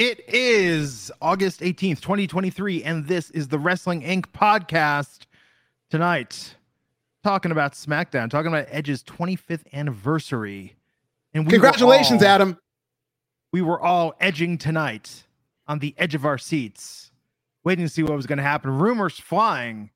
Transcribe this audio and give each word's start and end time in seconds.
It 0.00 0.24
is 0.32 1.12
August 1.20 1.60
18th, 1.60 2.00
2023, 2.00 2.84
and 2.84 3.06
this 3.06 3.28
is 3.32 3.48
the 3.48 3.58
Wrestling 3.58 4.00
Inc. 4.00 4.28
podcast. 4.32 5.26
Tonight, 5.90 6.56
talking 7.22 7.52
about 7.52 7.74
SmackDown, 7.74 8.30
talking 8.30 8.46
about 8.50 8.64
Edge's 8.70 9.04
25th 9.04 9.70
anniversary. 9.74 10.74
And 11.34 11.44
we 11.44 11.50
congratulations, 11.50 12.22
all, 12.22 12.28
Adam. 12.28 12.58
We 13.52 13.60
were 13.60 13.78
all 13.78 14.14
edging 14.20 14.56
tonight 14.56 15.24
on 15.68 15.80
the 15.80 15.94
edge 15.98 16.14
of 16.14 16.24
our 16.24 16.38
seats, 16.38 17.10
waiting 17.62 17.84
to 17.84 17.90
see 17.90 18.02
what 18.02 18.16
was 18.16 18.26
going 18.26 18.38
to 18.38 18.42
happen. 18.42 18.78
Rumors 18.78 19.18
flying 19.18 19.90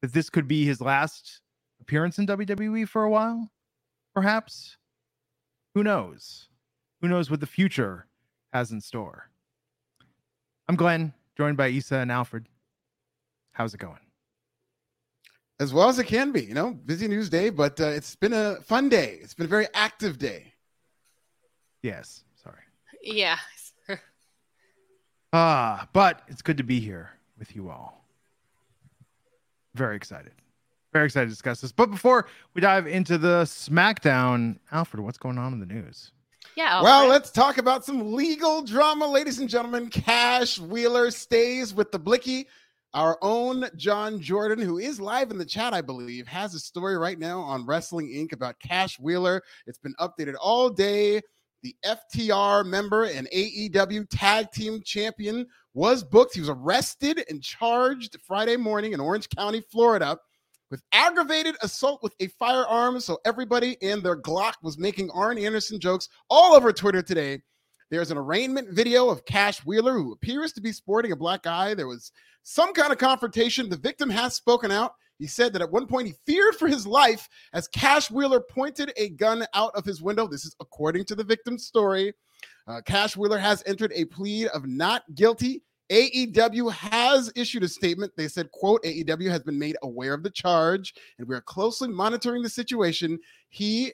that 0.00 0.14
this 0.14 0.30
could 0.30 0.48
be 0.48 0.64
his 0.64 0.80
last 0.80 1.42
appearance 1.78 2.18
in 2.18 2.26
WWE 2.26 2.88
for 2.88 3.04
a 3.04 3.10
while, 3.10 3.50
perhaps. 4.14 4.78
Who 5.74 5.84
knows? 5.84 6.48
Who 7.02 7.08
knows 7.08 7.30
what 7.30 7.40
the 7.40 7.46
future 7.46 8.06
has 8.54 8.72
in 8.72 8.80
store? 8.80 9.28
I'm 10.68 10.76
Glenn, 10.76 11.12
joined 11.36 11.56
by 11.56 11.68
Isa 11.68 11.96
and 11.96 12.12
Alfred. 12.12 12.46
How's 13.52 13.74
it 13.74 13.78
going? 13.78 13.98
As 15.60 15.72
well 15.72 15.88
as 15.88 15.98
it 15.98 16.04
can 16.04 16.32
be, 16.32 16.42
you 16.42 16.54
know, 16.54 16.72
busy 16.72 17.06
news 17.08 17.28
day, 17.28 17.50
but 17.50 17.80
uh, 17.80 17.86
it's 17.86 18.16
been 18.16 18.32
a 18.32 18.56
fun 18.62 18.88
day. 18.88 19.18
It's 19.22 19.34
been 19.34 19.46
a 19.46 19.48
very 19.48 19.66
active 19.74 20.18
day. 20.18 20.52
Yes, 21.82 22.24
sorry. 22.42 22.62
Yeah. 23.02 23.36
ah, 25.32 25.88
but 25.92 26.22
it's 26.28 26.42
good 26.42 26.56
to 26.56 26.64
be 26.64 26.80
here 26.80 27.10
with 27.38 27.54
you 27.54 27.68
all. 27.70 28.04
Very 29.74 29.96
excited. 29.96 30.32
Very 30.92 31.06
excited 31.06 31.26
to 31.26 31.30
discuss 31.30 31.60
this. 31.60 31.72
But 31.72 31.90
before 31.90 32.26
we 32.54 32.60
dive 32.60 32.86
into 32.86 33.18
the 33.18 33.42
SmackDown, 33.44 34.58
Alfred, 34.70 35.02
what's 35.02 35.18
going 35.18 35.38
on 35.38 35.52
in 35.52 35.60
the 35.60 35.66
news? 35.66 36.12
Yeah. 36.56 36.82
Well, 36.82 37.08
let's 37.08 37.30
talk 37.30 37.58
about 37.58 37.84
some 37.84 38.12
legal 38.12 38.62
drama, 38.62 39.06
ladies 39.06 39.38
and 39.38 39.48
gentlemen. 39.48 39.88
Cash 39.88 40.58
Wheeler 40.58 41.10
stays 41.10 41.72
with 41.72 41.90
the 41.90 41.98
Blicky. 41.98 42.46
Our 42.94 43.16
own 43.22 43.64
John 43.76 44.20
Jordan, 44.20 44.58
who 44.58 44.76
is 44.76 45.00
live 45.00 45.30
in 45.30 45.38
the 45.38 45.46
chat, 45.46 45.72
I 45.72 45.80
believe, 45.80 46.26
has 46.26 46.54
a 46.54 46.58
story 46.58 46.98
right 46.98 47.18
now 47.18 47.40
on 47.40 47.64
Wrestling 47.64 48.08
Inc. 48.08 48.32
about 48.32 48.58
Cash 48.60 49.00
Wheeler. 49.00 49.42
It's 49.66 49.78
been 49.78 49.94
updated 49.98 50.34
all 50.38 50.68
day. 50.68 51.22
The 51.62 51.74
FTR 51.86 52.66
member 52.66 53.04
and 53.04 53.28
AEW 53.34 54.06
tag 54.10 54.50
team 54.50 54.82
champion 54.84 55.46
was 55.72 56.04
booked. 56.04 56.34
He 56.34 56.40
was 56.40 56.50
arrested 56.50 57.24
and 57.30 57.42
charged 57.42 58.18
Friday 58.26 58.56
morning 58.56 58.92
in 58.92 59.00
Orange 59.00 59.28
County, 59.30 59.62
Florida 59.70 60.18
with 60.72 60.82
aggravated 60.92 61.54
assault 61.60 62.02
with 62.02 62.14
a 62.18 62.28
firearm. 62.28 62.98
So 62.98 63.18
everybody 63.26 63.76
and 63.82 64.02
their 64.02 64.16
Glock 64.16 64.54
was 64.62 64.78
making 64.78 65.10
Arn 65.10 65.36
Anderson 65.36 65.78
jokes 65.78 66.08
all 66.30 66.54
over 66.54 66.72
Twitter 66.72 67.02
today. 67.02 67.42
There's 67.90 68.10
an 68.10 68.16
arraignment 68.16 68.70
video 68.70 69.10
of 69.10 69.26
Cash 69.26 69.66
Wheeler, 69.66 69.92
who 69.92 70.12
appears 70.12 70.50
to 70.54 70.62
be 70.62 70.72
sporting 70.72 71.12
a 71.12 71.16
black 71.16 71.46
eye. 71.46 71.74
There 71.74 71.86
was 71.86 72.10
some 72.42 72.72
kind 72.72 72.90
of 72.90 72.96
confrontation. 72.96 73.68
The 73.68 73.76
victim 73.76 74.08
has 74.08 74.34
spoken 74.34 74.72
out. 74.72 74.94
He 75.18 75.26
said 75.26 75.52
that 75.52 75.60
at 75.60 75.70
one 75.70 75.86
point 75.86 76.06
he 76.06 76.14
feared 76.26 76.54
for 76.54 76.68
his 76.68 76.86
life 76.86 77.28
as 77.52 77.68
Cash 77.68 78.10
Wheeler 78.10 78.40
pointed 78.40 78.94
a 78.96 79.10
gun 79.10 79.44
out 79.52 79.72
of 79.74 79.84
his 79.84 80.00
window. 80.00 80.26
This 80.26 80.46
is 80.46 80.56
according 80.58 81.04
to 81.04 81.14
the 81.14 81.22
victim's 81.22 81.66
story. 81.66 82.14
Uh, 82.66 82.80
Cash 82.80 83.14
Wheeler 83.14 83.38
has 83.38 83.62
entered 83.66 83.92
a 83.94 84.06
plea 84.06 84.48
of 84.48 84.66
not 84.66 85.02
guilty. 85.14 85.62
AEW 85.90 86.72
has 86.72 87.32
issued 87.36 87.62
a 87.62 87.68
statement. 87.68 88.12
They 88.16 88.28
said, 88.28 88.50
quote, 88.50 88.82
AEW 88.82 89.30
has 89.30 89.42
been 89.42 89.58
made 89.58 89.76
aware 89.82 90.14
of 90.14 90.22
the 90.22 90.30
charge 90.30 90.94
and 91.18 91.28
we 91.28 91.34
are 91.34 91.42
closely 91.42 91.88
monitoring 91.88 92.42
the 92.42 92.48
situation. 92.48 93.18
He, 93.48 93.92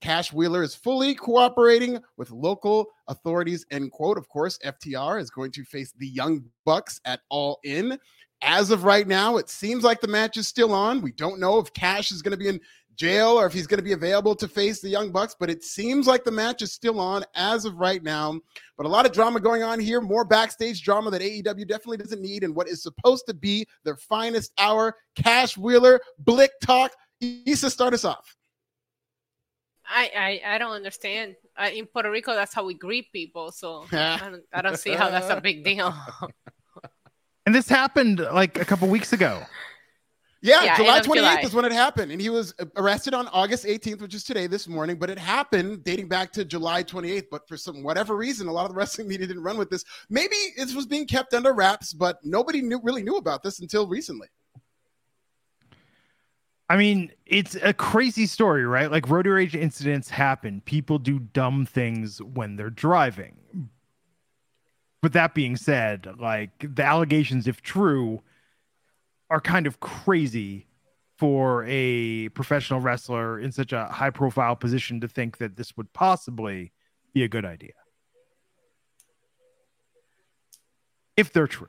Cash 0.00 0.32
Wheeler, 0.32 0.62
is 0.62 0.74
fully 0.74 1.14
cooperating 1.14 2.00
with 2.16 2.30
local 2.30 2.86
authorities, 3.08 3.64
end 3.70 3.92
quote. 3.92 4.18
Of 4.18 4.28
course, 4.28 4.58
FTR 4.64 5.20
is 5.20 5.30
going 5.30 5.52
to 5.52 5.64
face 5.64 5.92
the 5.96 6.08
Young 6.08 6.44
Bucks 6.64 7.00
at 7.04 7.20
All 7.28 7.60
In. 7.64 7.98
As 8.42 8.70
of 8.70 8.84
right 8.84 9.06
now, 9.06 9.38
it 9.38 9.48
seems 9.48 9.82
like 9.82 10.00
the 10.00 10.08
match 10.08 10.36
is 10.36 10.46
still 10.46 10.74
on. 10.74 11.00
We 11.00 11.12
don't 11.12 11.40
know 11.40 11.58
if 11.58 11.72
Cash 11.72 12.10
is 12.12 12.20
going 12.22 12.32
to 12.32 12.36
be 12.36 12.48
in 12.48 12.60
jail 12.96 13.38
or 13.38 13.46
if 13.46 13.52
he's 13.52 13.66
going 13.66 13.78
to 13.78 13.84
be 13.84 13.92
available 13.92 14.34
to 14.34 14.48
face 14.48 14.80
the 14.80 14.88
Young 14.88 15.10
Bucks, 15.10 15.36
but 15.38 15.50
it 15.50 15.62
seems 15.62 16.06
like 16.06 16.24
the 16.24 16.30
match 16.30 16.62
is 16.62 16.72
still 16.72 17.00
on 17.00 17.24
as 17.34 17.64
of 17.64 17.76
right 17.76 18.02
now. 18.02 18.40
But 18.76 18.86
a 18.86 18.88
lot 18.88 19.06
of 19.06 19.12
drama 19.12 19.40
going 19.40 19.62
on 19.62 19.78
here, 19.78 20.00
more 20.00 20.24
backstage 20.24 20.82
drama 20.82 21.10
that 21.10 21.22
AEW 21.22 21.68
definitely 21.68 21.98
doesn't 21.98 22.20
need, 22.20 22.44
and 22.44 22.54
what 22.54 22.68
is 22.68 22.82
supposed 22.82 23.26
to 23.26 23.34
be 23.34 23.66
their 23.84 23.96
finest 23.96 24.52
hour. 24.58 24.96
Cash 25.14 25.56
Wheeler, 25.56 26.00
Blick 26.18 26.52
Talk. 26.62 26.92
Issa, 27.20 27.70
start 27.70 27.94
us 27.94 28.04
off. 28.04 28.36
I, 29.88 30.40
I, 30.44 30.54
I 30.54 30.58
don't 30.58 30.72
understand. 30.72 31.36
Uh, 31.56 31.70
in 31.72 31.86
Puerto 31.86 32.10
Rico, 32.10 32.34
that's 32.34 32.52
how 32.52 32.64
we 32.64 32.74
greet 32.74 33.12
people. 33.12 33.52
So 33.52 33.86
I, 33.92 34.18
don't, 34.30 34.42
I 34.52 34.62
don't 34.62 34.78
see 34.78 34.92
how 34.92 35.10
that's 35.10 35.30
a 35.30 35.40
big 35.40 35.64
deal. 35.64 35.94
and 37.46 37.54
this 37.54 37.68
happened 37.68 38.20
like 38.20 38.58
a 38.58 38.64
couple 38.64 38.88
weeks 38.88 39.12
ago. 39.12 39.42
Yeah, 40.42 40.62
yeah 40.62 40.76
July 40.76 41.00
28th 41.00 41.14
July. 41.14 41.40
is 41.42 41.54
when 41.54 41.64
it 41.64 41.72
happened. 41.72 42.12
And 42.12 42.20
he 42.20 42.28
was 42.28 42.54
arrested 42.76 43.14
on 43.14 43.26
August 43.28 43.64
18th, 43.64 44.02
which 44.02 44.14
is 44.14 44.22
today, 44.22 44.46
this 44.46 44.68
morning. 44.68 44.96
But 44.98 45.10
it 45.10 45.18
happened 45.18 45.82
dating 45.82 46.08
back 46.08 46.32
to 46.32 46.44
July 46.44 46.84
28th. 46.84 47.26
But 47.30 47.48
for 47.48 47.56
some 47.56 47.82
whatever 47.82 48.16
reason, 48.16 48.46
a 48.46 48.52
lot 48.52 48.66
of 48.66 48.72
the 48.72 48.76
wrestling 48.78 49.08
media 49.08 49.26
didn't 49.26 49.42
run 49.42 49.58
with 49.58 49.70
this. 49.70 49.84
Maybe 50.10 50.36
it 50.56 50.74
was 50.74 50.86
being 50.86 51.06
kept 51.06 51.34
under 51.34 51.52
wraps, 51.52 51.92
but 51.92 52.18
nobody 52.22 52.60
knew 52.60 52.80
really 52.82 53.02
knew 53.02 53.16
about 53.16 53.42
this 53.42 53.60
until 53.60 53.86
recently. 53.86 54.28
I 56.68 56.76
mean, 56.76 57.12
it's 57.26 57.54
a 57.62 57.72
crazy 57.72 58.26
story, 58.26 58.66
right? 58.66 58.90
Like 58.90 59.08
road 59.08 59.26
rage 59.26 59.54
incidents 59.54 60.10
happen. 60.10 60.60
People 60.62 60.98
do 60.98 61.20
dumb 61.20 61.64
things 61.64 62.20
when 62.20 62.56
they're 62.56 62.70
driving. 62.70 63.36
But 65.00 65.12
that 65.12 65.34
being 65.34 65.56
said, 65.56 66.08
like 66.18 66.50
the 66.74 66.82
allegations, 66.82 67.46
if 67.46 67.62
true, 67.62 68.22
are 69.30 69.40
kind 69.40 69.66
of 69.66 69.80
crazy 69.80 70.66
for 71.18 71.64
a 71.66 72.28
professional 72.30 72.80
wrestler 72.80 73.40
in 73.40 73.50
such 73.50 73.72
a 73.72 73.86
high 73.86 74.10
profile 74.10 74.54
position 74.54 75.00
to 75.00 75.08
think 75.08 75.38
that 75.38 75.56
this 75.56 75.76
would 75.76 75.92
possibly 75.92 76.72
be 77.14 77.22
a 77.24 77.28
good 77.28 77.44
idea. 77.44 77.72
If 81.16 81.32
they're 81.32 81.46
true. 81.46 81.68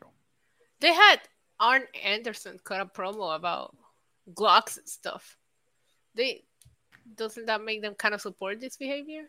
They 0.82 0.94
had 0.94 1.22
Arn 1.60 1.84
Anderson 2.04 2.60
cut 2.64 2.82
a 2.82 2.86
promo 2.86 3.36
about 3.36 3.76
Glocks 4.34 4.78
and 4.78 4.88
stuff. 4.88 5.38
They 6.14 6.44
doesn't 7.16 7.46
that 7.46 7.64
make 7.64 7.82
them 7.82 7.96
kind 7.96 8.14
of 8.14 8.20
support 8.20 8.60
this 8.60 8.76
behavior? 8.76 9.24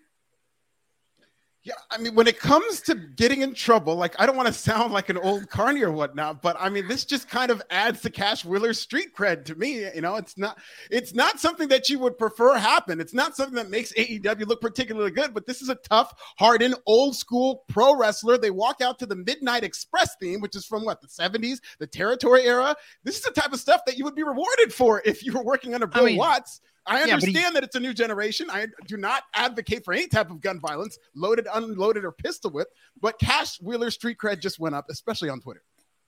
Yeah, 1.68 1.74
I 1.90 1.98
mean, 1.98 2.14
when 2.14 2.26
it 2.26 2.38
comes 2.38 2.80
to 2.82 2.94
getting 2.94 3.42
in 3.42 3.52
trouble, 3.52 3.94
like 3.94 4.18
I 4.18 4.24
don't 4.24 4.38
want 4.38 4.46
to 4.46 4.54
sound 4.54 4.90
like 4.90 5.10
an 5.10 5.18
old 5.18 5.50
carny 5.50 5.82
or 5.82 5.92
whatnot, 5.92 6.40
but 6.40 6.56
I 6.58 6.70
mean, 6.70 6.88
this 6.88 7.04
just 7.04 7.28
kind 7.28 7.50
of 7.50 7.60
adds 7.68 8.00
to 8.02 8.10
Cash 8.10 8.46
Wheeler's 8.46 8.80
street 8.80 9.14
cred 9.14 9.44
to 9.44 9.54
me. 9.54 9.84
You 9.94 10.00
know, 10.00 10.16
it's 10.16 10.38
not 10.38 10.56
it's 10.90 11.12
not 11.12 11.38
something 11.38 11.68
that 11.68 11.90
you 11.90 11.98
would 11.98 12.16
prefer 12.16 12.54
happen. 12.54 13.02
It's 13.02 13.12
not 13.12 13.36
something 13.36 13.54
that 13.56 13.68
makes 13.68 13.92
AEW 13.92 14.46
look 14.46 14.62
particularly 14.62 15.10
good, 15.10 15.34
but 15.34 15.46
this 15.46 15.60
is 15.60 15.68
a 15.68 15.74
tough, 15.74 16.14
hardened, 16.38 16.74
old 16.86 17.14
school 17.14 17.64
pro 17.68 17.94
wrestler. 17.94 18.38
They 18.38 18.50
walk 18.50 18.80
out 18.80 18.98
to 19.00 19.06
the 19.06 19.16
Midnight 19.16 19.62
Express 19.62 20.16
theme, 20.18 20.40
which 20.40 20.56
is 20.56 20.64
from 20.64 20.86
what 20.86 21.02
the 21.02 21.06
70s, 21.06 21.58
the 21.78 21.86
territory 21.86 22.44
era. 22.44 22.74
This 23.04 23.16
is 23.16 23.24
the 23.24 23.30
type 23.30 23.52
of 23.52 23.60
stuff 23.60 23.82
that 23.84 23.98
you 23.98 24.04
would 24.04 24.14
be 24.14 24.22
rewarded 24.22 24.72
for 24.72 25.02
if 25.04 25.22
you 25.22 25.34
were 25.34 25.44
working 25.44 25.74
under 25.74 25.86
Bill 25.86 26.04
I 26.04 26.06
mean, 26.06 26.16
Watts. 26.16 26.62
I 26.88 27.02
understand 27.02 27.34
yeah, 27.34 27.48
he, 27.48 27.54
that 27.54 27.64
it's 27.64 27.76
a 27.76 27.80
new 27.80 27.94
generation. 27.94 28.48
I 28.50 28.66
do 28.86 28.96
not 28.96 29.24
advocate 29.34 29.84
for 29.84 29.92
any 29.92 30.08
type 30.08 30.30
of 30.30 30.40
gun 30.40 30.58
violence, 30.60 30.98
loaded, 31.14 31.46
unloaded, 31.52 32.04
or 32.04 32.12
pistol 32.12 32.50
whip. 32.50 32.68
But 33.00 33.18
Cash 33.18 33.60
Wheeler 33.60 33.90
street 33.90 34.18
cred 34.18 34.40
just 34.40 34.58
went 34.58 34.74
up, 34.74 34.86
especially 34.90 35.28
on 35.28 35.40
Twitter. 35.40 35.62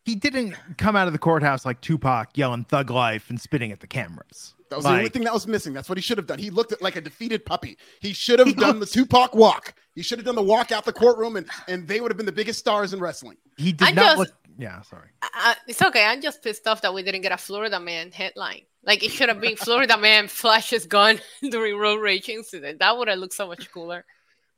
He 0.05 0.15
didn't 0.15 0.57
come 0.79 0.97
out 0.97 1.07
of 1.07 1.13
the 1.13 1.19
courthouse 1.19 1.67
like 1.67 1.81
Tupac 1.83 2.37
yelling 2.37 2.65
"Thug 2.65 2.91
Life" 2.91 3.29
and 3.29 3.41
spitting 3.41 3.71
at 3.71 3.81
the 3.81 3.87
cameras. 3.87 4.55
That 4.71 4.77
was 4.77 4.85
like, 4.85 4.93
the 4.93 4.99
only 4.99 5.11
thing 5.11 5.25
that 5.25 5.35
was 5.35 5.47
missing. 5.47 5.73
That's 5.73 5.89
what 5.89 5.99
he 5.99 6.03
should 6.03 6.17
have 6.17 6.27
done. 6.27 6.39
He 6.39 6.51
looked 6.51 6.81
like 6.81 6.97
a 6.97 7.01
defeated 7.01 7.45
puppy. 7.45 7.77
He 8.01 8.13
should 8.13 8.39
have 8.39 8.57
done 8.57 8.79
looked, 8.79 8.93
the 8.93 9.01
Tupac 9.01 9.35
walk. 9.35 9.75
He 9.95 10.03
should 10.03 10.19
have 10.19 10.25
done 10.25 10.37
the 10.37 10.43
walk 10.43 10.73
out 10.73 10.85
the 10.85 10.93
courtroom, 10.93 11.37
and 11.37 11.47
and 11.69 11.87
they 11.87 12.01
would 12.01 12.11
have 12.11 12.17
been 12.17 12.27
the 12.27 12.33
biggest 12.33 12.59
stars 12.61 12.95
in 12.95 13.01
wrestling. 13.01 13.37
He 13.57 13.73
did 13.73 13.89
I 13.89 13.91
not 13.91 14.03
just, 14.03 14.19
look. 14.19 14.29
Yeah, 14.59 14.81
sorry. 14.83 15.09
Uh, 15.23 15.55
it's 15.67 15.83
okay. 15.83 16.05
I'm 16.05 16.23
just 16.23 16.43
pissed 16.43 16.67
off 16.67 16.83
that 16.83 16.95
we 16.95 17.03
didn't 17.03 17.23
get 17.23 17.33
a 17.33 17.37
Florida 17.37 17.81
man 17.81 18.11
headline. 18.13 18.63
Like 18.85 19.05
it 19.05 19.11
should 19.11 19.29
have 19.29 19.41
been 19.41 19.57
Florida 19.57 19.99
man 19.99 20.29
flashes 20.29 20.87
gun 20.87 21.21
during 21.51 21.77
road 21.77 22.01
rage 22.01 22.29
incident. 22.29 22.79
That 22.79 22.97
would 22.97 23.09
have 23.09 23.19
looked 23.19 23.35
so 23.35 23.47
much 23.47 23.71
cooler. 23.71 24.05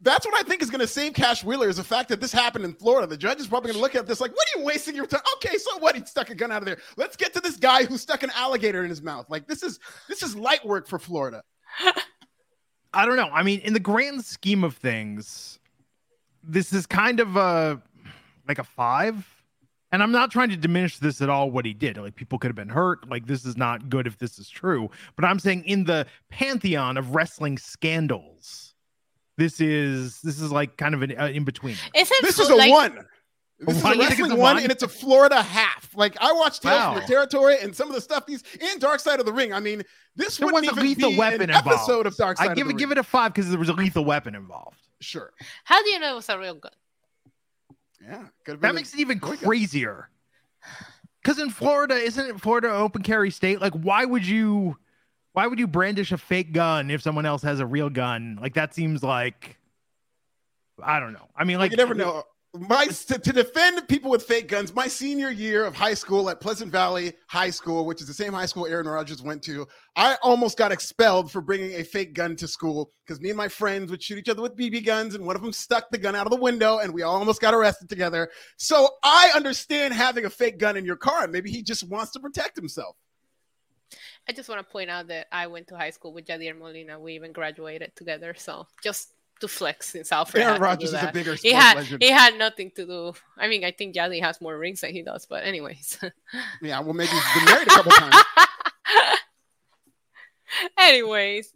That's 0.01 0.27
what 0.27 0.35
I 0.35 0.43
think 0.43 0.63
is 0.63 0.71
going 0.71 0.81
to 0.81 0.87
save 0.87 1.15
Cash 1.15 1.45
Wheeler 1.45 1.69
is 1.69 1.77
the 1.77 1.85
fact 1.85 2.09
that 2.09 2.21
this 2.21 2.33
happened 2.33 2.65
in 2.65 2.75
Florida. 2.75 3.07
The 3.07 3.17
judge 3.17 3.39
is 3.39 3.47
probably 3.47 3.69
going 3.69 3.77
to 3.77 3.83
look 3.83 3.95
at 3.95 4.05
this 4.05 4.21
like, 4.21 4.33
what 4.33 4.49
are 4.49 4.59
you 4.59 4.67
wasting 4.67 4.97
your 4.97 5.07
time? 5.07 5.21
Okay, 5.37 5.57
so 5.59 5.79
what? 5.79 5.95
He 5.95 6.05
stuck 6.05 6.29
a 6.31 6.35
gun 6.35 6.51
out 6.51 6.61
of 6.61 6.67
there. 6.67 6.79
Let's 6.97 7.17
get 7.17 7.33
to 7.35 7.41
this 7.41 7.57
guy 7.57 7.85
who 7.85 7.97
stuck 7.97 8.25
an 8.25 8.31
alligator 8.35 8.83
in 8.83 8.91
his 8.91 9.01
mouth. 9.01 9.27
Like 9.31 9.47
this 9.47 9.63
is 9.63 9.79
this 10.09 10.23
is 10.23 10.35
light 10.35 10.65
work 10.67 10.89
for 10.89 10.99
Florida. 10.99 11.43
I 12.95 13.07
don't 13.07 13.17
know. 13.17 13.31
I 13.33 13.43
mean, 13.43 13.61
in 13.61 13.73
the 13.73 13.81
grand 13.81 14.25
scheme 14.25 14.65
of 14.65 14.77
things, 14.77 15.59
this 16.43 16.73
is 16.73 16.85
kind 16.85 17.21
of 17.21 17.37
a 17.37 17.81
like 18.49 18.59
a 18.59 18.65
five 18.65 19.25
and 19.93 20.03
I'm 20.03 20.11
not 20.11 20.31
trying 20.31 20.49
to 20.49 20.57
diminish 20.57 20.99
this 20.99 21.21
at 21.21 21.29
all 21.29 21.51
what 21.51 21.65
he 21.67 21.75
did. 21.75 21.99
Like 21.99 22.17
people 22.17 22.39
could 22.39 22.49
have 22.49 22.57
been 22.57 22.71
hurt. 22.71 23.09
Like 23.09 23.27
this 23.27 23.45
is 23.45 23.57
not 23.57 23.89
good 23.91 24.07
if 24.07 24.19
this 24.19 24.39
is 24.39 24.49
true. 24.49 24.91
But 25.17 25.27
I'm 25.27 25.39
saying 25.39 25.65
in 25.65 25.85
the 25.85 26.07
pantheon 26.31 26.97
of 26.97 27.15
wrestling 27.15 27.59
scandals, 27.59 28.75
this 29.37 29.61
is 29.61 30.21
this 30.23 30.41
is 30.41 30.51
like 30.51 30.77
kind 30.79 30.95
of 30.95 31.03
an 31.03 31.19
uh, 31.19 31.27
in 31.27 31.45
between. 31.45 31.77
Is 31.95 32.11
this 32.23 32.39
is 32.39 32.49
a 32.49 32.55
like, 32.55 32.71
one. 32.71 33.05
This 33.61 33.77
is 33.77 33.85
a 33.85 33.93
do 33.93 33.99
you 33.99 33.99
think 33.99 34.11
it's 34.11 34.21
wrestling 34.21 34.39
one, 34.41 34.55
one? 34.57 34.63
and 34.63 34.73
it's 34.73 34.83
a 34.83 34.89
Florida 34.89 35.43
half. 35.43 35.91
Like 35.95 36.17
I 36.21 36.33
watched 36.33 36.63
Tales 36.63 36.83
from 36.85 36.95
the 36.95 37.07
Territory 37.07 37.57
and 37.63 37.77
some 37.77 37.89
of 37.89 37.95
the 37.95 38.01
stuff 38.01 38.25
he's 38.27 38.43
in 38.61 38.79
Dark 38.79 38.99
Side 38.99 39.21
of 39.21 39.27
the 39.27 39.33
Ring. 39.33 39.53
I 39.53 39.61
mean, 39.61 39.83
this 40.17 40.39
There 40.39 40.49
wouldn't 40.49 40.73
was 40.75 40.79
a 40.79 40.81
even 40.81 40.89
lethal 40.89 41.11
be 41.11 41.19
weapon 41.19 41.43
an 41.43 41.51
involved. 41.51 41.69
episode 41.69 42.07
of 42.07 42.17
Dark 42.17 42.39
Side 42.39 42.51
I 42.51 42.55
give 42.55 42.67
of 42.67 42.71
it 42.71 42.75
the 42.75 42.79
give 42.79 42.93
it 42.93 42.99
a 42.99 43.03
five 43.03 43.35
because 43.35 43.51
there 43.51 43.59
was 43.59 43.69
a 43.69 43.75
lethal 43.75 44.05
weapon 44.05 44.35
involved. 44.35 44.79
Sure. 45.01 45.33
How 45.65 45.83
do 45.83 45.91
you 45.91 45.99
know 45.99 46.13
it 46.13 46.17
was 46.17 46.29
a 46.29 46.39
real 46.39 46.55
gun? 46.55 46.73
Yeah. 48.05 48.25
Could 48.45 48.53
have 48.53 48.61
been 48.61 48.69
That 48.69 48.75
makes 48.75 48.95
it 48.95 49.01
even 49.01 49.21
crazier. 49.21 50.09
Because 51.23 51.39
in 51.39 51.51
Florida, 51.51 51.95
isn't 51.95 52.27
it 52.27 52.41
Florida 52.41 52.71
open 52.71 53.03
carry 53.03 53.31
state? 53.31 53.61
Like, 53.61 53.75
why 53.75 54.05
would 54.05 54.27
you, 54.27 54.77
why 55.33 55.47
would 55.47 55.59
you 55.59 55.67
brandish 55.67 56.11
a 56.13 56.19
fake 56.19 56.53
gun 56.53 56.91
if 56.91 57.01
someone 57.03 57.27
else 57.27 57.43
has 57.43 57.61
a 57.61 57.67
real 57.67 57.91
gun? 57.91 58.39
Like 58.41 58.55
that 58.55 58.75
seems 58.75 59.03
like, 59.03 59.59
I 60.83 60.99
don't 60.99 61.13
know. 61.13 61.29
I 61.37 61.45
mean, 61.45 61.59
like 61.59 61.71
you 61.71 61.77
never 61.77 61.95
know. 61.95 62.25
My 62.55 62.85
to, 62.85 63.19
to 63.19 63.33
defend 63.33 63.89
people 63.89 64.11
with 64.11 64.25
fake 64.25 64.47
guns. 64.47 64.75
My 64.75 64.87
senior 64.87 65.31
year 65.31 65.65
of 65.65 65.75
high 65.75 65.95
school 65.95 66.29
at 66.29 66.39
Pleasant 66.39 66.71
Valley 66.71 67.15
High 67.27 67.49
School, 67.49 67.87
which 67.87 68.03
is 68.03 68.07
the 68.07 68.13
same 68.13 68.35
high 68.35 68.45
school 68.45 68.67
Aaron 68.67 68.87
Rodgers 68.87 69.23
went 69.23 69.43
to, 69.45 69.67
I 69.97 70.19
almost 70.23 70.59
got 70.59 70.71
expelled 70.71 71.33
for 71.33 71.41
bringing 71.41 71.73
a 71.81 71.83
fake 71.83 72.13
gun 72.13 72.37
to 72.37 72.47
school 72.47 72.93
because 73.07 73.23
me 73.23 73.31
and 73.31 73.39
my 73.39 73.49
friends 73.49 73.91
would 73.91 74.03
shoot 74.03 74.19
each 74.19 74.29
other 74.29 74.43
with 74.43 74.55
BB 74.55 74.85
guns, 74.85 75.15
and 75.15 75.25
one 75.25 75.35
of 75.35 75.41
them 75.41 75.53
stuck 75.53 75.91
the 75.91 75.97
gun 75.97 76.15
out 76.15 76.27
of 76.27 76.31
the 76.31 76.37
window, 76.37 76.77
and 76.77 76.93
we 76.93 77.01
all 77.01 77.17
almost 77.17 77.41
got 77.41 77.55
arrested 77.55 77.89
together. 77.89 78.29
So 78.59 78.87
I 79.03 79.33
understand 79.35 79.95
having 79.95 80.27
a 80.27 80.31
fake 80.31 80.59
gun 80.59 80.77
in 80.77 80.85
your 80.85 80.97
car. 80.97 81.27
Maybe 81.29 81.51
he 81.51 81.63
just 81.63 81.89
wants 81.89 82.13
to 82.13 82.21
protect 82.21 82.57
himself. 82.57 82.97
I 84.29 84.33
just 84.33 84.49
want 84.49 84.61
to 84.61 84.71
point 84.71 84.91
out 84.91 85.09
that 85.09 85.27
I 85.33 85.47
went 85.47 85.69
to 85.69 85.77
high 85.77 85.91
school 85.91 86.13
with 86.13 86.27
Yadier 86.27 86.57
Molina. 86.57 87.01
We 87.01 87.15
even 87.15 87.33
graduated 87.33 87.97
together. 87.97 88.35
So 88.37 88.67
just 88.83 89.12
to 89.43 89.49
flex 89.49 89.91
since 89.91 90.11
Alfred. 90.11 90.43
Aaron 90.43 90.55
had 90.55 90.63
Rodgers 90.63 90.89
is 90.89 90.95
a 90.95 91.05
that. 91.05 91.15
bigger 91.15 91.35
He 91.35 91.53
had 91.53 91.77
legend. 91.77 92.03
he 92.03 92.11
had 92.11 92.39
nothing 92.39 92.71
to 92.77 92.87
do. 92.87 93.13
I 93.37 93.47
mean, 93.49 93.65
I 93.65 93.71
think 93.71 93.95
Yadi 93.95 94.21
has 94.23 94.41
more 94.41 94.57
rings 94.59 94.81
than 94.81 94.93
he 94.93 95.03
does. 95.03 95.27
But 95.27 95.45
anyways. 95.45 95.99
Yeah, 96.63 96.81
well, 96.81 96.95
maybe 96.95 97.11
he's 97.11 97.35
been 97.35 97.45
married 97.45 97.67
a 97.69 97.71
couple 97.71 97.93
times. 97.93 98.17
anyways, 100.79 101.53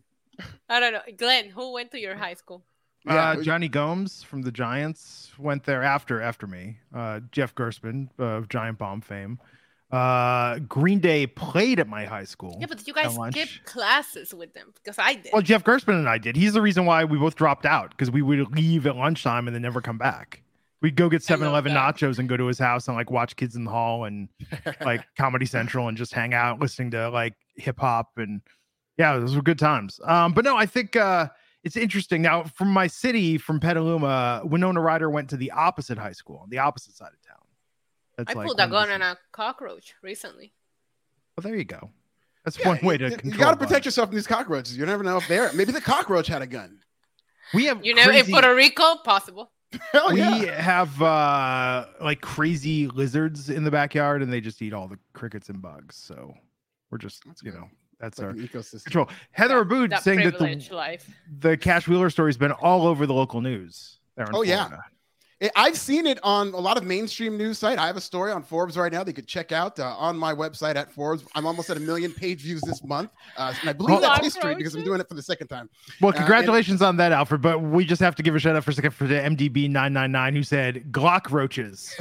I 0.69 0.81
don't 0.81 0.93
know. 0.93 1.01
Glenn, 1.17 1.49
who 1.49 1.73
went 1.73 1.91
to 1.93 2.01
your 2.01 2.17
high 2.17 2.35
school? 2.35 2.65
Uh, 3.07 3.41
Jonny 3.41 3.69
Gomes 3.69 4.23
from 4.25 4.43
the 4.43 4.51
Giants 4.51 5.31
went 5.39 5.65
there 5.65 5.83
after 5.83 6.21
after 6.21 6.47
me. 6.47 6.79
Uh, 6.95 7.21
Jeff 7.31 7.55
Gerstmann 7.55 8.09
of 8.19 8.49
Giant 8.49 8.79
Bomb 8.79 9.01
fame. 9.01 9.39
Uh, 9.91 10.59
Green 10.61 10.99
Day 10.99 11.27
played 11.27 11.79
at 11.79 11.89
my 11.89 12.05
high 12.05 12.25
school. 12.25 12.57
Yeah, 12.61 12.67
but 12.67 12.87
you 12.87 12.93
guys 12.93 13.17
lunch. 13.17 13.35
skip 13.35 13.49
classes 13.65 14.35
with 14.35 14.53
them? 14.53 14.73
Because 14.75 14.99
I 14.99 15.15
did. 15.15 15.33
Well, 15.33 15.43
Jeff 15.43 15.63
Gerstmann 15.63 15.95
and 15.95 16.09
I 16.09 16.19
did. 16.19 16.35
He's 16.35 16.55
the 16.55 16.63
reason 16.63 16.87
why 16.87 17.05
we 17.05 17.19
both 17.19 17.37
dropped 17.37 17.65
out 17.67 17.91
because 17.91 18.11
we 18.11 18.21
would 18.21 18.57
leave 18.57 18.87
at 18.87 18.97
lunchtime 18.97 19.47
and 19.47 19.55
then 19.55 19.63
never 19.63 19.81
come 19.81 19.99
back. 19.99 20.43
We'd 20.83 20.97
go 20.97 21.09
get 21.09 21.23
I 21.23 21.25
7 21.25 21.47
Eleven 21.47 21.73
nachos 21.73 22.19
and 22.19 22.29
go 22.29 22.37
to 22.37 22.47
his 22.47 22.59
house 22.59 22.89
and 22.89 22.97
like 22.97 23.11
watch 23.11 23.37
Kids 23.37 23.57
in 23.57 23.65
the 23.65 23.71
Hall 23.71 24.05
and 24.05 24.29
like 24.81 25.05
Comedy 25.19 25.47
Central 25.47 25.89
and 25.89 25.97
just 25.97 26.13
hang 26.13 26.35
out 26.35 26.61
listening 26.61 26.91
to 26.91 27.09
like 27.11 27.35
hip 27.55 27.79
hop. 27.79 28.11
And 28.17 28.41
yeah, 28.99 29.19
those 29.19 29.37
were 29.37 29.43
good 29.43 29.59
times. 29.59 30.01
Um, 30.05 30.33
but 30.33 30.45
no, 30.45 30.57
I 30.57 30.67
think 30.67 30.97
uh, 30.97 31.29
it's 31.65 31.77
interesting. 31.77 32.23
Now, 32.23 32.45
from 32.45 32.69
my 32.69 32.87
city, 32.87 33.39
from 33.39 33.59
Petaluma, 33.61 34.43
Winona 34.45 34.81
Ryder 34.81 35.11
went 35.11 35.31
to 35.31 35.37
the 35.37 35.51
opposite 35.51 35.99
high 35.99 36.13
school, 36.13 36.39
on 36.43 36.51
the 36.51 36.59
opposite 36.59 36.95
side 36.95 37.11
of 37.13 37.26
town. 37.26 37.26
That's 38.17 38.31
I 38.35 38.39
like 38.39 38.47
pulled 38.47 38.61
a 38.61 38.69
gun 38.69 38.91
on 38.91 39.03
a 39.03 39.17
cockroach 39.33 39.95
recently. 40.03 40.53
Well, 41.37 41.43
there 41.43 41.55
you 41.57 41.65
go. 41.65 41.91
That's 42.45 42.59
Yeah, 42.59 42.69
one 42.69 42.79
way 42.83 42.95
you- 42.95 42.99
to 42.99 43.11
you, 43.11 43.17
control. 43.17 43.39
got 43.41 43.47
to 43.51 43.53
a 43.53 43.57
bug. 43.59 43.69
protect 43.69 43.85
yourself 43.85 44.09
from 44.09 44.17
these 44.17 44.27
cockroaches. 44.27 44.77
You 44.77 44.87
never 44.87 45.03
know 45.03 45.17
if 45.19 45.29
they're 45.29 45.53
maybe 45.53 45.73
the 45.73 45.81
cockroach 45.81 46.27
had 46.29 46.43
a 46.43 46.47
gun. 46.47 46.81
We 47.55 47.65
have 47.67 47.85
You 47.85 47.95
know, 47.95 48.05
crazy- 48.05 48.33
in 48.33 48.33
Puerto 48.33 48.55
Rico, 48.55 48.97
possible. 49.05 49.53
Hell 49.93 50.13
we 50.13 50.21
yeah. 50.21 50.61
have 50.63 51.03
uh 51.03 51.87
like 52.01 52.21
crazy 52.21 52.87
lizards 52.87 53.51
in 53.51 53.65
the 53.65 53.71
backyard 53.71 54.23
and 54.23 54.33
they 54.33 54.41
just 54.41 54.63
eat 54.63 54.73
all 54.73 54.87
the 54.87 54.99
crickets 55.13 55.49
and 55.49 55.61
bugs 55.61 55.97
so 55.97 56.33
we're 56.91 56.99
just 56.99 57.25
That's 57.27 57.43
you 57.43 57.51
good. 57.51 57.61
know 57.61 57.69
that's 57.99 58.19
like 58.21 58.29
our 58.29 58.33
ecosystem. 58.35 58.85
control 58.85 59.09
heather 59.33 59.65
abood 59.65 59.91
That 59.91 60.05
saying 60.05 60.21
that 60.21 60.39
the, 60.39 60.75
life. 60.75 61.11
the 61.41 61.57
cash 61.57 61.89
wheeler 61.89 62.11
story's 62.11 62.37
been 62.37 62.53
all 62.53 62.87
over 62.87 63.07
the 63.07 63.13
local 63.13 63.41
news 63.41 63.99
there 64.17 64.27
in 64.27 64.35
Oh, 64.37 64.43
yeah. 64.43 64.69
Florida. 65.39 65.59
I- 65.59 65.67
I've 65.67 65.77
seen 65.77 66.07
it 66.07 66.19
on 66.23 66.49
a 66.55 66.59
lot 66.59 66.77
of 66.77 66.85
mainstream 66.85 67.37
news 67.37 67.59
site. 67.59 67.79
I 67.79 67.87
have 67.87 67.97
a 67.97 68.01
story 68.01 68.33
on 68.33 68.43
Forbes 68.43 68.77
right 68.77 68.93
now 68.93 69.01
that 69.05 69.11
you 69.11 69.15
could 69.15 69.27
check 69.27 69.53
out 69.53 69.79
uh, 69.79 69.95
on 69.99 70.17
my 70.17 70.33
website 70.35 70.77
at 70.77 70.91
Forbes. 70.93 71.25
I'm 71.35 71.47
almost 71.47 71.69
at 71.71 71.77
a 71.77 71.81
million 71.81 72.13
page 72.13 72.43
views 72.43 72.63
this 72.63 72.83
month, 72.85 73.11
uh, 73.37 73.53
and 73.61 73.69
I 73.71 73.73
believe 73.73 73.99
Oh. 73.99 74.01
that's 74.01 74.25
history 74.25 74.55
because 74.55 74.75
I'm 74.75 74.85
doing 74.85 75.01
it 75.01 75.09
for 75.09 75.15
the 75.15 75.23
second 75.23 75.49
time. 75.49 75.69
well 76.01 76.11
and- 76.11 76.19
congratulations 76.19 76.81
on 76.83 76.97
that 76.99 77.13
alfred 77.13 77.43
but 77.43 77.61
we 77.61 77.85
just 77.85 78.01
have 78.01 78.15
to 78.17 78.23
give 78.23 78.35
a 78.35 78.39
shout 78.39 78.57
out 78.57 78.65
for 78.65 78.71
a 78.71 78.75
second 78.75 78.91
for 78.93 79.07
the 79.07 79.15
mdb 79.15 79.69
999 79.71 80.35
who 80.35 80.43
said 80.43 80.85
glock 80.91 81.31
roaches 81.31 81.95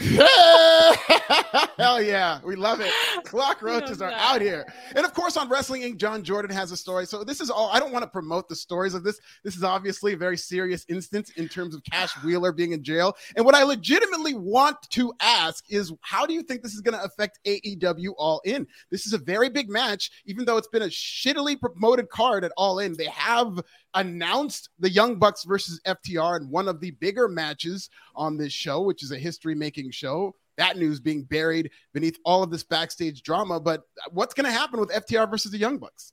Hell 1.77 2.01
yeah, 2.01 2.39
we 2.44 2.56
love 2.56 2.80
it. 2.81 2.92
Clock 3.24 3.62
roaches 3.62 4.01
are 4.01 4.12
out 4.12 4.42
here, 4.42 4.66
and 4.95 5.06
of 5.06 5.13
course 5.13 5.38
on 5.38 5.50
Wrestling 5.50 5.81
Inc. 5.81 5.98
John 5.98 6.24
Jordan 6.24 6.51
has 6.51 6.72
a 6.72 6.77
story. 6.77 7.06
So 7.06 7.24
this 7.24 7.42
is 7.42 7.50
all. 7.50 7.69
I 7.72 7.80
don't 7.80 7.92
want 7.92 8.04
to 8.04 8.10
promote 8.10 8.48
the 8.48 8.56
stories 8.56 8.94
of 8.94 9.04
this. 9.04 9.19
This 9.44 9.56
is 9.56 9.63
obviously 9.63 10.13
a 10.13 10.18
very 10.18 10.38
serious 10.38 10.86
instance 10.89 11.31
in 11.31 11.48
terms 11.48 11.75
of 11.75 11.83
Cash 11.83 12.12
Wheeler 12.24 12.51
being 12.51 12.74
in 12.74 12.83
jail. 12.83 13.16
And 13.36 13.45
what 13.45 13.56
I 13.56 13.63
legitimately 13.63 14.33
want 14.33 14.77
to 14.92 15.13
ask 15.19 15.66
is, 15.69 15.92
how 16.01 16.25
do 16.25 16.33
you 16.33 16.44
think 16.44 16.62
this 16.62 16.74
is 16.74 16.81
going 16.81 16.98
to 16.98 17.04
affect 17.04 17.39
AEW 17.45 18.13
All 18.18 18.42
In? 18.45 18.68
This 18.92 19.06
is 19.06 19.13
a 19.13 19.18
very 19.18 19.50
big 19.50 19.69
match, 19.69 20.12
even 20.25 20.45
though 20.45 20.57
it's 20.57 20.68
been 20.68 20.83
a 20.83 20.88
shittily 20.88 21.60
promoted 21.60 22.10
card 22.10 22.44
at 22.44 22.51
All 22.57 22.80
In. 22.80 22.95
They 22.95 23.06
have 23.06 23.62
announced 23.94 24.69
the 24.80 24.89
Young 24.89 25.18
Bucks 25.18 25.44
versus 25.44 25.81
FTR 25.86 26.42
in 26.42 26.50
one 26.50 26.68
of 26.68 26.80
the 26.80 26.92
bigger 26.92 27.28
matches 27.28 27.89
on 28.16 28.38
this 28.38 28.54
show, 28.54 28.81
which 28.81 29.04
is 29.04 29.12
a 29.12 29.18
history 29.18 29.56
making 29.56 29.92
show. 29.92 30.36
That 30.57 30.78
news 30.78 31.00
being 31.00 31.24
buried 31.24 31.72
beneath 31.94 32.18
all 32.24 32.44
of 32.44 32.52
this 32.52 32.63
backstage 32.63 33.22
drama. 33.24 33.60
But 33.60 33.84
what's 34.12 34.34
going 34.34 34.46
to 34.46 34.52
happen 34.52 34.80
with 34.80 34.90
FTR 34.90 35.30
versus 35.30 35.52
the 35.52 35.57
Young 35.57 35.78
Bucks? 35.78 36.12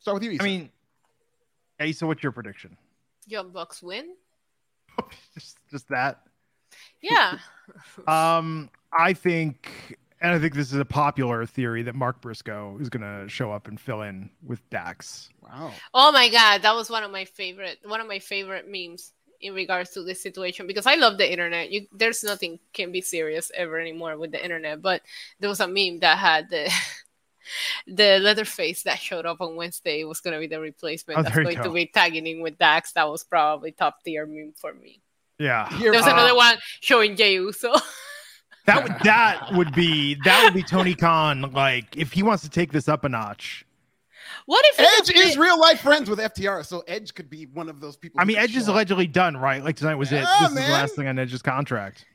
Start 0.00 0.14
with 0.14 0.24
you. 0.24 0.38
i 0.40 0.44
mean 0.44 0.70
hey 1.78 1.92
so 1.92 2.06
what's 2.06 2.22
your 2.22 2.32
prediction 2.32 2.76
Young 3.26 3.50
Bucks 3.50 3.82
win. 3.82 4.14
just 5.34 5.58
just 5.70 5.88
that 5.88 6.20
Yeah. 7.00 7.38
Um, 8.06 8.70
I 8.92 9.12
think, 9.12 9.98
and 10.22 10.32
I 10.32 10.38
think 10.38 10.54
this 10.54 10.72
is 10.72 10.78
a 10.78 10.84
popular 10.86 11.44
theory 11.44 11.82
that 11.82 11.94
Mark 11.94 12.22
Briscoe 12.22 12.78
is 12.80 12.88
going 12.88 13.02
to 13.02 13.28
show 13.28 13.52
up 13.52 13.68
and 13.68 13.78
fill 13.78 14.00
in 14.00 14.30
with 14.42 14.66
Dax. 14.70 15.28
wow. 15.42 15.72
Oh 15.92 16.10
my 16.10 16.30
god, 16.30 16.62
that 16.62 16.74
was 16.74 16.88
one 16.88 17.02
of 17.02 17.10
my 17.10 17.26
favorite 17.26 17.78
one 17.84 18.00
of 18.00 18.06
my 18.06 18.18
favorite 18.20 18.66
memes 18.70 19.12
in 19.40 19.54
regards 19.54 19.90
to 19.90 20.02
this 20.02 20.22
situation 20.22 20.66
because 20.66 20.86
I 20.86 20.96
love 20.96 21.16
the 21.18 21.30
internet. 21.30 21.70
You 21.70 21.86
there's 21.92 22.24
nothing 22.24 22.58
can 22.72 22.90
be 22.92 23.00
serious 23.00 23.50
ever 23.54 23.78
anymore 23.78 24.16
with 24.18 24.32
the 24.32 24.42
internet, 24.42 24.82
but 24.82 25.02
there 25.40 25.48
was 25.48 25.60
a 25.60 25.68
meme 25.68 26.00
that 26.00 26.18
had 26.18 26.50
the 26.50 26.70
the 27.86 28.18
Leatherface 28.18 28.82
that 28.82 28.98
showed 28.98 29.26
up 29.26 29.40
on 29.40 29.56
Wednesday 29.56 30.04
was 30.04 30.20
gonna 30.20 30.38
be 30.40 30.46
the 30.46 30.60
replacement 30.60 31.18
Oh, 31.18 31.22
that's 31.22 31.34
there 31.34 31.44
you 31.44 31.56
going 31.56 31.68
to 31.68 31.72
be 31.74 31.86
tagging 31.86 32.26
in 32.26 32.40
with 32.40 32.58
Dax. 32.58 32.92
That 32.92 33.08
was 33.08 33.24
probably 33.24 33.72
top 33.72 34.02
tier 34.04 34.26
meme 34.26 34.52
for 34.60 34.74
me. 34.74 35.00
Yeah, 35.38 35.68
Here- 35.78 35.92
There 35.92 36.00
was 36.00 36.06
Uh, 36.08 36.12
another 36.14 36.34
one 36.34 36.56
showing 36.80 37.16
Jey 37.16 37.34
Uso. 37.34 37.72
that 38.66 38.82
would 38.82 38.92
that 39.04 39.52
would 39.54 39.72
be 39.72 40.16
that 40.24 40.44
would 40.44 40.54
be 40.54 40.62
Tony 40.62 40.94
Khan. 40.94 41.52
Like 41.52 41.96
if 41.96 42.12
he 42.12 42.22
wants 42.22 42.42
to 42.42 42.50
take 42.50 42.72
this 42.72 42.88
up 42.88 43.04
a 43.04 43.08
notch. 43.08 43.64
What 44.48 44.64
if 44.68 44.80
Edge 44.80 45.14
is 45.14 45.34
bit- 45.34 45.38
real 45.38 45.60
life 45.60 45.80
friends 45.80 46.08
with 46.08 46.18
FTR, 46.18 46.64
so 46.64 46.82
Edge 46.88 47.12
could 47.12 47.28
be 47.28 47.44
one 47.44 47.68
of 47.68 47.80
those 47.80 47.98
people. 47.98 48.18
I 48.18 48.24
mean, 48.24 48.38
Edge 48.38 48.56
is 48.56 48.66
up. 48.66 48.74
allegedly 48.74 49.06
done, 49.06 49.36
right? 49.36 49.62
Like 49.62 49.76
tonight 49.76 49.96
was 49.96 50.10
it. 50.10 50.22
Yeah, 50.22 50.38
This 50.40 50.48
is 50.48 50.54
the 50.54 50.72
last 50.72 50.96
thing 50.96 51.06
on 51.06 51.18
Edge's 51.18 51.42
contract. 51.42 52.06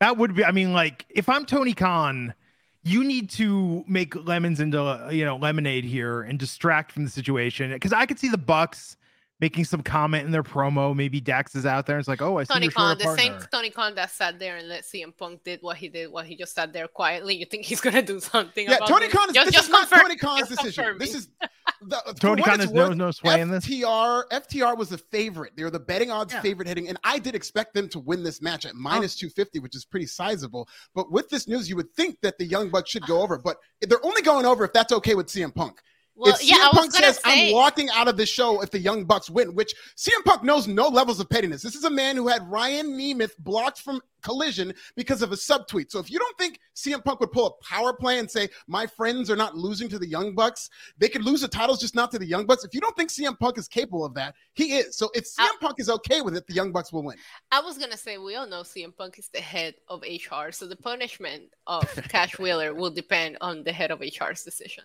That 0.00 0.16
would 0.16 0.34
be. 0.34 0.44
I 0.44 0.50
mean, 0.50 0.72
like 0.72 1.06
if 1.10 1.28
I'm 1.28 1.46
Tony 1.46 1.74
Khan, 1.74 2.34
you 2.82 3.04
need 3.04 3.30
to 3.30 3.84
make 3.86 4.16
lemons 4.26 4.58
into 4.58 5.08
you 5.12 5.24
know 5.24 5.36
lemonade 5.36 5.84
here 5.84 6.22
and 6.22 6.38
distract 6.40 6.90
from 6.90 7.04
the 7.04 7.10
situation 7.10 7.70
because 7.72 7.92
I 7.92 8.04
could 8.04 8.18
see 8.18 8.28
the 8.28 8.36
Bucks 8.38 8.96
making 9.40 9.64
some 9.64 9.82
comment 9.82 10.24
in 10.24 10.32
their 10.32 10.42
promo. 10.42 10.94
Maybe 10.96 11.20
Dax 11.20 11.54
is 11.54 11.66
out 11.66 11.86
there. 11.86 11.96
And 11.96 12.00
it's 12.00 12.08
like, 12.08 12.22
oh, 12.22 12.38
I 12.38 12.44
see 12.44 12.54
Tony 12.54 12.66
your 12.66 12.72
Khan, 12.72 12.98
short 12.98 13.16
the 13.16 13.22
same. 13.22 13.38
Tony 13.52 13.70
Khan 13.70 13.94
that 13.96 14.10
sat 14.10 14.38
there 14.38 14.56
and 14.56 14.68
let 14.68 14.84
CM 14.84 15.16
Punk 15.16 15.44
did 15.44 15.60
what 15.62 15.76
he 15.76 15.88
did, 15.88 16.10
what 16.10 16.26
he 16.26 16.36
just 16.36 16.54
sat 16.54 16.72
there 16.72 16.88
quietly. 16.88 17.36
You 17.36 17.44
think 17.46 17.64
he's 17.64 17.80
gonna 17.80 18.02
do 18.02 18.18
something? 18.20 18.66
Yeah, 18.66 18.76
about 18.76 18.88
Tony 18.88 19.06
this? 19.06 19.14
Khan 19.14 19.28
is 19.28 19.34
Just- 19.34 19.46
this 19.46 19.54
just 19.54 19.64
is 19.66 19.70
not 19.72 19.80
confirm- 19.88 20.00
Tony 20.02 20.16
Khan's 20.16 20.48
just 20.48 20.50
decision. 20.62 20.84
confirm 20.84 20.98
This 20.98 21.14
is 21.14 21.28
the, 21.82 22.16
Tony 22.18 22.40
what 22.40 22.50
Khan 22.50 22.54
it's 22.60 22.64
has 22.64 22.72
no 22.72 22.88
no 22.92 23.10
sway 23.10 23.40
in 23.40 23.50
this. 23.50 23.66
FTR 23.66 24.24
FTR 24.30 24.76
was 24.76 24.88
the 24.88 24.98
favorite. 24.98 25.52
They 25.56 25.64
were 25.64 25.70
the 25.70 25.80
betting 25.80 26.10
odds 26.10 26.32
Yeah. 26.32 26.40
favorite 26.40 26.66
heading, 26.68 26.88
and 26.88 26.98
I 27.04 27.18
did 27.18 27.34
expect 27.34 27.74
them 27.74 27.88
to 27.90 27.98
win 28.00 28.22
this 28.22 28.40
match 28.40 28.64
at 28.64 28.72
oh. 28.72 28.78
minus 28.78 29.16
two 29.16 29.28
fifty, 29.28 29.58
which 29.58 29.76
is 29.76 29.84
pretty 29.84 30.06
sizable. 30.06 30.68
But 30.94 31.12
with 31.12 31.28
this 31.28 31.46
news, 31.46 31.68
you 31.68 31.76
would 31.76 31.92
think 31.92 32.18
that 32.22 32.38
the 32.38 32.46
Young 32.46 32.70
Bucks 32.70 32.90
should 32.90 33.06
go 33.06 33.20
over, 33.20 33.38
but 33.38 33.58
they're 33.82 34.04
only 34.04 34.22
going 34.22 34.46
over 34.46 34.64
if 34.64 34.72
that's 34.72 34.92
okay 34.92 35.14
with 35.14 35.26
CM 35.26 35.54
Punk. 35.54 35.80
Well, 36.16 36.32
if 36.32 36.40
CM 36.40 36.48
yeah, 36.48 36.68
Punk 36.72 36.92
says 36.92 37.20
say... 37.22 37.48
I'm 37.48 37.54
walking 37.54 37.90
out 37.90 38.08
of 38.08 38.16
the 38.16 38.24
show 38.24 38.62
if 38.62 38.70
the 38.70 38.78
Young 38.78 39.04
Bucks 39.04 39.28
win, 39.28 39.54
which 39.54 39.74
CM 39.96 40.24
Punk 40.24 40.42
knows 40.42 40.66
no 40.66 40.88
levels 40.88 41.20
of 41.20 41.28
pettiness. 41.28 41.60
This 41.60 41.74
is 41.74 41.84
a 41.84 41.90
man 41.90 42.16
who 42.16 42.26
had 42.26 42.50
Ryan 42.50 42.98
Nemeth 42.98 43.36
blocked 43.38 43.80
from 43.80 44.00
Collision 44.22 44.72
because 44.96 45.20
of 45.20 45.32
a 45.32 45.36
subtweet. 45.36 45.90
So 45.90 45.98
if 45.98 46.10
you 46.10 46.18
don't 46.18 46.36
think 46.38 46.58
CM 46.74 47.04
Punk 47.04 47.20
would 47.20 47.32
pull 47.32 47.46
a 47.46 47.64
power 47.64 47.92
play 47.92 48.18
and 48.18 48.30
say 48.30 48.48
my 48.66 48.86
friends 48.86 49.30
are 49.30 49.36
not 49.36 49.56
losing 49.56 49.88
to 49.90 49.98
the 49.98 50.08
Young 50.08 50.34
Bucks, 50.34 50.70
they 50.98 51.08
could 51.08 51.22
lose 51.22 51.42
the 51.42 51.48
titles 51.48 51.80
just 51.80 51.94
not 51.94 52.10
to 52.12 52.18
the 52.18 52.26
Young 52.26 52.46
Bucks. 52.46 52.64
If 52.64 52.74
you 52.74 52.80
don't 52.80 52.96
think 52.96 53.10
CM 53.10 53.38
Punk 53.38 53.58
is 53.58 53.68
capable 53.68 54.04
of 54.04 54.14
that, 54.14 54.34
he 54.54 54.78
is. 54.78 54.96
So 54.96 55.10
if 55.14 55.24
CM 55.24 55.40
I- 55.40 55.56
Punk 55.60 55.78
is 55.78 55.90
okay 55.90 56.22
with 56.22 56.34
it, 56.34 56.46
the 56.46 56.54
Young 56.54 56.72
Bucks 56.72 56.92
will 56.92 57.02
win. 57.02 57.18
I 57.52 57.60
was 57.60 57.76
gonna 57.76 57.96
say 57.96 58.16
we 58.16 58.36
all 58.36 58.46
know 58.46 58.62
CM 58.62 58.96
Punk 58.96 59.18
is 59.18 59.28
the 59.28 59.40
head 59.40 59.74
of 59.88 60.02
HR, 60.02 60.50
so 60.50 60.66
the 60.66 60.76
punishment 60.76 61.44
of 61.66 61.84
Cash 62.08 62.38
Wheeler 62.38 62.74
will 62.74 62.90
depend 62.90 63.36
on 63.40 63.62
the 63.62 63.72
head 63.72 63.90
of 63.90 64.00
HR's 64.00 64.42
decision. 64.42 64.84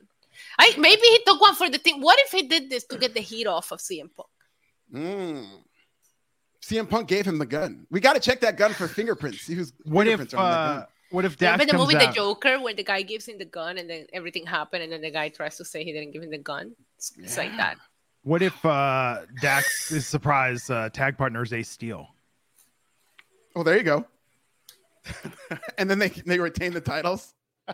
I 0.59 0.73
maybe 0.77 1.01
he 1.01 1.19
took 1.25 1.39
one 1.41 1.55
for 1.55 1.69
the 1.69 1.77
team. 1.77 2.01
What 2.01 2.19
if 2.19 2.31
he 2.31 2.47
did 2.47 2.69
this 2.69 2.83
to 2.85 2.97
get 2.97 3.13
the 3.13 3.21
heat 3.21 3.47
off 3.47 3.71
of 3.71 3.79
CM 3.79 4.09
Punk? 4.15 4.29
Mm. 4.93 5.47
CM 6.63 6.89
Punk 6.89 7.07
gave 7.07 7.25
him 7.25 7.37
the 7.39 7.45
gun. 7.45 7.87
We 7.89 7.99
got 7.99 8.13
to 8.13 8.19
check 8.19 8.41
that 8.41 8.57
gun 8.57 8.73
for 8.73 8.87
fingerprints. 8.87 9.41
See 9.41 9.55
whose 9.55 9.73
What 9.83 10.07
if 10.07 10.19
fingerprints 10.19 10.33
are 10.33 10.37
on 10.37 10.51
that 10.51 10.57
gun. 10.57 10.77
uh, 10.83 10.85
what 11.11 11.25
if 11.25 11.37
Dax 11.37 11.53
Remember 11.53 11.65
the 11.65 11.77
comes 11.77 11.93
movie 11.93 12.05
out? 12.05 12.13
The 12.13 12.15
Joker 12.15 12.61
when 12.61 12.75
the 12.75 12.83
guy 12.83 13.01
gives 13.01 13.27
him 13.27 13.37
the 13.37 13.45
gun 13.45 13.77
and 13.77 13.89
then 13.89 14.05
everything 14.13 14.45
happened 14.45 14.83
and 14.83 14.91
then 14.93 15.01
the 15.01 15.11
guy 15.11 15.29
tries 15.29 15.57
to 15.57 15.65
say 15.65 15.83
he 15.83 15.91
didn't 15.91 16.11
give 16.11 16.23
him 16.23 16.31
the 16.31 16.37
gun? 16.37 16.73
It's, 16.97 17.13
it's 17.17 17.37
like 17.37 17.55
that. 17.57 17.77
What 18.23 18.41
if 18.41 18.63
uh, 18.65 19.21
Dax 19.41 19.91
is 19.91 20.05
surprised 20.05 20.69
uh, 20.69 20.89
tag 20.89 21.17
partner 21.17 21.41
is 21.41 21.51
Ace 21.51 21.69
Steel? 21.69 22.07
Oh, 23.55 23.63
there 23.63 23.77
you 23.77 23.83
go. 23.83 24.05
and 25.77 25.89
then 25.89 25.99
they 25.99 26.09
they 26.09 26.39
retain 26.39 26.73
the 26.73 26.81
titles. 26.81 27.33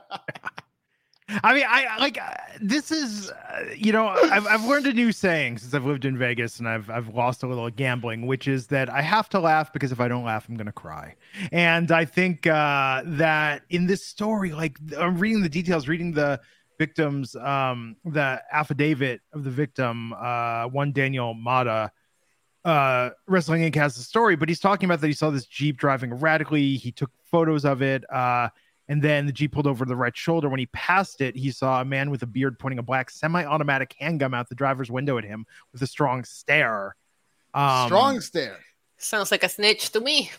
I 1.29 1.53
mean, 1.53 1.65
I 1.67 1.97
like 1.99 2.17
uh, 2.21 2.33
this 2.61 2.89
is 2.89 3.29
uh, 3.29 3.65
you 3.75 3.91
know 3.91 4.07
I've 4.07 4.47
I've 4.47 4.63
learned 4.63 4.87
a 4.87 4.93
new 4.93 5.11
saying 5.11 5.57
since 5.57 5.73
I've 5.73 5.85
lived 5.85 6.05
in 6.05 6.17
Vegas 6.17 6.59
and 6.59 6.69
I've 6.69 6.89
I've 6.89 7.09
lost 7.09 7.43
a 7.43 7.47
little 7.47 7.69
gambling, 7.69 8.27
which 8.27 8.47
is 8.47 8.67
that 8.67 8.89
I 8.89 9.01
have 9.01 9.27
to 9.29 9.39
laugh 9.39 9.73
because 9.73 9.91
if 9.91 9.99
I 9.99 10.07
don't 10.07 10.23
laugh, 10.23 10.47
I'm 10.47 10.55
gonna 10.55 10.71
cry. 10.71 11.15
And 11.51 11.91
I 11.91 12.05
think 12.05 12.47
uh, 12.47 13.03
that 13.05 13.63
in 13.69 13.87
this 13.87 14.05
story, 14.05 14.53
like 14.53 14.77
I'm 14.97 15.17
reading 15.17 15.41
the 15.41 15.49
details, 15.49 15.89
reading 15.89 16.13
the 16.13 16.39
victims, 16.79 17.35
um, 17.35 17.97
the 18.05 18.41
affidavit 18.51 19.19
of 19.33 19.43
the 19.43 19.51
victim, 19.51 20.13
uh, 20.13 20.67
one 20.67 20.91
Daniel 20.93 21.33
Mata. 21.33 21.91
Uh, 22.63 23.11
Wrestling 23.27 23.61
Inc. 23.61 23.75
has 23.75 23.95
the 23.95 24.03
story, 24.03 24.35
but 24.35 24.49
he's 24.49 24.59
talking 24.59 24.87
about 24.89 24.99
that 24.99 25.07
he 25.07 25.13
saw 25.13 25.29
this 25.29 25.45
Jeep 25.45 25.77
driving 25.77 26.11
erratically. 26.11 26.75
He 26.75 26.91
took 26.91 27.11
photos 27.31 27.63
of 27.63 27.81
it. 27.81 28.03
Uh, 28.11 28.49
and 28.89 29.01
then 29.01 29.25
the 29.25 29.31
Jeep 29.31 29.51
pulled 29.51 29.67
over 29.67 29.85
to 29.85 29.89
the 29.89 29.95
right 29.95 30.15
shoulder. 30.15 30.49
When 30.49 30.59
he 30.59 30.67
passed 30.67 31.21
it, 31.21 31.35
he 31.35 31.51
saw 31.51 31.81
a 31.81 31.85
man 31.85 32.09
with 32.09 32.23
a 32.23 32.27
beard 32.27 32.57
pointing 32.57 32.79
a 32.79 32.83
black 32.83 33.09
semi 33.09 33.43
automatic 33.43 33.95
handgun 33.99 34.33
out 34.33 34.49
the 34.49 34.55
driver's 34.55 34.89
window 34.89 35.17
at 35.17 35.23
him 35.23 35.45
with 35.73 35.81
a 35.81 35.87
strong 35.87 36.23
stare. 36.23 36.95
Um, 37.53 37.87
Strong 37.87 38.21
stare. 38.21 38.57
Sounds 38.97 39.31
like 39.31 39.43
a 39.43 39.49
snitch 39.49 39.91
to 39.91 39.99
me. 39.99 40.31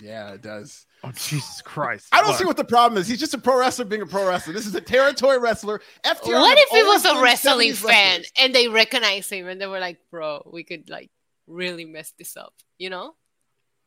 Yeah, 0.00 0.32
it 0.32 0.42
does. 0.42 0.86
Oh, 1.04 1.12
Jesus 1.12 1.62
Christ. 1.62 2.08
I 2.12 2.20
don't 2.20 2.30
Look, 2.30 2.38
see 2.38 2.44
what 2.44 2.56
the 2.56 2.64
problem 2.64 3.00
is. 3.00 3.06
He's 3.06 3.20
just 3.20 3.34
a 3.34 3.38
pro 3.38 3.58
wrestler 3.58 3.84
being 3.84 4.02
a 4.02 4.06
pro 4.06 4.26
wrestler. 4.26 4.52
This 4.52 4.66
is 4.66 4.74
a 4.74 4.80
territory 4.80 5.38
wrestler. 5.38 5.80
FTR 6.04 6.26
what 6.26 6.58
if 6.58 6.68
he 6.70 6.82
was 6.82 7.04
a 7.04 7.08
been 7.14 7.22
wrestling 7.22 7.72
fan 7.74 7.90
wrestlers. 7.92 8.32
and 8.38 8.54
they 8.54 8.68
recognized 8.68 9.30
him 9.30 9.46
and 9.46 9.60
they 9.60 9.66
were 9.66 9.78
like, 9.78 9.98
bro, 10.10 10.48
we 10.52 10.64
could 10.64 10.88
like 10.90 11.10
really 11.46 11.84
mess 11.84 12.12
this 12.18 12.36
up, 12.36 12.54
you 12.78 12.90
know? 12.90 13.14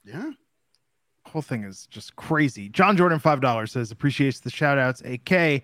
Yeah. 0.03 0.31
Whole 1.27 1.41
thing 1.41 1.63
is 1.63 1.87
just 1.87 2.15
crazy. 2.15 2.69
John 2.69 2.97
Jordan, 2.97 3.19
$5 3.19 3.69
says, 3.69 3.91
appreciates 3.91 4.39
the 4.39 4.49
shout 4.49 4.77
outs. 4.77 5.01
AK, 5.01 5.31
I 5.31 5.61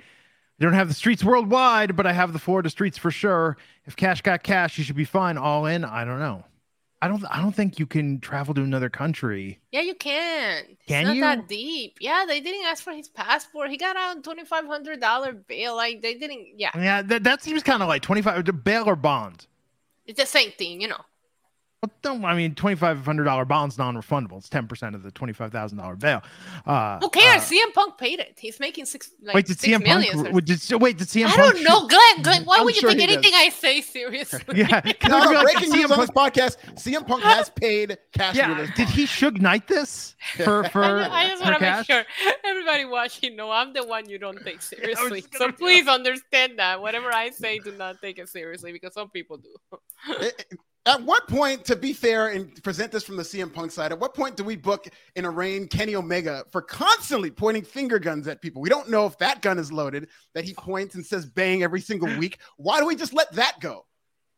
don't 0.59 0.73
have 0.73 0.87
the 0.87 0.93
streets 0.93 1.23
worldwide, 1.23 1.95
but 1.95 2.05
I 2.05 2.13
have 2.13 2.33
the 2.33 2.39
Florida 2.39 2.69
streets 2.69 2.97
for 2.97 3.11
sure. 3.11 3.57
If 3.85 3.95
cash 3.95 4.21
got 4.21 4.43
cash, 4.43 4.77
you 4.77 4.83
should 4.83 4.95
be 4.95 5.05
fine. 5.05 5.37
All 5.37 5.65
in. 5.65 5.83
I 5.83 6.05
don't 6.05 6.19
know. 6.19 6.43
I 7.03 7.07
don't. 7.07 7.25
I 7.31 7.41
don't 7.41 7.55
think 7.55 7.79
you 7.79 7.87
can 7.87 8.19
travel 8.19 8.53
to 8.53 8.61
another 8.61 8.87
country. 8.87 9.59
Yeah, 9.71 9.81
you 9.81 9.95
can. 9.95 10.65
Can 10.87 11.01
it's 11.01 11.07
not 11.07 11.15
you? 11.15 11.21
that 11.21 11.47
deep. 11.47 11.97
Yeah, 11.99 12.25
they 12.27 12.39
didn't 12.41 12.63
ask 12.67 12.83
for 12.83 12.93
his 12.93 13.09
passport. 13.09 13.71
He 13.71 13.77
got 13.77 13.95
out 13.95 14.17
on 14.17 14.21
twenty 14.21 14.45
five 14.45 14.67
hundred 14.67 14.99
dollar 14.99 15.33
bail. 15.33 15.75
Like 15.75 16.03
they 16.03 16.13
didn't. 16.13 16.49
Yeah, 16.57 16.69
Yeah, 16.75 17.01
that, 17.01 17.23
that 17.23 17.41
seems 17.41 17.63
kind 17.63 17.81
of 17.81 17.89
like 17.89 18.03
twenty 18.03 18.21
five 18.21 18.47
bail 18.63 18.83
or 18.87 18.95
bond. 18.95 19.47
it's 20.05 20.19
the 20.19 20.27
same 20.27 20.51
thing, 20.51 20.79
you 20.79 20.89
know. 20.89 21.01
Well, 21.83 21.91
don't 22.03 22.23
I 22.23 22.35
mean 22.35 22.53
twenty 22.53 22.75
five 22.75 23.03
hundred 23.03 23.23
dollar 23.23 23.43
bonds 23.43 23.79
non 23.79 23.95
refundable. 23.95 24.37
It's 24.37 24.49
ten 24.49 24.67
percent 24.67 24.93
of 24.93 25.01
the 25.01 25.09
twenty 25.09 25.33
five 25.33 25.51
thousand 25.51 25.79
dollar 25.79 25.95
bail. 25.95 26.21
Uh, 26.63 26.99
Who 26.99 27.09
cares? 27.09 27.41
uh, 27.41 27.45
CM 27.55 27.73
Punk 27.73 27.97
paid 27.97 28.19
it. 28.19 28.37
He's 28.39 28.59
making 28.59 28.85
six. 28.85 29.09
Like, 29.19 29.33
wait, 29.33 29.47
did 29.47 29.59
six 29.59 29.75
CM 29.75 29.83
Punk? 29.83 30.27
or- 30.27 30.31
Would, 30.33 30.45
did, 30.45 30.61
wait, 30.79 30.99
did 30.99 31.07
CM 31.07 31.25
I 31.25 31.35
Punk? 31.35 31.55
don't 31.55 31.63
know, 31.63 31.87
Glenn. 31.87 32.21
Glenn, 32.21 32.43
why 32.45 32.57
I'm 32.59 32.65
would 32.65 32.75
you 32.75 32.81
sure 32.81 32.91
take 32.91 32.99
he 32.99 33.07
does. 33.07 33.15
anything 33.15 33.33
I 33.33 33.49
say 33.49 33.81
seriously? 33.81 34.41
Yeah, 34.57 34.79
'cause 34.81 35.09
No, 35.09 35.17
I 35.21 35.25
no, 35.25 35.31
like, 35.31 35.43
breaking 35.43 35.71
did 35.71 35.79
news 35.79 35.89
CM 35.89 35.93
on 35.93 35.99
this 36.01 36.09
podcast. 36.11 36.57
CM 36.75 37.07
Punk 37.07 37.23
has 37.23 37.49
paid 37.55 37.97
Cash 38.13 38.35
Yeah, 38.35 38.67
did 38.75 38.87
he 38.89 39.05
Suge 39.05 39.41
Knight 39.41 39.67
this 39.67 40.15
for 40.37 40.63
for, 40.69 40.83
I 40.83 40.99
just, 40.99 41.11
I 41.11 41.27
just 41.29 41.43
want 41.43 41.55
to 41.57 41.61
make 41.63 41.85
sure 41.87 42.03
everybody 42.43 42.85
watching 42.85 43.35
know 43.35 43.49
I'm 43.49 43.73
the 43.73 43.83
one 43.87 44.07
you 44.07 44.19
don't 44.19 44.37
take 44.45 44.61
seriously. 44.61 45.21
just 45.21 45.33
So 45.33 45.39
gonna- 45.47 45.53
please 45.53 45.87
understand 45.87 46.59
that. 46.59 46.79
Whatever 46.79 47.11
I 47.11 47.31
say, 47.31 47.57
do 47.57 47.71
not 47.71 47.99
take 48.03 48.19
it 48.19 48.29
seriously 48.29 48.71
because 48.71 48.93
some 48.93 49.09
people 49.09 49.37
do. 49.37 49.55
At 50.87 51.03
what 51.03 51.27
point, 51.27 51.63
to 51.65 51.75
be 51.75 51.93
fair 51.93 52.29
and 52.29 52.63
present 52.63 52.91
this 52.91 53.03
from 53.03 53.15
the 53.15 53.23
CM 53.23 53.53
Punk 53.53 53.71
side, 53.71 53.91
at 53.91 53.99
what 53.99 54.15
point 54.15 54.35
do 54.35 54.43
we 54.43 54.55
book 54.55 54.87
and 55.15 55.27
arraign 55.27 55.67
Kenny 55.67 55.93
Omega 55.95 56.43
for 56.51 56.61
constantly 56.61 57.29
pointing 57.29 57.63
finger 57.63 57.99
guns 57.99 58.27
at 58.27 58.41
people? 58.41 58.63
We 58.63 58.69
don't 58.69 58.89
know 58.89 59.05
if 59.05 59.15
that 59.19 59.43
gun 59.43 59.59
is 59.59 59.71
loaded, 59.71 60.07
that 60.33 60.43
he 60.43 60.55
points 60.55 60.95
and 60.95 61.05
says 61.05 61.27
bang 61.27 61.61
every 61.61 61.81
single 61.81 62.07
mm. 62.07 62.17
week. 62.17 62.39
Why 62.57 62.79
do 62.79 62.87
we 62.87 62.95
just 62.95 63.13
let 63.13 63.31
that 63.33 63.59
go? 63.59 63.85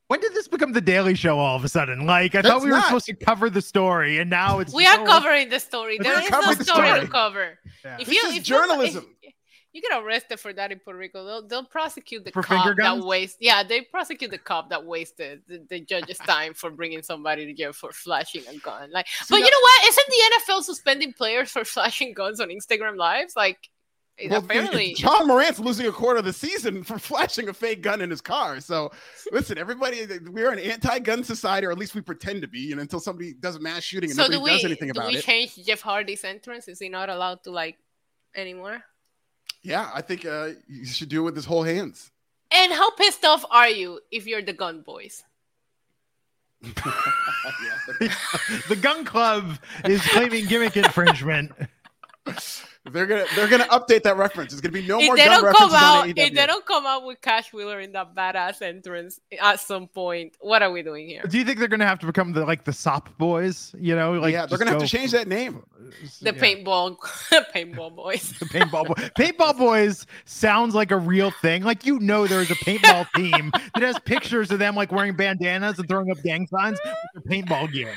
When 0.07 0.19
did 0.19 0.33
this 0.33 0.50
become 0.50 0.73
the 0.73 0.81
Daily 0.81 1.15
Show 1.15 1.39
all 1.39 1.55
of 1.55 1.63
a 1.63 1.69
sudden? 1.69 2.05
Like 2.05 2.35
I 2.35 2.41
That's 2.41 2.53
thought 2.53 2.62
we 2.63 2.71
were 2.71 2.81
supposed 2.81 3.05
to 3.05 3.13
cover 3.13 3.50
the 3.50 3.62
story, 3.62 4.19
and 4.19 4.29
now 4.29 4.59
it's 4.59 4.73
We 4.73 4.83
just, 4.83 5.00
are 5.00 5.05
covering 5.05 5.47
the 5.47 5.62
story. 5.62 5.97
We 5.97 6.03
There 6.03 6.15
are 6.15 6.21
is 6.21 6.29
no 6.29 6.41
story, 6.41 6.88
story. 6.88 7.00
to 7.00 7.07
cover. 7.07 7.57
Yeah. 7.85 7.97
If 8.01 8.07
This 8.07 8.21
you 8.21 8.29
is 8.29 8.31
if 8.31 8.35
you- 8.35 8.41
journalism. 8.41 9.07
if 9.21 9.33
you 9.74 9.82
get 9.82 10.01
arrested 10.03 10.39
for 10.39 10.53
that 10.53 10.72
in 10.72 10.80
Puerto 10.80 11.00
Rico, 11.00 11.25
they'll 11.25 11.48
they'll 11.48 11.65
prosecute 11.65 12.24
the 12.24 12.32
For 12.32 12.44
cop 12.44 12.77
that 12.77 13.00
waste. 13.00 13.38
Yeah, 13.39 13.63
they 13.63 13.82
prosecute 13.82 14.32
the 14.32 14.38
cop 14.38 14.70
that 14.70 14.86
wasted 14.86 15.42
the, 15.48 15.65
the 15.70 15.80
judge's 15.82 16.18
time 16.27 16.53
for 16.53 16.70
bringing 16.70 17.01
somebody 17.01 17.46
to 17.48 17.53
jail 17.53 17.74
for 17.74 17.92
flashing 17.92 18.44
a 18.48 18.58
gun. 18.60 18.92
Like, 18.92 19.08
See, 19.08 19.25
but 19.30 19.38
you 19.38 19.44
know 19.50 19.62
what? 19.62 19.88
Isn't 19.89 20.08
the 20.10 20.53
NFL 20.53 20.63
suspending 20.63 21.13
players 21.13 21.50
for 21.51 21.65
flashing 21.75 22.13
guns 22.13 22.39
on 22.39 22.50
Instagram 22.50 22.98
lives? 22.98 23.36
Like, 23.36 23.68
Well, 24.30 24.39
apparently. 24.46 24.94
Ja 24.98 25.24
Morant's 25.24 25.60
losing 25.60 25.88
a 25.88 25.92
quarter 25.92 26.20
of 26.20 26.25
the 26.25 26.34
season 26.34 26.84
for 26.84 27.00
flashing 27.00 27.50
a 27.50 27.53
fake 27.53 27.82
gun 27.82 28.00
in 28.01 28.12
his 28.12 28.22
car. 28.22 28.60
So, 28.60 28.92
listen, 29.32 29.58
everybody, 29.58 30.06
we're 30.30 30.51
an 30.51 30.60
anti-gun 30.60 31.24
society, 31.24 31.65
or 31.65 31.72
at 31.72 31.80
least 31.80 31.96
we 31.96 32.01
pretend 32.01 32.44
to 32.44 32.48
be, 32.48 32.72
and 32.72 32.80
until 32.80 33.00
somebody 33.00 33.34
does 33.34 33.56
a 33.56 33.60
mass 33.60 33.82
shooting 33.84 34.12
and 34.12 34.18
So 34.18 34.27
do 34.27 34.34
nobody 34.34 34.51
we 34.51 34.58
does 34.58 34.65
anything 34.65 34.92
do 34.92 35.00
about 35.00 35.12
we 35.12 35.18
it. 35.18 35.24
change 35.24 35.56
Jeff 35.65 35.82
Hardy's 35.82 36.24
entrance? 36.24 36.68
Is 36.68 36.77
he 36.77 36.89
not 36.89 37.10
allowed 37.10 37.44
to 37.46 37.51
like 37.51 37.80
anymore? 38.36 38.84
Yeah, 39.63 39.89
I 39.93 40.01
think 40.01 40.25
uh, 40.25 40.50
you 40.67 40.86
should 40.86 41.10
do 41.10 41.22
it 41.22 41.25
with 41.25 41.36
his 41.36 41.46
whole 41.46 41.63
hands. 41.63 42.12
And 42.51 42.72
how 42.72 42.91
pissed 42.91 43.25
off 43.25 43.43
are 43.50 43.70
you 43.70 44.00
if 44.12 44.27
you're 44.27 44.41
the 44.41 44.53
gun 44.53 44.82
boys? 44.82 45.24
the 46.63 48.77
Gunn 48.79 49.03
Club 49.03 49.58
is 49.86 50.01
claiming 50.01 50.46
gimmick 50.46 50.77
infringement. 50.77 51.51
they're 52.91 53.05
gonna 53.05 53.25
they're 53.35 53.47
gonna 53.47 53.63
update 53.65 54.03
that 54.03 54.17
reference. 54.17 54.51
It's 54.51 54.61
gonna 54.61 54.73
be 54.73 54.85
no 54.85 54.99
if 54.99 55.05
more 55.07 55.15
they 55.15 55.23
gun 55.25 55.41
don't 55.41 55.55
come 55.55 55.71
references 55.71 55.73
out, 55.81 56.01
on 56.03 56.09
if 56.09 56.15
they 56.15 56.45
don't 56.45 56.65
come 56.65 56.85
out 56.85 57.05
with 57.05 57.21
Cash 57.21 57.53
Wheeler 57.53 57.79
in 57.79 57.93
that 57.93 58.13
badass 58.13 58.61
entrance 58.61 59.21
at 59.41 59.59
some 59.61 59.87
point, 59.87 60.35
what 60.41 60.61
are 60.61 60.71
we 60.71 60.81
doing 60.83 61.07
here? 61.07 61.23
Do 61.27 61.37
you 61.37 61.45
think 61.45 61.59
they're 61.59 61.69
gonna 61.69 61.87
have 61.87 61.99
to 61.99 62.05
become 62.05 62.33
the 62.33 62.45
like 62.45 62.65
the 62.65 62.73
Sop 62.73 63.17
Boys? 63.17 63.73
You 63.79 63.95
know, 63.95 64.13
like 64.13 64.33
yeah, 64.33 64.45
they're 64.45 64.57
gonna 64.57 64.71
have 64.71 64.81
to 64.81 64.87
change 64.87 65.11
that 65.11 65.27
name. 65.29 65.63
The 66.21 66.33
Yeah. 66.33 66.41
paintball, 66.41 66.97
paintball 67.55 67.95
boys. 67.95 68.31
The 68.39 68.45
paintball 68.45 68.87
boy. 68.87 68.93
Paintball 69.17 69.57
boys 69.57 70.05
sounds 70.25 70.75
like 70.75 70.91
a 70.91 70.97
real 70.97 71.31
thing. 71.31 71.63
Like 71.63 71.85
you 71.85 71.99
know, 71.99 72.27
there's 72.27 72.51
a 72.51 72.55
paintball 72.55 73.07
team 73.15 73.51
that 73.75 73.83
has 73.83 73.97
pictures 73.99 74.51
of 74.51 74.59
them 74.59 74.75
like 74.75 74.91
wearing 74.91 75.15
bandanas 75.15 75.79
and 75.79 75.87
throwing 75.87 76.11
up 76.11 76.21
gang 76.23 76.47
signs 76.47 76.79
with 76.83 77.23
their 77.25 77.41
paintball 77.41 77.71
gear. 77.71 77.93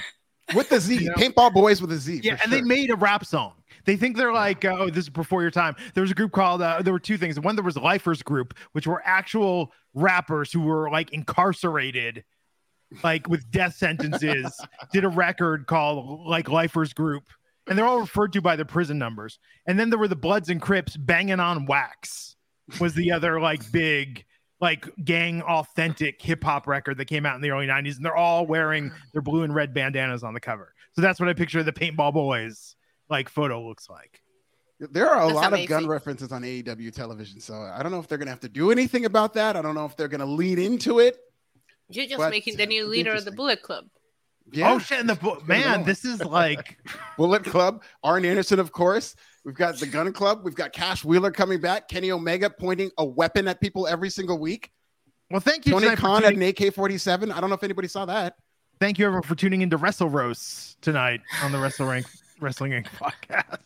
With 0.54 0.68
the 0.68 0.78
Z, 0.78 0.94
You 0.96 1.08
know? 1.08 1.14
paintball 1.14 1.52
boys 1.54 1.80
with 1.80 1.90
a 1.90 1.96
Z. 1.96 2.20
Yeah, 2.22 2.36
for 2.36 2.44
and 2.44 2.52
they 2.52 2.60
made 2.60 2.90
a 2.90 2.94
rap 2.94 3.24
song. 3.24 3.52
They 3.86 3.96
think 3.96 4.16
they're 4.16 4.32
like, 4.32 4.64
oh, 4.64 4.90
this 4.90 5.04
is 5.04 5.08
before 5.08 5.42
your 5.42 5.50
time. 5.50 5.76
There 5.94 6.02
was 6.02 6.10
a 6.10 6.14
group 6.14 6.32
called. 6.32 6.60
Uh, 6.60 6.82
there 6.82 6.92
were 6.92 6.98
two 6.98 7.16
things. 7.16 7.38
One, 7.40 7.56
there 7.56 7.64
was 7.64 7.76
Lifers 7.76 8.22
Group, 8.22 8.54
which 8.72 8.86
were 8.86 9.00
actual 9.04 9.72
rappers 9.94 10.52
who 10.52 10.60
were 10.60 10.90
like 10.90 11.12
incarcerated, 11.12 12.24
like 13.02 13.28
with 13.28 13.50
death 13.50 13.76
sentences. 13.76 14.60
did 14.92 15.04
a 15.04 15.08
record 15.08 15.66
called 15.66 16.26
like 16.26 16.48
Lifers 16.48 16.92
Group, 16.92 17.24
and 17.68 17.78
they're 17.78 17.86
all 17.86 18.00
referred 18.00 18.32
to 18.34 18.42
by 18.42 18.56
their 18.56 18.64
prison 18.64 18.98
numbers. 18.98 19.38
And 19.66 19.78
then 19.78 19.88
there 19.90 19.98
were 19.98 20.08
the 20.08 20.16
Bloods 20.16 20.50
and 20.50 20.60
Crips 20.60 20.96
banging 20.96 21.40
on 21.40 21.66
wax. 21.66 22.36
Was 22.80 22.94
the 22.94 23.12
other 23.12 23.40
like 23.40 23.70
big 23.70 24.24
like 24.60 24.88
gang 25.04 25.42
authentic 25.42 26.20
hip 26.20 26.42
hop 26.42 26.66
record 26.66 26.98
that 26.98 27.04
came 27.04 27.26
out 27.26 27.36
in 27.36 27.42
the 27.42 27.50
early 27.50 27.66
90s 27.66 27.96
and 27.96 28.04
they're 28.04 28.16
all 28.16 28.46
wearing 28.46 28.90
their 29.12 29.20
blue 29.22 29.42
and 29.42 29.54
red 29.54 29.74
bandanas 29.74 30.24
on 30.24 30.34
the 30.34 30.40
cover. 30.40 30.74
So 30.94 31.02
that's 31.02 31.20
what 31.20 31.28
I 31.28 31.34
picture 31.34 31.62
the 31.62 31.72
paintball 31.72 32.14
boys 32.14 32.75
like 33.08 33.28
photo 33.28 33.66
looks 33.66 33.88
like. 33.88 34.20
There 34.78 35.08
are 35.08 35.22
a 35.22 35.26
That's 35.32 35.34
lot 35.34 35.52
of 35.58 35.66
gun 35.68 35.86
references 35.86 36.32
on 36.32 36.42
AEW 36.42 36.92
television, 36.92 37.40
so 37.40 37.54
I 37.54 37.82
don't 37.82 37.92
know 37.92 37.98
if 37.98 38.08
they're 38.08 38.18
going 38.18 38.26
to 38.26 38.32
have 38.32 38.40
to 38.40 38.48
do 38.48 38.70
anything 38.70 39.06
about 39.06 39.32
that. 39.34 39.56
I 39.56 39.62
don't 39.62 39.74
know 39.74 39.86
if 39.86 39.96
they're 39.96 40.08
going 40.08 40.20
to 40.20 40.26
lead 40.26 40.58
into 40.58 40.98
it. 40.98 41.16
You're 41.88 42.06
just 42.06 42.18
But, 42.18 42.30
making 42.30 42.56
the 42.56 42.66
new 42.66 42.86
leader 42.86 43.12
of 43.12 43.24
the. 43.24 43.32
Bullet 43.32 43.62
Club. 43.62 43.86
Yeah, 44.52 44.72
Oh 44.72 44.78
shit! 44.78 45.00
In 45.00 45.06
the 45.08 45.14
book, 45.16 45.46
man, 45.48 45.82
this 45.84 46.04
is 46.04 46.22
like 46.24 46.78
Bullet 47.16 47.42
Club, 47.44 47.82
Arn 48.04 48.24
Anderson, 48.24 48.58
of 48.60 48.70
course. 48.70 49.16
We've 49.44 49.54
got 49.54 49.76
the 49.78 49.86
Gunn 49.86 50.12
Club. 50.12 50.40
We've 50.44 50.54
got 50.54 50.72
Cash 50.72 51.04
Wheeler 51.04 51.30
coming 51.30 51.60
back. 51.60 51.88
Kenny 51.88 52.10
Omega 52.12 52.50
pointing 52.50 52.90
a 52.98 53.04
weapon 53.04 53.48
at 53.48 53.60
people 53.60 53.86
every 53.86 54.10
single 54.10 54.38
week. 54.38 54.70
well. 55.30 55.40
Thank 55.40 55.66
you, 55.66 55.72
Tony 55.72 55.94
Khan 55.96 56.22
had 56.22 56.34
tuning- 56.34 56.48
an 56.56 56.66
AK 56.66 56.74
47. 56.74 57.32
I 57.32 57.40
don't 57.40 57.48
know 57.50 57.54
if 57.56 57.64
anybody 57.64 57.88
saw 57.88 58.04
that. 58.06 58.34
Thank 58.78 58.98
you 58.98 59.06
everyone 59.06 59.22
for 59.22 59.34
tuning 59.34 59.62
in 59.62 59.70
to 59.70 59.78
Wrestle 59.78 60.10
Roasts 60.10 60.76
tonight 60.82 61.22
on 61.42 61.50
the 61.50 61.58
Wrestle 61.58 61.86
Rank 61.86 62.06
Wrestling 62.40 62.72
Inc. 62.72 62.86
podcast. 62.86 63.58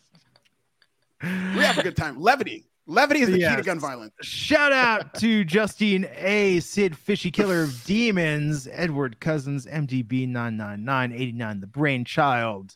We 1.21 1.63
have 1.63 1.77
a 1.77 1.83
good 1.83 1.95
time. 1.95 2.19
Levity. 2.19 2.65
Levity 2.87 3.21
is 3.21 3.29
the 3.29 3.37
key 3.37 3.55
to 3.55 3.61
gun 3.61 3.79
violence. 3.79 4.13
Shout 4.21 4.71
out 4.71 5.13
to 5.15 5.43
Justine 5.43 6.07
A, 6.17 6.59
Sid 6.61 6.97
Fishy 6.97 7.29
Killer 7.29 7.63
of 7.63 7.83
Demons, 7.85 8.67
Edward 8.71 9.19
Cousins, 9.19 9.65
MDB 9.65 10.27
99989, 10.27 11.59
the 11.61 11.67
brainchild. 11.67 12.75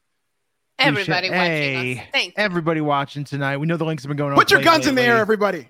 Everybody 0.77 1.29
Lucia 1.29 1.37
watching 1.37 1.51
A, 1.51 1.97
us. 1.97 2.07
Thank 2.11 2.27
you. 2.27 2.33
Everybody 2.37 2.81
watching 2.81 3.23
tonight. 3.23 3.57
We 3.57 3.65
know 3.65 3.77
the 3.77 3.85
links 3.85 4.03
have 4.03 4.09
been 4.09 4.17
going 4.17 4.31
on. 4.31 4.37
Put 4.37 4.51
your 4.51 4.59
late 4.59 4.65
guns 4.65 4.87
in 4.87 4.95
the 4.95 5.01
air, 5.01 5.17
everybody. 5.17 5.69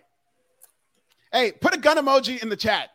Hey, 1.31 1.51
put 1.51 1.73
a 1.73 1.77
gun 1.77 1.97
emoji 1.97 2.41
in 2.41 2.49
the 2.49 2.57
chat 2.57 2.89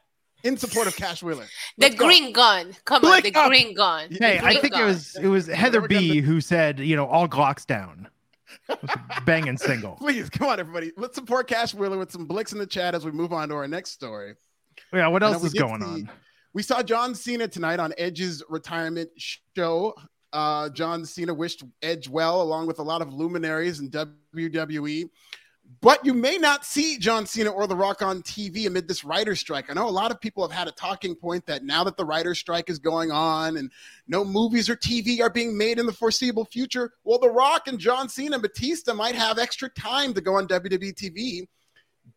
in 0.44 0.56
support 0.56 0.86
of 0.86 0.96
Cash 0.96 1.22
Wheeler. 1.22 1.46
The 1.78 1.86
Let's 1.86 1.94
go. 1.96 2.06
green 2.06 2.32
gun. 2.32 2.74
Come 2.84 3.04
on, 3.04 3.22
the 3.22 3.34
up. 3.34 3.48
green 3.48 3.74
gun. 3.74 4.08
Hey, 4.10 4.16
The 4.18 4.24
Hey, 4.26 4.38
I 4.38 4.40
green 4.52 4.60
think 4.60 4.76
it 4.76 4.84
was 4.84 5.16
it 5.16 5.26
was 5.28 5.46
Heather 5.46 5.80
B 5.86 6.20
who 6.20 6.40
said, 6.40 6.78
you 6.80 6.96
know, 6.96 7.06
all 7.06 7.28
Glocks 7.28 7.66
down. 7.66 8.08
It 8.68 8.80
was 8.82 8.90
banging 9.26 9.56
single. 9.58 9.92
Please, 9.96 10.28
come 10.30 10.48
on, 10.48 10.58
everybody. 10.60 10.92
Let's 10.96 11.14
support 11.14 11.48
Cash 11.48 11.74
Wheeler 11.74 11.98
with 11.98 12.10
some 12.10 12.26
blicks 12.26 12.52
in 12.52 12.58
the 12.58 12.66
chat 12.66 12.94
as 12.94 13.04
we 13.04 13.10
move 13.12 13.32
on 13.32 13.48
to 13.50 13.54
our 13.54 13.68
next 13.68 13.90
story. 13.92 14.34
Yeah, 14.92 15.08
what 15.08 15.22
else 15.22 15.40
we 15.42 15.46
is 15.48 15.54
going 15.54 15.80
see- 15.80 15.86
on? 15.86 16.10
We 16.52 16.62
saw 16.64 16.82
John 16.82 17.14
Cena 17.14 17.46
tonight 17.46 17.78
on 17.78 17.92
Edge's 17.96 18.42
retirement 18.48 19.10
show. 19.16 19.94
Uh, 20.32 20.68
John 20.70 21.04
Cena 21.04 21.32
wished 21.32 21.62
Edge 21.82 22.08
well, 22.08 22.42
along 22.42 22.66
with 22.66 22.78
a 22.80 22.82
lot 22.82 23.02
of 23.02 23.12
luminaries 23.12 23.78
in 23.80 23.90
WWE. 23.90 25.08
But 25.80 26.04
you 26.04 26.14
may 26.14 26.36
not 26.36 26.64
see 26.64 26.98
John 26.98 27.26
Cena 27.26 27.50
or 27.50 27.66
The 27.66 27.76
Rock 27.76 28.02
on 28.02 28.22
TV 28.22 28.66
amid 28.66 28.88
this 28.88 29.04
writer 29.04 29.36
strike. 29.36 29.70
I 29.70 29.74
know 29.74 29.88
a 29.88 29.90
lot 29.90 30.10
of 30.10 30.20
people 30.20 30.42
have 30.42 30.56
had 30.56 30.66
a 30.66 30.72
talking 30.72 31.14
point 31.14 31.46
that 31.46 31.62
now 31.62 31.84
that 31.84 31.96
the 31.96 32.04
writer 32.04 32.34
strike 32.34 32.68
is 32.68 32.80
going 32.80 33.12
on 33.12 33.56
and 33.56 33.70
no 34.08 34.24
movies 34.24 34.68
or 34.68 34.74
TV 34.74 35.20
are 35.20 35.30
being 35.30 35.56
made 35.56 35.78
in 35.78 35.86
the 35.86 35.92
foreseeable 35.92 36.44
future, 36.46 36.92
well, 37.04 37.20
The 37.20 37.30
Rock 37.30 37.68
and 37.68 37.78
John 37.78 38.08
Cena 38.08 38.34
and 38.34 38.42
Batista 38.42 38.94
might 38.94 39.14
have 39.14 39.38
extra 39.38 39.68
time 39.68 40.12
to 40.14 40.20
go 40.20 40.34
on 40.34 40.48
WWE 40.48 40.92
TV. 40.92 41.46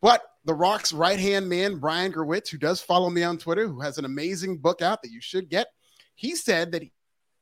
But 0.02 0.24
The 0.46 0.56
Rock's 0.56 0.92
right 0.92 1.20
hand 1.20 1.48
man, 1.48 1.78
Brian 1.78 2.12
Gewirtz, 2.12 2.50
who 2.50 2.58
does 2.58 2.82
follow 2.82 3.12
me 3.12 3.22
on 3.22 3.38
Twitter, 3.38 3.68
who 3.68 3.82
has 3.82 4.00
an 4.00 4.06
amazing 4.06 4.58
book 4.58 4.82
out 4.82 5.04
that 5.04 5.12
you 5.12 5.22
should 5.22 5.50
get, 5.50 5.68
he 6.16 6.36
said 6.36 6.72
that 6.72 6.84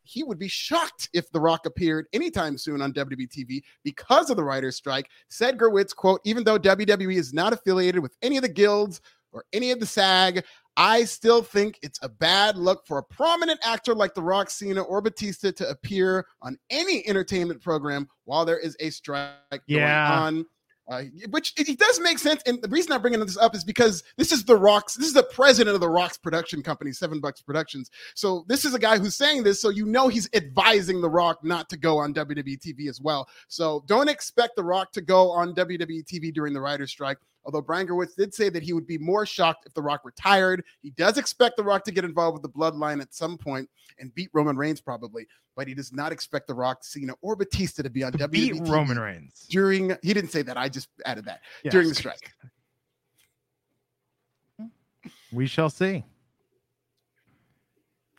he 0.04 0.24
would 0.24 0.40
be 0.40 0.48
shocked 0.48 1.10
if 1.14 1.32
The 1.32 1.40
Rock 1.40 1.66
appeared 1.66 2.08
anytime 2.14 2.58
soon 2.58 2.82
on 2.82 2.94
WWE 2.94 3.28
TV 3.30 3.62
because 3.84 4.30
of 4.30 4.38
the 4.38 4.44
writer's 4.44 4.76
strike. 4.76 5.10
Said 5.30 5.58
Gewirtz, 5.58 5.96
quote, 5.96 6.22
even 6.24 6.44
though 6.44 6.58
WWE 6.60 7.16
is 7.16 7.34
not 7.34 7.54
affiliated 7.54 8.02
with 8.02 8.16
any 8.22 8.38
of 8.38 8.44
the 8.44 8.50
guilds 8.50 9.02
or 9.32 9.46
any 9.54 9.72
of 9.72 9.80
the 9.80 9.86
SAG, 9.86 10.44
I 10.78 11.04
still 11.04 11.44
think 11.44 11.78
it's 11.82 12.00
a 12.02 12.10
bad 12.10 12.58
look 12.58 12.86
for 12.88 12.98
a 12.98 13.04
prominent 13.04 13.60
actor 13.64 13.94
like 13.94 14.14
The 14.14 14.22
Rock, 14.22 14.50
Cena, 14.50 14.82
or 14.82 15.02
Batista 15.02 15.52
to 15.52 15.70
appear 15.70 16.26
on 16.42 16.58
any 16.70 17.08
entertainment 17.08 17.62
program 17.62 18.08
while 18.26 18.46
there 18.46 18.58
is 18.60 18.76
a 18.80 18.90
strike 18.90 19.62
Yeah. 19.68 20.08
going 20.08 20.38
on. 20.40 20.46
Uh, 20.90 21.04
which 21.30 21.54
it, 21.58 21.70
it 21.70 21.80
does 21.80 22.00
make 22.02 22.20
sense. 22.20 22.42
And 22.46 22.62
the 22.62 22.68
reason 22.68 22.92
I'm 22.92 23.02
bringing 23.02 23.20
this 23.20 23.38
up 23.38 23.56
is 23.56 23.64
because 23.64 24.04
this 24.18 24.32
is 24.32 24.44
The 24.44 24.56
Rock's, 24.56 24.96
this 24.96 25.08
is 25.08 25.14
the 25.14 25.24
president 25.24 25.76
of 25.76 25.80
The 25.80 25.88
Rock's 25.88 26.18
production 26.18 26.62
company, 26.62 26.92
Seven 26.92 27.22
Bucks 27.22 27.42
Productions. 27.42 27.90
So 28.16 28.46
this 28.48 28.66
is 28.66 28.74
a 28.74 28.80
guy 28.80 28.98
who's 28.98 29.16
saying 29.16 29.44
this, 29.44 29.62
so 29.62 29.70
you 29.70 29.86
know 29.86 30.08
he's 30.08 30.28
advising 30.34 31.00
The 31.00 31.10
Rock 31.10 31.44
not 31.44 31.70
to 31.70 31.78
go 31.78 32.00
on 32.00 32.14
WWE 32.14 32.58
TV 32.60 32.90
as 32.90 33.00
well. 33.00 33.30
So 33.48 33.84
don't 33.86 34.10
expect 34.10 34.56
The 34.56 34.64
Rock 34.64 34.92
to 34.94 35.02
go 35.02 35.32
on 35.32 35.56
WWE 35.56 36.04
TV 36.04 36.34
during 36.34 36.54
the 36.54 36.62
writer's 36.62 36.92
strike. 36.92 37.20
Although 37.44 37.62
Brian 37.62 37.88
Gewirtz 37.88 38.16
did 38.16 38.34
say 38.34 38.50
that 38.50 38.62
he 38.64 38.72
would 38.74 38.86
be 38.86 38.98
more 38.98 39.26
shocked 39.26 39.66
if 39.66 39.74
The 39.74 39.82
Rock 39.82 40.02
retired. 40.06 40.64
He 40.82 40.92
does 40.92 41.18
expect 41.18 41.58
The 41.58 41.64
Rock 41.64 41.84
to 41.86 41.92
get 41.92 42.06
involved 42.06 42.36
with 42.36 42.44
the 42.44 42.50
bloodline 42.58 43.02
at 43.02 43.14
some 43.14 43.38
point 43.38 43.68
and 44.00 44.14
beat 44.14 44.30
Roman 44.34 44.56
Reigns 44.56 44.80
probably, 44.80 45.26
but 45.56 45.68
he 45.68 45.74
does 45.74 45.92
not 45.92 46.12
expect 46.12 46.48
The 46.48 46.54
Rock, 46.54 46.84
Cena, 46.84 47.14
or 47.22 47.36
Batista 47.36 47.82
to 47.84 47.90
be 47.90 48.04
on 48.04 48.12
To 48.12 48.18
WWE 48.20 48.32
beat 48.32 48.54
TV 48.54 48.70
Roman 48.70 49.00
Reigns. 49.00 49.48
during. 49.50 49.96
He 50.04 50.14
didn't 50.14 50.30
say 50.32 50.44
that. 50.44 50.58
I 50.58 50.70
just 50.70 50.90
added 51.06 51.26
that 51.26 51.42
Yes. 51.64 51.72
during 51.72 51.90
the 51.90 51.96
strike. 51.96 52.32
We 55.32 55.48
shall 55.48 55.70
see. 55.70 56.04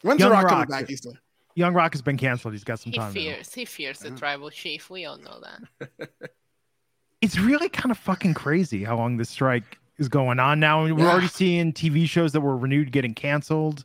When's 0.03 0.19
Young 0.19 0.31
The 0.31 0.35
Rock, 0.35 0.49
coming 0.49 0.67
back, 0.69 0.91
Issa? 0.91 1.11
Young 1.55 1.75
Rock 1.75 1.93
has 1.93 2.03
been 2.03 2.17
canceled. 2.17 2.55
He's 2.55 2.65
got 2.65 2.81
some 2.81 2.91
He 2.93 2.99
time. 2.99 3.09
now. 3.09 3.13
fears. 3.13 3.55
He 3.55 3.65
fears 3.67 3.99
the 4.01 4.09
uh-huh. 4.09 4.17
tribal 4.19 4.51
chief. 4.51 4.91
We 4.91 5.05
all 5.05 5.19
know 5.19 5.41
that. 5.89 6.11
It's 7.23 7.39
really 7.39 7.69
kind 7.69 7.91
of 7.91 7.99
fucking 7.99 8.35
crazy 8.35 8.85
how 8.85 8.97
long 8.97 9.17
this 9.17 9.31
strike 9.31 9.79
is 9.99 10.09
going 10.09 10.39
on 10.41 10.61
now. 10.61 10.85
And 10.85 10.97
we're 10.97 11.05
Yeah. 11.05 11.13
already 11.13 11.29
seeing 11.29 11.73
TV 11.73 12.07
shows 12.07 12.33
that 12.33 12.41
were 12.41 12.57
renewed 12.57 12.91
getting 12.93 13.15
canceled 13.15 13.85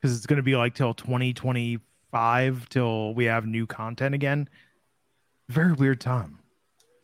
because 0.00 0.14
it's 0.16 0.26
going 0.26 0.36
to 0.36 0.42
be 0.42 0.54
like 0.56 0.74
till 0.74 0.92
2025 0.94 2.68
till 2.68 3.14
we 3.14 3.24
have 3.24 3.46
new 3.46 3.66
content 3.66 4.14
again. 4.14 4.48
Very 5.48 5.72
weird 5.72 6.00
time. 6.00 6.38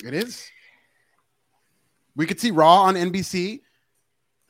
It 0.04 0.14
is. 0.14 0.46
We 2.14 2.26
could 2.26 2.38
see 2.38 2.50
Raw 2.50 2.82
on 2.82 2.94
NBC. 2.96 3.62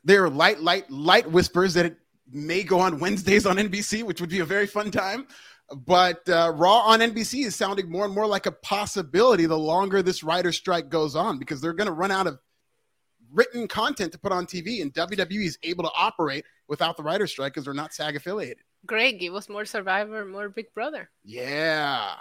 There 0.04 0.24
are 0.24 0.30
light, 0.30 0.60
light, 0.60 0.90
light 0.90 1.30
whispers 1.30 1.74
that 1.74 1.86
it 1.86 1.96
may 2.32 2.64
go 2.64 2.80
on 2.80 2.98
Wednesdays 2.98 3.46
on 3.46 3.58
NBC, 3.58 4.02
which 4.02 4.20
would 4.20 4.30
be 4.30 4.40
a 4.40 4.44
very 4.44 4.66
fun 4.66 4.90
time. 4.90 5.28
But 5.74 6.28
uh, 6.28 6.52
Raw 6.54 6.80
on 6.80 7.00
NBC 7.00 7.46
is 7.46 7.56
sounding 7.56 7.90
more 7.90 8.04
and 8.04 8.14
more 8.14 8.26
like 8.26 8.46
a 8.46 8.52
possibility 8.52 9.46
the 9.46 9.58
longer 9.58 10.02
this 10.02 10.22
writer 10.22 10.52
strike 10.52 10.88
goes 10.88 11.16
on 11.16 11.38
because 11.38 11.60
they're 11.60 11.72
going 11.72 11.86
to 11.86 11.92
run 11.92 12.10
out 12.10 12.26
of 12.26 12.38
written 13.32 13.66
content 13.66 14.12
to 14.12 14.18
put 14.18 14.32
on 14.32 14.46
TV, 14.46 14.82
and 14.82 14.92
WWE 14.92 15.44
is 15.44 15.58
able 15.62 15.84
to 15.84 15.90
operate 15.96 16.44
without 16.68 16.96
the 16.96 17.02
writer 17.02 17.26
strike 17.26 17.54
because 17.54 17.64
they're 17.64 17.74
not 17.74 17.94
SAG 17.94 18.16
affiliated. 18.16 18.58
Greg, 18.84 19.20
give 19.20 19.34
us 19.34 19.48
more 19.48 19.64
Survivor, 19.64 20.24
more 20.24 20.48
Big 20.48 20.72
Brother. 20.74 21.08
Yeah. 21.24 22.14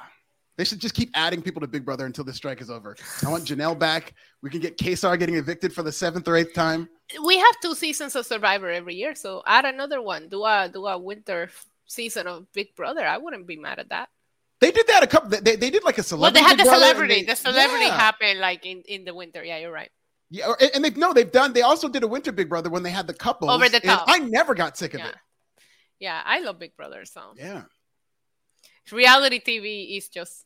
They 0.58 0.64
should 0.64 0.80
just 0.80 0.94
keep 0.94 1.10
adding 1.16 1.42
people 1.42 1.62
to 1.62 1.68
Big 1.68 1.86
Brother 1.86 2.06
until 2.06 2.24
this 2.24 2.36
strike 2.36 2.62
is 2.62 2.70
over. 2.70 2.96
I 3.26 3.30
want 3.30 3.46
Janelle 3.46 3.78
back. 3.78 4.14
We 4.42 4.50
can 4.50 4.60
get 4.60 4.78
Kesar 4.78 5.18
getting 5.18 5.36
evicted 5.36 5.74
for 5.74 5.82
the 5.82 5.92
seventh 5.92 6.28
or 6.28 6.36
eighth 6.36 6.54
time. 6.54 6.88
We 7.26 7.38
have 7.38 7.56
two 7.62 7.74
seasons 7.74 8.16
of 8.16 8.26
Survivor 8.26 8.70
every 8.70 8.96
year, 8.96 9.16
so 9.16 9.42
add 9.48 9.66
another 9.66 10.02
one. 10.02 10.30
Do 10.30 10.44
a 10.46 10.70
do 10.72 10.86
a 10.86 10.98
winter 10.98 11.50
season 11.92 12.28
of 12.28 12.52
Big 12.54 12.76
Brother. 12.76 13.06
I 13.06 13.18
wouldn't 13.18 13.48
be 13.48 13.58
mad 13.58 13.80
at 13.80 13.90
that. 13.90 14.10
They 14.60 14.72
did 14.72 14.88
that 14.88 15.04
a 15.04 15.08
couple. 15.08 15.30
They, 15.30 15.56
they 15.56 15.70
did 15.72 15.84
like 15.84 15.98
a 15.98 16.04
celebrity. 16.04 16.40
Well, 16.40 16.44
they 16.44 16.50
had 16.50 16.60
the 16.60 16.72
celebrity. 16.72 17.16
they- 17.22 17.24
the 17.34 17.36
celebrity 17.36 17.86
yeah. 17.86 17.98
happened 17.98 18.40
like 18.40 18.66
in 18.66 18.82
in 18.88 19.06
the 19.06 19.14
winter. 19.14 19.44
Yeah, 19.44 19.58
you're 19.58 19.72
right. 19.72 19.90
Yeah, 20.30 20.48
or- 20.48 20.58
and 20.74 20.84
they've 20.86 20.96
no, 20.96 21.14
they've 21.14 21.32
done. 21.32 21.54
They 21.54 21.64
also 21.64 21.90
did 21.90 22.04
a 22.04 22.08
winter 22.08 22.32
Big 22.32 22.48
Brother 22.48 22.70
when 22.70 22.84
they 22.84 22.92
had 22.92 23.08
the 23.08 23.14
couple 23.14 23.50
Over 23.50 23.68
the 23.70 23.80
top. 23.80 24.06
I 24.08 24.20
never 24.20 24.54
got 24.54 24.78
sick 24.78 24.94
of 24.94 25.00
Yeah, 25.02 25.10
it. 25.10 25.16
yeah. 26.00 26.22
I 26.26 26.40
love 26.42 26.60
Big 26.60 26.76
Brother. 26.78 27.06
So 27.06 27.22
Yeah, 27.36 27.64
reality 28.92 29.40
TV 29.42 29.98
is 29.98 30.10
just 30.10 30.46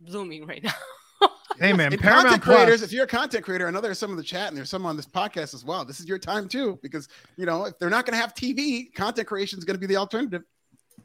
blooming 0.00 0.46
right 0.46 0.62
now. 0.62 0.74
Hey 1.58 1.72
man, 1.72 1.90
and 1.90 1.98
Paramount 1.98 2.26
content 2.26 2.42
creators. 2.42 2.82
If 2.82 2.92
you're 2.92 3.04
a 3.04 3.08
content 3.08 3.42
creator, 3.42 3.66
I 3.66 3.70
know 3.70 3.80
there's 3.80 3.98
some 3.98 4.10
in 4.10 4.18
the 4.18 4.22
chat 4.22 4.48
and 4.48 4.56
there's 4.58 4.68
some 4.68 4.84
on 4.84 4.94
this 4.94 5.06
podcast 5.06 5.54
as 5.54 5.64
well. 5.64 5.86
This 5.86 6.00
is 6.00 6.06
your 6.06 6.18
time 6.18 6.48
too, 6.48 6.78
because 6.82 7.08
you 7.38 7.46
know 7.46 7.64
if 7.64 7.78
they're 7.78 7.88
not 7.88 8.04
going 8.04 8.12
to 8.12 8.20
have 8.20 8.34
TV, 8.34 8.92
content 8.92 9.26
creation 9.26 9.58
is 9.58 9.64
going 9.64 9.74
to 9.74 9.80
be 9.80 9.86
the 9.86 9.96
alternative. 9.96 10.42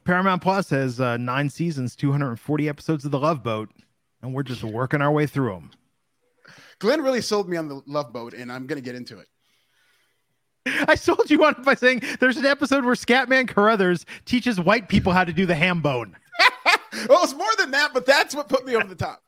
Paramount 0.04 0.42
Plus 0.42 0.68
has 0.68 1.00
uh, 1.00 1.16
nine 1.16 1.48
seasons, 1.48 1.96
240 1.96 2.68
episodes 2.68 3.04
of 3.06 3.12
The 3.12 3.18
Love 3.18 3.42
Boat, 3.42 3.70
and 4.20 4.34
we're 4.34 4.42
just 4.42 4.62
working 4.62 5.00
our 5.00 5.10
way 5.10 5.26
through 5.26 5.54
them. 5.54 5.70
Glenn 6.80 7.02
really 7.02 7.22
sold 7.22 7.48
me 7.48 7.56
on 7.56 7.68
the 7.68 7.80
Love 7.86 8.12
Boat, 8.12 8.34
and 8.34 8.50
I'm 8.50 8.66
going 8.66 8.76
to 8.76 8.84
get 8.84 8.94
into 8.94 9.20
it. 9.20 9.28
I 10.88 10.94
sold 10.94 11.30
you 11.30 11.44
on 11.44 11.54
it 11.54 11.64
by 11.64 11.74
saying 11.74 12.02
there's 12.20 12.36
an 12.36 12.46
episode 12.46 12.84
where 12.84 12.94
Scatman 12.94 13.48
Crothers 13.48 14.04
teaches 14.24 14.60
white 14.60 14.88
people 14.88 15.12
how 15.12 15.24
to 15.24 15.32
do 15.32 15.46
the 15.46 15.54
ham 15.54 15.80
bone. 15.80 16.16
well, 17.08 17.22
it's 17.24 17.34
more 17.34 17.48
than 17.58 17.70
that, 17.72 17.92
but 17.94 18.06
that's 18.06 18.34
what 18.34 18.48
put 18.48 18.64
me 18.64 18.76
over 18.76 18.86
the 18.86 18.94
top. 18.94 19.21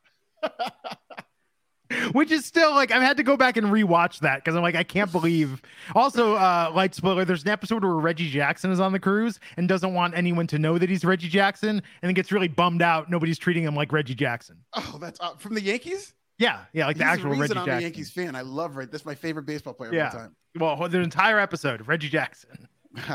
which 2.12 2.30
is 2.30 2.44
still 2.44 2.72
like 2.72 2.90
I've 2.90 3.02
had 3.02 3.16
to 3.18 3.22
go 3.22 3.36
back 3.36 3.56
and 3.56 3.66
rewatch 3.68 4.20
that 4.20 4.36
because 4.36 4.56
I'm 4.56 4.62
like 4.62 4.74
I 4.74 4.82
can't 4.84 5.10
believe. 5.12 5.60
Also, 5.94 6.34
uh, 6.34 6.72
light 6.74 6.94
spoiler: 6.94 7.24
there's 7.26 7.42
an 7.42 7.50
episode 7.50 7.84
where 7.84 7.92
Reggie 7.92 8.30
Jackson 8.30 8.70
is 8.70 8.80
on 8.80 8.92
the 8.92 8.98
cruise 8.98 9.38
and 9.58 9.68
doesn't 9.68 9.92
want 9.92 10.16
anyone 10.16 10.46
to 10.46 10.58
know 10.58 10.78
that 10.78 10.88
he's 10.88 11.04
Reggie 11.04 11.28
Jackson, 11.28 11.68
and 11.70 11.82
then 12.02 12.14
gets 12.14 12.32
really 12.32 12.48
bummed 12.48 12.80
out. 12.80 13.10
Nobody's 13.10 13.38
treating 13.38 13.62
him 13.64 13.76
like 13.76 13.92
Reggie 13.92 14.14
Jackson. 14.14 14.56
Oh, 14.72 14.96
that's 14.98 15.20
uh, 15.20 15.34
from 15.36 15.54
the 15.54 15.60
Yankees. 15.62 16.14
Yeah, 16.38 16.60
yeah, 16.72 16.86
like 16.86 16.96
the 16.96 17.04
He's 17.04 17.12
actual 17.12 17.30
reason 17.32 17.40
Reggie 17.42 17.58
I'm 17.60 17.66
Jackson. 17.66 17.78
a 17.78 17.82
Yankees 17.82 18.10
fan. 18.10 18.34
I 18.34 18.40
love 18.40 18.76
Reggie. 18.76 18.90
That's 18.92 19.04
my 19.04 19.14
favorite 19.14 19.44
baseball 19.46 19.74
player 19.74 19.92
Yeah. 19.94 20.08
of 20.08 20.14
all 20.14 20.20
time. 20.20 20.36
Well, 20.80 20.88
the 20.88 21.00
entire 21.00 21.38
episode, 21.38 21.86
Reggie 21.86 22.08
Jackson. 22.08 22.66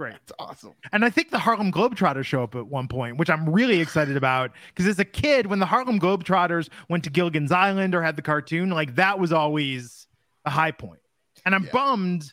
Great. 0.00 0.14
It's 0.14 0.32
awesome. 0.38 0.72
And 0.92 1.04
I 1.04 1.10
think 1.10 1.28
the 1.28 1.38
Harlem 1.38 1.70
Globetrotters 1.70 2.24
show 2.24 2.42
up 2.42 2.54
at 2.54 2.66
one 2.66 2.88
point, 2.88 3.18
which 3.18 3.28
I'm 3.28 3.46
really 3.50 3.80
excited 3.80 4.16
about. 4.16 4.50
Because 4.68 4.86
as 4.86 4.98
a 4.98 5.04
kid, 5.04 5.44
when 5.44 5.58
the 5.58 5.66
Harlem 5.66 6.00
Globetrotters 6.00 6.70
went 6.88 7.04
to 7.04 7.10
Gilligan's 7.10 7.52
Island 7.52 7.94
or 7.94 8.00
had 8.00 8.16
the 8.16 8.22
cartoon, 8.22 8.70
like 8.70 8.94
that 8.94 9.18
was 9.18 9.30
always 9.30 10.06
a 10.46 10.50
high 10.50 10.70
point. 10.70 11.00
And 11.44 11.54
I'm 11.54 11.64
Yeah. 11.64 11.70
bummed 11.72 12.32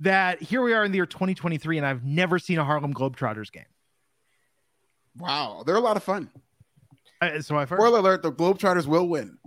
that 0.00 0.42
here 0.42 0.60
we 0.60 0.74
are 0.74 0.84
in 0.84 0.92
the 0.92 0.96
year 0.96 1.06
2023 1.06 1.78
and 1.78 1.86
I've 1.86 2.04
never 2.04 2.38
seen 2.38 2.58
a 2.58 2.64
Harlem 2.66 2.92
Globetrotters 2.92 3.50
game. 3.50 3.64
Wow, 5.16 5.62
they're 5.64 5.76
a 5.76 5.80
lot 5.80 5.96
of 5.96 6.02
fun. 6.02 6.30
Uh, 7.22 7.40
so 7.40 7.54
heard. 7.56 7.68
Spoiler 7.68 8.00
alert: 8.00 8.22
the 8.22 8.30
Globetrotters 8.30 8.86
will 8.86 9.08
win. 9.08 9.38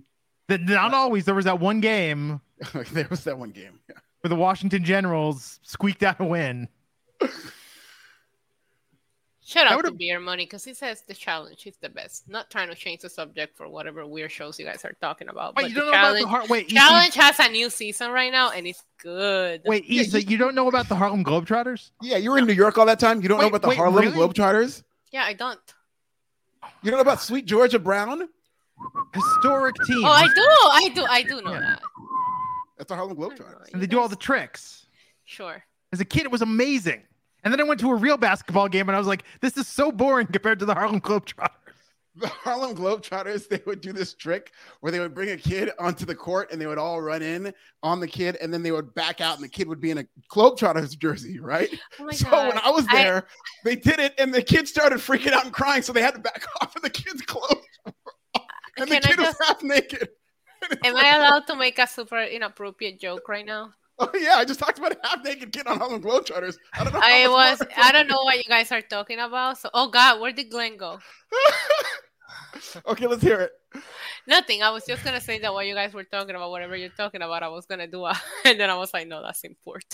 That 0.47 0.61
not 0.61 0.95
always. 0.95 1.25
There 1.25 1.35
was 1.35 1.45
that 1.45 1.59
one 1.59 1.81
game 1.81 2.41
there 2.93 3.05
was 3.11 3.25
that 3.25 3.37
one 3.37 3.51
game. 3.51 3.79
Yeah. 3.87 3.97
where 4.21 4.29
the 4.29 4.35
Washington 4.35 4.83
Generals 4.83 5.59
squeaked 5.61 6.01
out 6.01 6.19
a 6.19 6.25
win. 6.25 6.67
Shout 9.49 9.65
I 9.65 9.69
out 9.69 9.71
to 9.71 9.75
would've- 9.77 9.97
Beer 9.97 10.19
Money 10.19 10.45
because 10.45 10.63
he 10.63 10.75
says 10.75 11.01
the 11.07 11.13
challenge 11.15 11.65
is 11.65 11.75
the 11.77 11.89
best. 11.89 12.27
Not 12.29 12.51
trying 12.51 12.69
to 12.69 12.75
change 12.75 13.01
the 13.01 13.09
subject 13.09 13.57
for 13.57 13.67
whatever 13.67 14.05
weird 14.05 14.31
shows 14.31 14.59
you 14.59 14.65
guys 14.65 14.85
are 14.85 14.95
talking 15.01 15.27
about. 15.27 15.55
Wait, 15.55 15.63
but 15.63 15.69
you 15.71 15.75
don't 15.75 15.85
know 15.85 15.91
about 15.91 16.01
challenge, 16.01 16.23
the 16.23 16.27
Har- 16.29 16.45
wait, 16.49 16.65
EC 16.67 16.73
challenge 16.77 17.15
has 17.15 17.39
a 17.39 17.49
new 17.49 17.69
season 17.71 18.11
right 18.11 18.31
now 18.31 18.51
and 18.51 18.67
it's 18.67 18.83
good. 18.99 19.61
Wait, 19.65 19.85
Yeah, 19.85 20.01
Issa, 20.03 20.21
you- 20.21 20.29
you 20.33 20.37
don't 20.37 20.53
know 20.53 20.67
about 20.67 20.87
the 20.87 20.95
Harlem 20.95 21.23
Globetrotters? 21.23 21.89
Yeah, 22.01 22.17
you 22.17 22.29
were 22.29 22.37
in 22.37 22.45
New 22.45 22.53
York 22.53 22.77
all 22.77 22.85
that 22.85 22.99
time. 22.99 23.21
You 23.23 23.27
don't 23.29 23.41
know 23.41 23.47
about 23.47 23.63
the 23.63 23.69
wait, 23.69 23.77
Harlem 23.77 24.05
really? 24.05 24.15
Globetrotters. 24.15 24.83
Yeah, 25.11 25.23
I 25.23 25.33
don't. 25.33 25.59
You 26.83 26.91
don't 26.91 26.99
know 26.99 27.01
about 27.01 27.19
Sweet 27.21 27.45
Georgia 27.45 27.79
Brown? 27.79 28.29
Historic 29.13 29.75
team. 29.87 30.05
Oh, 30.05 30.09
I 30.11 30.27
do. 30.27 30.41
I 30.41 30.89
do. 30.93 31.05
I 31.05 31.23
do 31.23 31.41
know 31.41 31.53
Yeah. 31.53 31.59
that. 31.59 31.81
That's 32.77 32.87
the 32.89 32.95
Harlem 32.95 33.17
Globetrotters. 33.17 33.73
and 33.73 33.81
they 33.81 33.87
do 33.87 33.99
all 33.99 34.07
the 34.07 34.15
tricks. 34.15 34.85
Sure. 35.25 35.63
As 35.91 35.99
a 35.99 36.05
kid, 36.05 36.23
it 36.23 36.31
was 36.31 36.41
amazing. 36.43 37.03
And 37.43 37.53
then 37.53 37.59
I 37.61 37.63
went 37.63 37.79
to 37.81 37.89
a 37.91 37.95
real 37.95 38.17
basketball 38.17 38.67
game 38.67 38.89
and 38.89 38.95
I 38.95 38.99
was 38.99 39.07
like, 39.07 39.23
this 39.41 39.55
is 39.57 39.67
so 39.67 39.91
boring 39.91 40.27
compared 40.27 40.59
to 40.59 40.65
the 40.65 40.73
Harlem 40.73 40.99
Globetrotters. 41.01 41.49
The 42.15 42.27
Harlem 42.27 42.75
Globetrotters, 42.75 43.47
they 43.47 43.61
would 43.65 43.79
do 43.79 43.93
this 43.93 44.13
trick 44.13 44.51
where 44.81 44.91
they 44.91 44.99
would 44.99 45.13
bring 45.13 45.29
a 45.29 45.37
kid 45.37 45.69
onto 45.79 46.05
the 46.05 46.15
court 46.15 46.51
and 46.51 46.59
they 46.59 46.67
would 46.67 46.77
all 46.77 47.01
run 47.01 47.21
in 47.21 47.53
on 47.81 48.01
the 48.01 48.07
kid 48.07 48.35
and 48.41 48.53
then 48.53 48.61
they 48.61 48.71
would 48.71 48.93
back 48.93 49.21
out 49.21 49.35
and 49.35 49.43
the 49.43 49.47
kid 49.49 49.67
would 49.69 49.79
be 49.79 49.91
in 49.91 49.99
a 49.99 50.05
Globetrotters 50.29 50.97
jersey, 50.97 51.39
right? 51.39 51.69
Oh 51.99 52.05
my 52.05 52.11
so 52.13 52.29
God. 52.29 52.47
when 52.49 52.57
I 52.57 52.71
was 52.71 52.85
I- 52.89 53.03
there, 53.03 53.25
they 53.63 53.75
did 53.77 53.99
it 53.99 54.15
and 54.17 54.33
the 54.33 54.41
kid 54.41 54.67
started 54.67 54.99
freaking 54.99 55.31
out 55.31 55.45
and 55.45 55.53
crying, 55.53 55.81
so 55.81 55.93
they 55.93 56.01
had 56.01 56.15
to 56.15 56.19
back 56.19 56.43
off 56.61 56.75
and 56.75 56.83
the 56.83 56.89
kid's 56.89 57.21
clothes. 57.21 57.55
and 57.85 57.93
the 58.77 58.85
Can 58.87 58.95
I 58.95 58.99
kid 58.99 59.19
was 59.19 59.35
half 59.47 59.63
naked. 59.63 60.09
Am 60.83 60.97
I 60.97 61.15
allowed 61.15 61.47
to 61.47 61.55
make 61.55 61.79
a 61.79 61.87
super 61.87 62.19
inappropriate 62.21 62.99
joke 62.99 63.29
right 63.29 63.45
now? 63.45 63.71
Oh 64.01 64.09
yeah, 64.17 64.35
I 64.35 64.45
just 64.45 64.61
talked 64.61 64.79
about 64.79 64.93
a 64.93 64.97
half 65.03 65.21
naked 65.25 65.51
kid 65.51 65.67
on 65.67 65.77
Harlem 65.77 66.01
Globetrotters. 66.01 66.55
I 66.73 66.85
don't 66.85 66.93
know. 66.93 67.01
I 67.03 67.27
was. 67.27 67.61
I 67.75 67.91
don't 67.91 68.07
know 68.07 68.23
what 68.23 68.37
you 68.37 68.45
guys 68.45 68.71
are 68.71 68.81
talking 68.81 69.19
about. 69.19 69.57
So, 69.57 69.69
oh 69.73 69.89
God, 69.89 70.21
where 70.21 70.31
did 70.31 70.49
Glenn 70.49 70.77
go? 70.77 70.99
okay, 72.87 73.07
let's 73.07 73.21
hear 73.21 73.41
it. 73.41 73.51
Nothing. 74.25 74.63
I 74.63 74.69
was 74.69 74.85
just 74.85 75.03
gonna 75.03 75.19
say 75.19 75.39
that 75.39 75.53
while 75.53 75.63
you 75.63 75.75
guys 75.75 75.93
were 75.93 76.05
talking 76.05 76.33
about 76.35 76.49
whatever 76.49 76.77
you're 76.77 76.95
talking 76.95 77.21
about, 77.21 77.43
I 77.43 77.49
was 77.49 77.65
gonna 77.65 77.87
do 77.87 78.07
it, 78.07 78.15
and 78.45 78.57
then 78.57 78.69
I 78.69 78.75
was 78.75 78.93
like, 78.93 79.05
no, 79.05 79.21
that's 79.21 79.43
important. 79.43 79.93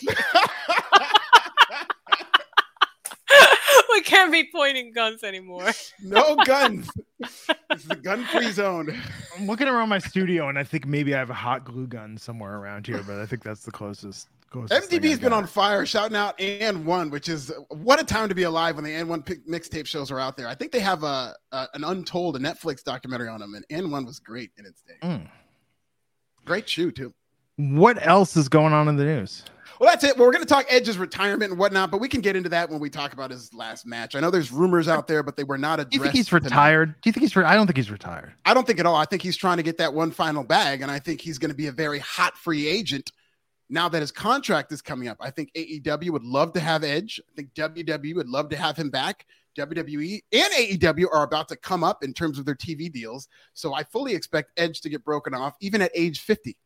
We 3.95 4.01
can't 4.01 4.31
be 4.31 4.49
pointing 4.51 4.91
guns 4.91 5.23
anymore. 5.23 5.71
no 6.03 6.35
guns. 6.45 6.89
It's 7.19 7.85
is 7.85 7.89
a 7.89 7.95
gun-free 7.95 8.51
zone. 8.51 8.95
I'm 9.35 9.47
looking 9.47 9.67
around 9.67 9.89
my 9.89 9.99
studio 9.99 10.49
and 10.49 10.59
I 10.59 10.63
think 10.63 10.85
maybe 10.85 11.15
I 11.15 11.19
have 11.19 11.29
a 11.29 11.35
hot 11.35 11.65
glue 11.65 11.87
gun 11.87 12.17
somewhere 12.17 12.57
around 12.57 12.85
here, 12.85 13.01
but 13.05 13.19
I 13.19 13.25
think 13.25 13.43
that's 13.43 13.61
the 13.61 13.71
closest. 13.71 14.27
closest 14.49 14.89
thing 14.89 14.99
MTV's 14.99 15.19
I 15.19 15.21
been 15.21 15.33
on 15.33 15.47
fire, 15.47 15.85
shouting 15.85 16.15
out 16.15 16.39
and 16.39 16.85
one, 16.85 17.09
which 17.09 17.29
is 17.29 17.51
what 17.69 17.99
a 17.99 18.03
time 18.03 18.29
to 18.29 18.35
be 18.35 18.43
alive 18.43 18.75
when 18.75 18.83
the 18.83 18.93
and 18.93 19.09
one 19.09 19.23
pic- 19.23 19.47
mixtape 19.47 19.87
shows 19.87 20.11
are 20.11 20.19
out 20.19 20.37
there. 20.37 20.47
I 20.47 20.55
think 20.55 20.71
they 20.71 20.79
have 20.81 21.03
a, 21.03 21.35
a 21.51 21.67
an 21.73 21.83
untold 21.83 22.35
a 22.35 22.39
Netflix 22.39 22.83
documentary 22.83 23.29
on 23.29 23.39
them, 23.39 23.55
and 23.55 23.65
and 23.69 23.91
one 23.91 24.05
was 24.05 24.19
great 24.19 24.51
in 24.57 24.65
its 24.65 24.81
day. 24.81 24.95
Mm. 25.01 25.27
Great 26.45 26.69
shoe 26.69 26.91
too. 26.91 27.13
What 27.57 28.05
else 28.05 28.35
is 28.35 28.49
going 28.49 28.73
on 28.73 28.87
in 28.87 28.97
the 28.97 29.05
news? 29.05 29.43
Well, 29.79 29.89
that's 29.89 30.03
it. 30.03 30.17
Well, 30.17 30.25
we're 30.25 30.31
going 30.31 30.43
to 30.43 30.49
talk 30.49 30.65
Edge's 30.69 30.97
retirement 30.97 31.51
and 31.51 31.59
whatnot, 31.59 31.91
but 31.91 31.99
we 31.99 32.07
can 32.07 32.21
get 32.21 32.35
into 32.35 32.49
that 32.49 32.69
when 32.69 32.79
we 32.79 32.89
talk 32.89 33.13
about 33.13 33.31
his 33.31 33.53
last 33.53 33.85
match. 33.85 34.15
I 34.15 34.19
know 34.19 34.31
there's 34.31 34.51
rumors 34.51 34.87
out 34.87 35.07
there, 35.07 35.23
but 35.23 35.35
they 35.35 35.43
were 35.43 35.57
not 35.57 35.79
addressed. 35.79 35.91
Do 35.91 35.97
you 35.97 36.03
think 36.03 36.15
he's 36.15 36.27
tonight. 36.27 36.43
retired? 36.43 36.95
Do 37.01 37.09
you 37.09 37.13
think 37.13 37.21
he's? 37.21 37.35
Re- 37.35 37.43
I 37.43 37.55
don't 37.55 37.67
think 37.67 37.77
he's 37.77 37.91
retired. 37.91 38.33
I 38.45 38.53
don't 38.53 38.65
think 38.65 38.79
at 38.79 38.85
all. 38.85 38.95
I 38.95 39.05
think 39.05 39.21
he's 39.21 39.37
trying 39.37 39.57
to 39.57 39.63
get 39.63 39.77
that 39.79 39.93
one 39.93 40.11
final 40.11 40.43
bag, 40.43 40.81
and 40.81 40.89
I 40.89 40.99
think 40.99 41.21
he's 41.21 41.37
going 41.37 41.51
to 41.51 41.57
be 41.57 41.67
a 41.67 41.71
very 41.71 41.99
hot 41.99 42.37
free 42.37 42.67
agent 42.67 43.11
now 43.69 43.89
that 43.89 44.01
his 44.01 44.11
contract 44.11 44.71
is 44.71 44.81
coming 44.81 45.07
up. 45.07 45.17
I 45.19 45.31
think 45.31 45.51
AEW 45.53 46.11
would 46.11 46.23
love 46.23 46.53
to 46.53 46.59
have 46.59 46.83
Edge. 46.83 47.19
I 47.29 47.35
think 47.35 47.53
WWE 47.53 48.15
would 48.15 48.29
love 48.29 48.49
to 48.49 48.57
have 48.57 48.77
him 48.77 48.89
back. 48.89 49.25
WWE 49.57 50.21
and 50.33 50.53
AEW 50.53 51.05
are 51.11 51.23
about 51.23 51.47
to 51.49 51.55
come 51.55 51.83
up 51.83 52.03
in 52.03 52.13
terms 52.13 52.37
of 52.37 52.45
their 52.45 52.55
TV 52.55 52.91
deals. 52.91 53.27
So 53.53 53.73
I 53.73 53.83
fully 53.83 54.13
expect 54.13 54.51
Edge 54.57 54.81
to 54.81 54.89
get 54.89 55.03
broken 55.03 55.33
off, 55.33 55.55
even 55.61 55.81
at 55.81 55.91
age 55.95 56.19
50. 56.19 56.57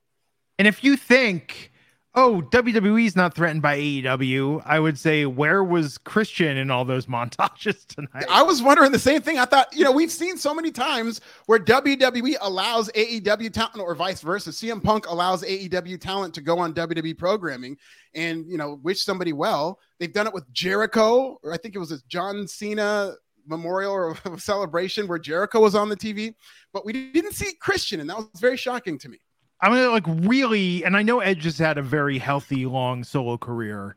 And 0.57 0.67
if 0.67 0.83
you 0.83 0.97
think, 0.97 1.71
oh, 2.15 2.41
WWE's 2.51 3.15
not 3.15 3.35
threatened 3.35 3.61
by 3.61 3.77
AEW, 3.77 4.63
I 4.65 4.79
would 4.79 4.97
say, 4.97 5.25
where 5.25 5.63
was 5.63 5.97
Christian 5.97 6.57
in 6.57 6.71
all 6.71 6.85
those 6.85 7.05
montages 7.07 7.85
tonight? 7.85 8.25
I 8.29 8.43
was 8.43 8.61
wondering 8.61 8.91
the 8.91 8.99
same 8.99 9.21
thing. 9.21 9.37
I 9.37 9.45
thought, 9.45 9.67
you 9.75 9.83
know, 9.83 9.91
we've 9.91 10.11
seen 10.11 10.37
so 10.37 10.53
many 10.53 10.71
times 10.71 11.21
where 11.45 11.59
WWE 11.59 12.35
allows 12.41 12.89
AEW 12.91 13.53
talent 13.53 13.79
or 13.79 13.95
vice 13.95 14.21
versa. 14.21 14.49
CM 14.49 14.83
Punk 14.83 15.07
allows 15.07 15.43
AEW 15.43 15.99
talent 15.99 16.33
to 16.35 16.41
go 16.41 16.59
on 16.59 16.73
WWE 16.73 17.17
programming 17.17 17.77
and, 18.13 18.49
you 18.49 18.57
know, 18.57 18.79
wish 18.83 19.03
somebody 19.03 19.33
well. 19.33 19.79
They've 19.99 20.13
done 20.13 20.27
it 20.27 20.33
with 20.33 20.51
Jericho, 20.51 21.39
or 21.43 21.53
I 21.53 21.57
think 21.57 21.75
it 21.75 21.79
was 21.79 21.91
a 21.91 21.99
John 22.07 22.47
Cena 22.47 23.13
memorial 23.47 23.93
or 23.93 24.17
celebration 24.37 25.07
where 25.07 25.19
Jericho 25.19 25.59
was 25.59 25.75
on 25.75 25.89
the 25.89 25.95
TV, 25.95 26.33
but 26.73 26.85
we 26.85 27.11
didn't 27.11 27.33
see 27.33 27.53
Christian, 27.59 27.99
and 27.99 28.09
that 28.09 28.17
was 28.17 28.27
very 28.39 28.57
shocking 28.57 28.97
to 28.99 29.09
me. 29.09 29.19
I 29.61 29.69
mean, 29.69 29.91
like 29.91 30.05
really, 30.07 30.83
and 30.85 30.95
I 30.95 31.01
know 31.01 31.19
Edge 31.19 31.43
has 31.43 31.57
had 31.57 31.77
a 31.77 31.81
very 31.81 32.17
healthy, 32.17 32.65
long 32.65 33.03
solo 33.03 33.37
career, 33.37 33.95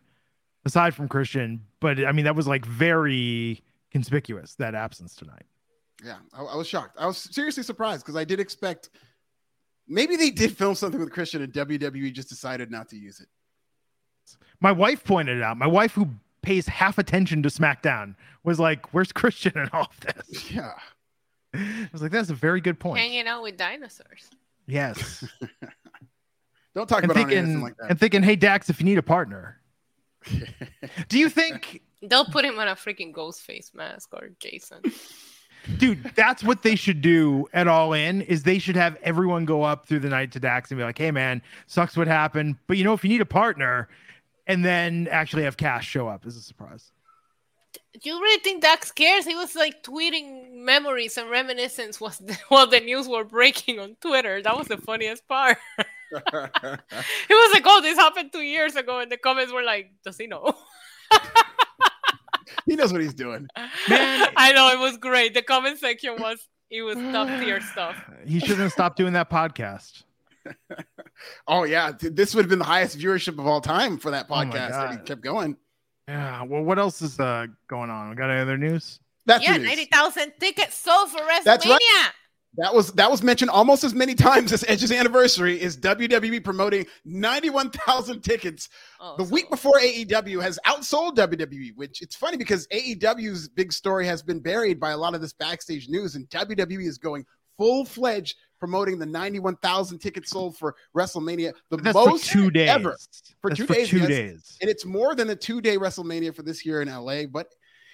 aside 0.64 0.94
from 0.94 1.08
Christian, 1.08 1.64
but 1.80 2.04
I 2.04 2.12
mean 2.12 2.24
that 2.24 2.34
was 2.34 2.48
like 2.48 2.66
very 2.66 3.62
conspicuous 3.90 4.54
that 4.56 4.74
absence 4.74 5.14
tonight. 5.14 5.44
Yeah, 6.04 6.18
I, 6.32 6.42
I 6.42 6.56
was 6.56 6.66
shocked. 6.66 6.96
I 6.98 7.06
was 7.06 7.18
seriously 7.18 7.62
surprised 7.62 8.04
because 8.04 8.16
I 8.16 8.24
did 8.24 8.40
expect 8.40 8.90
maybe 9.86 10.16
they 10.16 10.30
did 10.30 10.56
film 10.56 10.74
something 10.74 10.98
with 10.98 11.12
Christian 11.12 11.42
and 11.42 11.52
WWE 11.52 12.12
just 12.12 12.28
decided 12.28 12.70
not 12.70 12.88
to 12.88 12.96
use 12.96 13.20
it. 13.20 13.28
My 14.60 14.72
wife 14.72 15.04
pointed 15.04 15.38
it 15.38 15.42
out. 15.42 15.56
My 15.56 15.66
wife, 15.66 15.92
who 15.92 16.08
pays 16.42 16.66
half 16.66 16.98
attention 16.98 17.42
to 17.42 17.48
SmackDown, 17.48 18.16
was 18.42 18.58
like, 18.58 18.92
"Where's 18.92 19.12
Christian 19.12 19.56
in 19.56 19.68
all 19.72 19.90
of 19.90 20.00
this?" 20.00 20.50
Yeah. 20.50 20.72
I 21.54 21.88
was 21.92 22.02
like, 22.02 22.10
"That's 22.10 22.30
a 22.30 22.34
very 22.34 22.60
good 22.60 22.80
point." 22.80 22.98
Hanging 22.98 23.26
out 23.28 23.42
with 23.42 23.56
dinosaurs. 23.56 24.30
Yes, 24.72 25.24
Don't 26.74 26.88
talk 26.88 27.02
and 27.02 27.10
about 27.10 27.22
Arn 27.24 27.30
Anderson 27.32 27.46
thinking, 27.46 27.62
like 27.62 27.76
that. 27.76 27.90
and 27.90 28.00
thinking, 28.00 28.22
"Hey 28.22 28.36
Dax, 28.36 28.70
if 28.70 28.80
you 28.80 28.84
need 28.86 28.98
a 28.98 29.02
partner, 29.02 29.60
do 31.08 31.18
you 31.18 31.28
think?" 31.28 31.82
They'll 32.04 32.24
put 32.24 32.44
him 32.44 32.58
on 32.58 32.66
a 32.66 32.72
freaking 32.74 33.12
ghost 33.12 33.42
face 33.42 33.70
mask 33.74 34.10
or 34.12 34.30
Jason. 34.40 34.80
dude 35.78 36.02
that's 36.16 36.42
what 36.42 36.62
they 36.62 36.74
should 36.74 37.00
do 37.00 37.46
at 37.52 37.68
all 37.68 37.92
in 37.92 38.20
is 38.22 38.42
they 38.42 38.58
should 38.58 38.74
have 38.74 38.96
everyone 39.04 39.44
go 39.44 39.62
up 39.62 39.86
through 39.86 40.00
the 40.00 40.08
night 40.08 40.32
to 40.32 40.40
dax 40.40 40.72
and 40.72 40.78
be 40.78 40.82
like 40.82 40.98
hey 40.98 41.12
man 41.12 41.40
sucks 41.68 41.96
what 41.96 42.08
happened 42.08 42.56
but 42.66 42.76
you 42.76 42.82
know 42.82 42.92
if 42.92 43.04
you 43.04 43.08
need 43.08 43.20
a 43.20 43.24
partner 43.24 43.88
and 44.48 44.64
then 44.64 45.06
actually 45.12 45.44
have 45.44 45.56
cash 45.56 45.86
show 45.86 46.08
up 46.08 46.26
as 46.26 46.34
a 46.36 46.40
surprise 46.42 46.90
Do 46.96 47.01
you 48.02 48.20
really 48.20 48.40
think 48.42 48.62
Dax 48.62 48.90
cares? 48.90 49.26
He 49.26 49.34
was 49.34 49.54
like 49.54 49.82
tweeting 49.82 50.52
memories 50.52 51.16
and 51.18 51.30
reminiscence 51.30 52.00
was 52.00 52.18
the, 52.18 52.38
while 52.48 52.66
the 52.66 52.80
news 52.80 53.08
were 53.08 53.24
breaking 53.24 53.78
on 53.78 53.96
Twitter. 54.00 54.42
That 54.42 54.56
was 54.56 54.68
the 54.68 54.78
funniest 54.78 55.26
part. 55.28 55.58
he 55.76 56.18
was 56.20 57.52
like, 57.52 57.64
"Oh, 57.66 57.80
this 57.82 57.98
happened 57.98 58.32
two 58.32 58.42
years 58.42 58.76
ago," 58.76 59.00
and 59.00 59.10
the 59.10 59.16
comments 59.16 59.52
were 59.52 59.62
like, 59.62 59.92
"Does 60.04 60.18
he 60.18 60.26
know?" 60.26 60.54
he 62.66 62.76
knows 62.76 62.92
what 62.92 63.02
he's 63.02 63.14
doing. 63.14 63.46
Man. 63.88 64.28
I 64.36 64.52
know 64.52 64.68
it 64.68 64.78
was 64.78 64.96
great. 64.96 65.34
The 65.34 65.42
comment 65.42 65.78
section 65.78 66.16
was 66.18 66.46
it 66.70 66.82
was 66.82 66.96
top 66.96 67.28
tier 67.40 67.60
stuff. 67.60 67.96
he 68.26 68.40
shouldn't 68.40 68.60
have 68.60 68.72
stopped 68.72 68.96
doing 68.96 69.12
that 69.14 69.30
podcast 69.30 70.04
Oh 71.46 71.64
yeah, 71.64 71.92
this 72.00 72.34
would 72.34 72.44
have 72.44 72.50
been 72.50 72.58
the 72.58 72.64
highest 72.64 72.98
viewership 72.98 73.38
of 73.38 73.46
all 73.46 73.60
time 73.60 73.98
for 73.98 74.10
that 74.10 74.26
Oh 74.28 74.34
podcast. 74.34 74.70
that 74.70 74.90
he 74.92 74.98
kept 74.98 75.22
going. 75.22 75.56
Yeah 76.08 76.42
well 76.42 76.62
what 76.62 76.78
else 76.78 77.00
is 77.02 77.18
uh 77.20 77.46
going 77.68 77.90
on 77.90 78.10
we 78.10 78.16
got 78.16 78.30
any 78.30 78.40
other 78.40 78.58
news 78.58 79.00
That's 79.26 79.44
yeah, 79.44 79.52
the 79.54 79.58
news. 79.60 79.68
ninety 79.68 79.84
thousand 79.86 80.32
tickets 80.40 80.74
sold 80.76 81.10
for 81.10 81.18
WrestleMania. 81.20 81.44
That's 81.44 81.66
right. 81.66 82.10
That 82.58 82.74
was 82.74 82.92
that 82.94 83.10
was 83.10 83.22
mentioned 83.22 83.50
almost 83.50 83.82
as 83.82 83.94
many 83.94 84.14
times 84.28 84.52
as 84.52 84.62
Edge's 84.68 84.92
anniversary. 84.92 85.58
Is 85.62 85.76
WWE 85.78 86.42
promoting 86.44 86.86
ninety 87.06 87.48
one 87.48 87.70
thousand 87.70 88.20
tickets 88.22 88.68
Oh, 89.00 89.14
the 89.16 89.24
so- 89.24 89.32
week 89.32 89.48
before 89.48 89.74
AEW 89.78 90.42
has 90.42 90.58
outsold 90.66 91.16
WWE, 91.16 91.70
which 91.76 92.02
it's 92.02 92.14
funny 92.16 92.36
because 92.36 92.66
AEW's 92.68 93.48
big 93.48 93.72
story 93.72 94.04
has 94.06 94.22
been 94.22 94.40
buried 94.40 94.78
by 94.78 94.90
a 94.90 94.96
lot 94.96 95.14
of 95.14 95.20
this 95.22 95.32
backstage 95.32 95.88
news, 95.88 96.14
and 96.14 96.28
WWE 96.28 96.86
is 96.86 96.98
going 96.98 97.24
full 97.56 97.84
fledged 97.86 98.36
promoting 98.62 98.96
the 98.96 99.04
91,000 99.06 99.98
tickets 99.98 100.30
sold 100.30 100.56
for 100.56 100.76
WrestleMania, 100.96 101.52
the 101.68 101.76
But 101.78 101.82
that's 101.82 101.94
most 101.96 102.26
for 102.28 102.32
two 102.32 102.50
days. 102.52 102.68
ever. 102.68 102.96
For 103.40 103.50
That's 103.50 103.58
two 103.58 103.66
for 103.66 103.74
days, 103.74 103.88
two 103.88 103.98
yes. 103.98 104.08
days. 104.08 104.58
and 104.60 104.70
it's 104.70 104.84
more 104.84 105.16
than 105.16 105.30
a 105.30 105.34
two-day 105.34 105.76
WrestleMania 105.78 106.32
for 106.32 106.44
this 106.44 106.64
year 106.64 106.80
in 106.80 106.88
LA. 106.88 107.26
But 107.26 107.48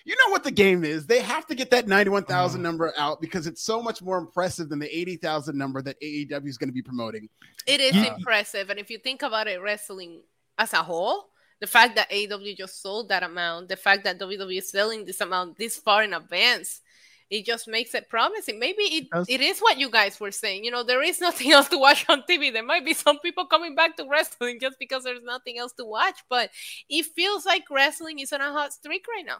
you 0.04 0.14
know 0.14 0.30
what 0.30 0.44
the 0.44 0.50
game 0.50 0.84
is? 0.84 1.06
They 1.06 1.20
have 1.20 1.46
to 1.46 1.54
get 1.54 1.70
that 1.70 1.88
91,000 1.88 2.58
Oh. 2.58 2.60
Mm. 2.60 2.62
number 2.62 2.92
out 2.98 3.22
because 3.22 3.46
it's 3.46 3.62
so 3.62 3.82
much 3.82 4.02
more 4.02 4.18
impressive 4.18 4.68
than 4.68 4.78
the 4.78 4.94
80,000 4.94 5.56
number 5.56 5.80
that 5.80 5.96
AEW 6.02 6.46
is 6.48 6.58
going 6.58 6.68
to 6.68 6.74
be 6.74 6.82
promoting. 6.82 7.30
It 7.66 7.80
is 7.80 7.94
Yeah. 7.96 8.14
impressive, 8.14 8.68
and 8.68 8.78
if 8.78 8.90
you 8.90 8.98
think 8.98 9.22
about 9.22 9.48
it, 9.48 9.62
wrestling 9.62 10.20
as 10.58 10.74
a 10.74 10.82
whole, 10.82 11.30
the 11.60 11.66
fact 11.66 11.96
that 11.96 12.10
AEW 12.10 12.54
just 12.54 12.82
sold 12.82 13.08
that 13.08 13.22
amount, 13.22 13.68
the 13.68 13.76
fact 13.76 14.04
that 14.04 14.18
WWE 14.18 14.58
is 14.58 14.70
selling 14.70 15.06
this 15.06 15.20
amount 15.22 15.56
this 15.56 15.76
far 15.78 16.02
in 16.04 16.12
advance, 16.12 16.82
it 17.30 17.44
just 17.44 17.68
makes 17.68 17.94
it 17.94 18.08
promising. 18.08 18.58
Maybe 18.58 18.82
it, 18.82 19.08
it 19.28 19.40
is 19.40 19.60
what 19.60 19.78
you 19.78 19.90
guys 19.90 20.18
were 20.18 20.30
saying. 20.30 20.64
You 20.64 20.70
know, 20.70 20.82
there 20.82 21.02
is 21.02 21.20
nothing 21.28 21.52
else 21.52 21.68
to 21.68 21.78
watch 21.78 22.04
on 22.08 22.22
TV. 22.22 22.52
There 22.52 22.62
might 22.62 22.84
be 22.84 22.94
some 22.94 23.18
people 23.18 23.46
coming 23.46 23.74
back 23.74 23.96
to 23.96 24.06
wrestling 24.08 24.58
just 24.60 24.78
because 24.78 25.04
there's 25.04 25.22
nothing 25.22 25.58
else 25.58 25.72
to 25.74 25.84
watch, 25.84 26.18
but 26.28 26.50
it 26.88 27.06
feels 27.06 27.44
like 27.44 27.64
wrestling 27.70 28.18
is 28.18 28.32
on 28.32 28.40
a 28.40 28.52
hot 28.52 28.72
streak 28.72 29.06
right 29.08 29.26
now. 29.26 29.38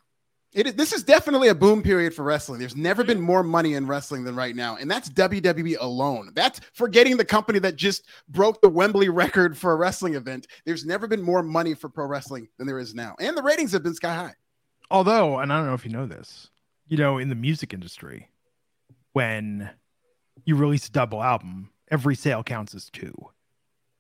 It 0.55 0.67
is, 0.67 0.75
this 0.75 0.95
is 0.95 1.03
definitely 1.03 1.49
a 1.49 1.55
boom 1.55 1.83
period 1.83 2.15
for 2.15 2.23
wrestling. 2.23 2.59
There's 2.59 2.77
never 2.77 3.03
mm-hmm. 3.03 3.13
been 3.13 3.21
more 3.21 3.43
money 3.43 3.75
in 3.75 3.87
wrestling 3.87 4.25
than 4.25 4.35
right 4.35 4.57
now, 4.57 4.77
and 4.77 4.91
that's 4.91 5.11
WWE 5.11 5.77
alone. 5.79 6.31
That's 6.35 6.61
forgetting 6.73 7.19
the 7.19 7.25
company 7.25 7.59
that 7.59 7.77
just 7.77 8.07
broke 8.31 8.63
the 8.63 8.69
Wembley 8.69 9.11
record 9.11 9.59
for 9.59 9.73
a 9.73 9.77
wrestling 9.77 10.15
event. 10.15 10.47
There's 10.65 10.87
never 10.87 11.07
been 11.07 11.21
more 11.21 11.43
money 11.43 11.75
for 11.75 11.91
pro 11.91 12.07
wrestling 12.07 12.49
than 12.57 12.67
there 12.67 12.79
is 12.79 12.95
now, 12.95 13.15
and 13.21 13.37
the 13.37 13.43
ratings 13.43 13.73
have 13.73 13.83
been 13.83 13.95
sky 13.95 14.15
high. 14.15 14.35
Although, 14.91 15.39
and 15.41 15.53
I 15.53 15.59
don't 15.59 15.67
know 15.67 15.75
if 15.75 15.85
you 15.85 15.93
know 15.93 16.07
this, 16.07 16.49
you 16.89 16.97
know, 16.97 17.19
in 17.19 17.29
the 17.29 17.35
music 17.35 17.73
industry, 17.73 18.29
when 19.13 19.71
you 20.45 20.57
release 20.57 20.89
a 20.89 20.93
double 20.93 21.23
album, 21.23 21.71
every 21.91 22.15
sale 22.15 22.43
counts 22.43 22.75
as 22.75 22.91
two. 22.91 23.15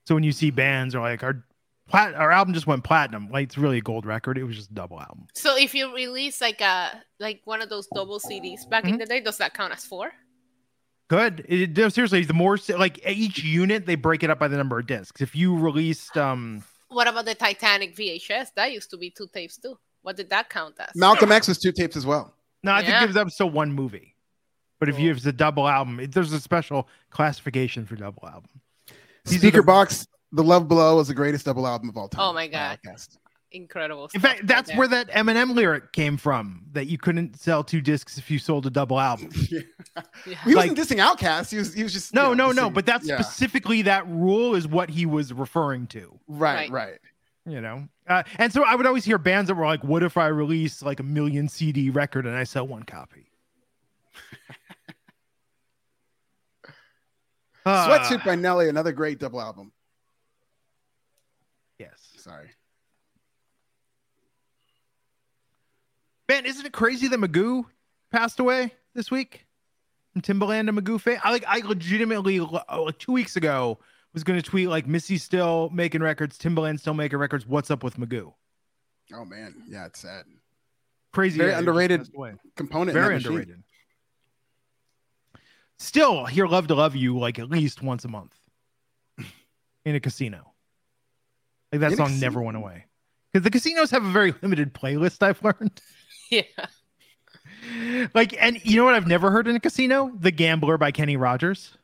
So 0.07 0.15
when 0.15 0.25
you 0.25 0.33
see 0.33 0.51
bands 0.51 0.95
are 0.95 1.01
like 1.01 1.23
our 1.23 1.45
plat 1.89 2.15
our 2.15 2.31
album 2.31 2.55
just 2.55 2.67
went 2.67 2.85
platinum, 2.85 3.29
like 3.31 3.45
it's 3.45 3.59
really 3.59 3.79
a 3.79 3.83
gold 3.83 4.07
record. 4.07 4.39
It 4.39 4.45
was 4.45 4.57
just 4.57 4.71
a 4.71 4.75
double 4.75 4.99
album. 5.01 5.27
So 5.35 5.57
if 5.57 5.75
you 5.75 5.95
release 5.95 6.41
like 6.41 6.61
a 6.61 7.03
like 7.21 7.43
one 7.45 7.61
of 7.61 7.69
those 7.69 7.87
double 7.95 8.19
CDs 8.19 8.69
back 8.69 8.85
in 8.85 8.99
the 8.99 9.07
day, 9.07 9.21
does 9.21 9.39
that 9.39 9.55
count 9.55 9.73
as 9.73 9.85
four? 9.85 10.13
Good. 11.09 11.45
It, 11.49 11.77
no, 11.77 11.89
seriously, 11.89 12.25
the 12.25 12.35
more 12.35 12.57
sa- 12.59 12.77
like 12.77 13.01
each 13.07 13.43
unit 13.43 13.87
they 13.87 13.95
break 13.95 14.23
it 14.23 14.31
up 14.31 14.39
by 14.39 14.49
the 14.49 14.57
number 14.57 14.79
of 14.79 14.87
discs. 14.87 15.21
If 15.21 15.35
you 15.35 15.57
released 15.57 16.17
um 16.17 16.63
What 16.89 17.09
about 17.09 17.25
the 17.25 17.35
Titanic 17.35 17.97
VHS? 17.97 18.49
That 18.57 18.73
used 18.73 18.91
to 18.91 18.99
be 18.99 19.11
two 19.11 19.29
tapes 19.33 19.59
too. 19.59 19.79
What 20.03 20.17
did 20.17 20.31
that 20.31 20.49
count 20.49 20.77
as? 20.79 20.95
Malcolm 20.95 21.33
X 21.33 21.49
was 21.49 21.59
two 21.59 21.73
tapes 21.73 21.97
as 21.97 22.07
well. 22.07 22.35
No, 22.63 22.73
I 22.73 22.81
Yeah. 22.81 22.87
think 22.87 23.03
it 23.03 23.07
was 23.09 23.17
up 23.17 23.31
still 23.31 23.51
one 23.51 23.73
movie. 23.73 24.15
But 24.81 24.89
if 24.89 24.99
you 24.99 25.07
Cool. 25.07 25.11
if 25.13 25.17
it's 25.19 25.27
a 25.27 25.33
double 25.33 25.67
album, 25.69 25.99
it, 26.01 26.13
there's 26.13 26.33
a 26.33 26.41
special 26.41 26.89
classification 27.11 27.85
for 27.87 27.97
double 27.97 28.27
album. 28.29 28.51
These 29.25 29.37
are 29.37 29.39
Speaker 29.41 29.57
the- 29.59 29.63
Box, 29.67 30.07
The 30.33 30.45
Love 30.45 30.69
Below 30.69 30.97
was 30.97 31.09
the 31.09 31.15
greatest 31.15 31.45
double 31.47 31.67
album 31.67 31.89
of 31.89 31.97
all 31.97 32.09
time. 32.09 32.21
Oh 32.21 32.33
my 32.33 32.47
God. 32.49 32.79
Podcast. 32.85 33.17
Incredible. 33.51 34.11
In 34.13 34.21
fact, 34.21 34.47
that's 34.47 34.69
there. 34.69 34.77
where 34.77 34.89
that 34.89 35.09
Eminem 35.11 35.55
lyric 35.55 35.91
came 35.93 36.19
from. 36.19 36.65
That 36.73 36.87
you 36.87 36.99
couldn't 36.99 37.41
sell 37.41 37.65
two 37.65 37.81
discs 37.81 38.19
if 38.19 38.31
you 38.31 38.39
sold 38.39 38.67
a 38.67 38.71
double 38.71 39.01
album. 39.01 39.31
Yeah. 39.51 39.61
He 40.45 40.55
Like- 40.55 40.71
wasn't 40.71 40.79
dissing 40.79 41.03
OutKast. 41.05 41.51
He 41.51 41.57
was 41.57 41.73
he 41.75 41.83
was 41.83 41.93
just 41.93 42.15
No, 42.15 42.31
you 42.31 42.37
know, 42.37 42.53
no, 42.53 42.63
no. 42.65 42.71
But 42.71 42.87
that's 42.87 43.07
yeah. 43.09 43.21
specifically 43.21 43.83
that 43.83 44.07
rule 44.07 44.55
is 44.55 44.69
what 44.69 44.91
he 44.91 45.07
was 45.07 45.33
referring 45.33 45.87
to. 45.89 46.19
right, 46.29 46.71
Right. 46.71 46.89
right. 46.91 46.99
You 47.53 47.61
know, 47.63 47.89
uh, 48.09 48.23
and 48.39 48.53
so 48.53 48.65
I 48.65 48.75
would 48.75 48.87
always 48.87 49.05
hear 49.05 49.19
bands 49.19 49.49
that 49.49 49.55
were 49.55 49.67
like, 49.67 49.85
"What 49.85 50.03
if 50.03 50.17
I 50.17 50.29
release 50.29 50.83
like 50.83 51.01
a 51.01 51.03
million 51.03 51.49
CD 51.49 51.91
record 51.91 52.27
and 52.27 52.35
I 52.37 52.45
sell 52.45 52.67
one 52.67 52.83
copy?" 52.83 53.31
Uh, 57.67 57.89
Sweatsuit 57.89 58.25
by 58.25 58.35
Nelly, 58.35 58.69
another 58.69 58.93
great 58.93 59.19
double 59.19 59.41
album. 59.41 59.73
yes, 61.79 62.13
Sorry. 62.17 62.49
man, 66.29 66.45
isn't 66.47 66.67
it 66.67 66.73
crazy 66.73 67.09
that 67.09 67.19
Magoo 67.19 67.65
passed 68.11 68.39
away 68.39 68.73
this 68.95 69.11
week? 69.11 69.47
From 70.13 70.23
Timbaland 70.23 70.69
and 70.69 70.79
Magoo 70.79 71.01
fame. 71.01 71.19
I 71.23 71.31
like, 71.31 71.45
I 71.47 71.59
legitimately 71.61 72.41
uh, 72.41 72.83
like 72.83 72.99
two 72.99 73.13
weeks 73.13 73.37
ago 73.37 73.79
was 74.15 74.25
going 74.25 74.41
to 74.41 74.43
tweet 74.49 74.69
like 74.69 74.87
Missy 74.87 75.19
still 75.19 75.71
making 75.73 76.03
records, 76.03 76.39
Timbaland 76.39 76.81
still 76.81 76.95
making 76.95 77.19
records. 77.19 77.47
What's 77.47 77.71
up 77.71 77.83
with 77.85 77.97
Magoo? 77.97 78.33
Oh 79.15 79.25
man, 79.25 79.55
yeah, 79.69 79.87
it's 79.87 80.01
sad. 80.01 80.25
Crazy, 81.13 81.39
Very 81.39 81.51
that 81.51 81.57
he 81.61 81.65
just 81.65 81.69
underrated. 81.69 82.09
Component. 82.57 82.91
in 82.91 82.95
very 82.95 83.09
that 83.09 83.15
machine. 83.15 83.31
underrated. 83.33 83.63
Still 85.79 86.27
hear 86.27 86.47
"Love 86.47 86.67
to 86.69 86.75
Love 86.75 86.97
You" 86.97 87.19
like 87.19 87.39
at 87.39 87.49
least 87.49 87.83
once 87.83 88.05
a 88.05 88.09
month 88.09 88.35
in 89.85 89.95
a 89.95 90.01
casino. 90.01 90.53
Like 91.73 91.81
that 91.83 91.93
In 91.93 91.97
song 91.99 92.19
never 92.19 92.43
went 92.43 92.57
away 92.57 92.87
because 93.33 93.45
the 93.45 93.51
casinos 93.51 93.91
have 93.93 94.05
a 94.05 94.11
very 94.11 94.35
limited 94.43 94.75
playlist. 94.75 95.23
I've 95.23 95.43
learned. 95.43 95.81
Yeah. 96.31 96.43
Like, 98.15 98.35
and 98.39 98.63
you 98.63 98.77
know 98.77 98.85
what 98.85 98.93
I've 98.93 99.07
never 99.07 99.31
heard 99.31 99.49
in 99.49 99.57
a 99.57 99.61
casino? 99.61 100.13
"The 100.21 100.31
Gambler" 100.31 100.77
by 100.77 100.91
Kenny 100.93 101.17
Rogers. 101.17 101.78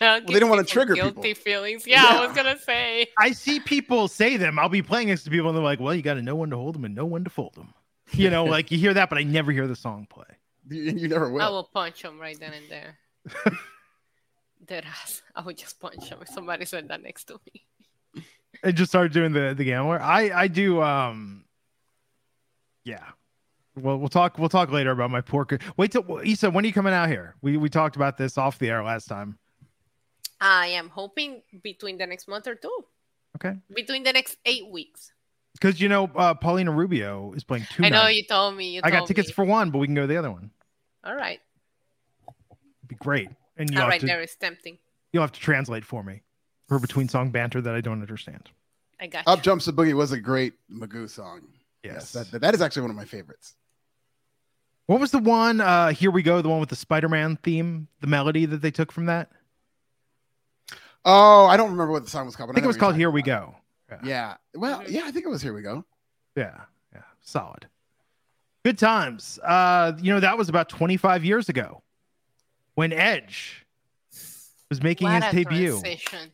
Well, 0.00 0.20
they 0.26 0.38
don't 0.38 0.50
wanna 0.50 0.64
trigger 0.64 0.94
guilty 0.94 1.20
people. 1.22 1.42
feelings. 1.42 1.86
Yeah, 1.86 2.04
I 2.04 2.26
was 2.26 2.36
gonna 2.36 2.58
say. 2.58 3.08
I 3.18 3.32
see 3.32 3.60
people 3.60 4.08
say 4.08 4.36
them. 4.36 4.58
I'll 4.58 4.68
be 4.68 4.82
playing 4.82 5.08
next 5.08 5.24
to 5.24 5.30
people, 5.30 5.48
and 5.48 5.56
they're 5.56 5.64
like, 5.64 5.80
"Well, 5.80 5.94
you 5.94 6.02
got 6.02 6.14
to 6.14 6.22
know 6.22 6.36
when 6.36 6.50
to 6.50 6.56
hold 6.56 6.74
them 6.74 6.84
and 6.84 6.94
know 6.94 7.06
when 7.06 7.24
to 7.24 7.30
fold 7.30 7.54
them." 7.54 7.72
You 8.12 8.30
know, 8.30 8.44
like 8.56 8.70
you 8.70 8.78
hear 8.78 8.94
that, 8.94 9.08
but 9.08 9.18
I 9.18 9.22
never 9.22 9.52
hear 9.52 9.66
the 9.66 9.76
song 9.76 10.06
play. 10.10 10.26
You, 10.68 10.82
you 10.82 11.08
never 11.08 11.30
will. 11.30 11.42
I 11.42 11.48
will 11.48 11.64
punch 11.72 12.02
them 12.02 12.18
right 12.18 12.38
then 12.38 12.52
and 12.52 12.68
there. 12.68 12.98
Dead 14.66 14.84
ass. 14.84 15.22
I 15.34 15.42
would 15.42 15.56
just 15.56 15.78
punch 15.80 16.08
him 16.08 16.18
if 16.20 16.28
somebody 16.28 16.64
said 16.64 16.88
that 16.88 17.02
next 17.02 17.24
to 17.24 17.40
me. 17.52 18.22
I 18.64 18.72
just 18.72 18.90
started 18.90 19.12
doing 19.12 19.32
the 19.32 19.54
the 19.56 19.64
gambler. 19.64 20.00
I 20.00 20.30
I 20.42 20.48
do 20.48 20.82
um 20.82 21.44
yeah. 22.84 23.04
Well, 23.76 23.98
we'll 23.98 24.08
talk 24.08 24.38
we'll 24.38 24.48
talk 24.48 24.70
later 24.70 24.90
about 24.90 25.10
my 25.10 25.20
pork. 25.20 25.60
Wait 25.76 25.92
till 25.92 26.20
Issa, 26.24 26.50
when 26.50 26.64
are 26.64 26.66
you 26.66 26.72
coming 26.72 26.94
out 26.94 27.08
here? 27.08 27.34
We 27.42 27.56
we 27.58 27.68
talked 27.68 27.96
about 27.96 28.16
this 28.16 28.38
off 28.38 28.58
the 28.58 28.70
air 28.70 28.82
last 28.82 29.06
time. 29.06 29.38
I 30.40 30.68
am 30.68 30.88
hoping 30.90 31.42
between 31.62 31.98
the 31.98 32.06
next 32.06 32.28
month 32.28 32.46
or 32.46 32.54
two. 32.54 32.84
Okay. 33.36 33.56
Between 33.74 34.02
the 34.02 34.12
next 34.12 34.36
eight 34.44 34.70
weeks. 34.70 35.12
Because 35.52 35.80
you 35.80 35.88
know 35.88 36.10
uh 36.14 36.34
Paulina 36.34 36.70
Rubio 36.70 37.32
is 37.32 37.42
playing 37.44 37.66
two 37.72 37.84
I 37.84 37.88
know 37.88 38.02
nights. 38.04 38.16
you 38.18 38.24
told 38.26 38.56
me. 38.56 38.70
You 38.74 38.80
I 38.84 38.90
got 38.90 39.06
tickets 39.06 39.28
me. 39.28 39.32
for 39.34 39.44
one, 39.44 39.70
but 39.70 39.78
we 39.78 39.86
can 39.86 39.94
go 39.94 40.02
to 40.02 40.06
the 40.06 40.16
other 40.18 40.30
one. 40.30 40.50
All 41.04 41.14
right. 41.14 41.40
It'd 42.28 42.88
be 42.88 42.94
great. 42.96 43.28
And 43.56 43.70
you'll 43.70 43.78
All 43.78 43.84
have 43.84 43.90
right, 43.92 44.00
to 44.00 44.06
there 44.06 44.20
is 44.20 44.34
tempting. 44.34 44.78
you'll 45.12 45.22
have 45.22 45.32
to 45.32 45.40
translate 45.40 45.84
for 45.84 46.02
me 46.02 46.22
for 46.68 46.78
between 46.78 47.08
song 47.08 47.30
banter 47.30 47.60
that 47.62 47.74
I 47.74 47.80
don't 47.80 48.02
understand. 48.02 48.50
I 49.00 49.06
got 49.06 49.26
Up 49.26 49.38
you. 49.38 49.42
Jumps 49.44 49.64
the 49.64 49.72
Boogie 49.72 49.94
was 49.94 50.12
a 50.12 50.20
great 50.20 50.54
Magoo 50.70 51.08
song. 51.08 51.42
Yes. 51.82 52.12
that, 52.12 52.30
that- 52.32 52.40
that 52.42 52.54
is 52.54 52.60
actually 52.60 52.82
one 52.82 52.90
of 52.90 52.96
my 52.96 53.04
favorites. 53.04 53.54
what 54.86 55.00
was 55.00 55.10
the 55.10 55.18
one 55.18 55.60
uh 55.60 55.88
here 55.90 56.10
we 56.10 56.22
go, 56.22 56.42
the 56.42 56.48
one 56.48 56.60
with 56.60 56.68
the 56.68 56.76
Spider-Man 56.76 57.38
theme, 57.42 57.88
the 58.00 58.06
melody 58.06 58.44
that 58.46 58.60
they 58.60 58.70
took 58.70 58.92
from 58.92 59.06
that? 59.06 59.30
Oh, 61.08 61.46
I 61.46 61.56
don't 61.56 61.70
remember 61.70 61.92
what 61.92 62.04
the 62.04 62.10
song 62.10 62.26
was 62.26 62.34
called. 62.34 62.48
I 62.48 62.52
but 62.52 62.54
think 62.56 62.64
it 62.64 62.66
was 62.68 62.76
called 62.76 62.96
Here 62.96 63.08
talking 63.08 63.24
We 63.24 63.30
about. 63.32 63.54
Go. 63.88 63.96
Yeah. 64.02 64.36
Well, 64.54 64.80
Mhm. 64.80 64.90
yeah, 64.90 65.02
I 65.04 65.12
think 65.12 65.24
it 65.24 65.28
was 65.28 65.40
Here 65.40 65.52
We 65.54 65.62
Go. 65.62 65.84
Yeah, 66.34 66.64
yeah, 66.92 67.02
solid. 67.20 67.68
Good 68.64 68.76
times. 68.78 69.38
Uh, 69.44 69.92
you 70.00 70.12
know, 70.12 70.18
that 70.20 70.36
was 70.36 70.48
about 70.48 70.68
25 70.68 71.24
years 71.24 71.48
ago 71.48 71.82
when 72.74 72.92
Edge 72.92 73.64
was 74.68 74.82
making 74.82 75.06
What 75.08 75.22
his 75.22 75.32
debut 75.44 75.68
transition. 75.80 76.32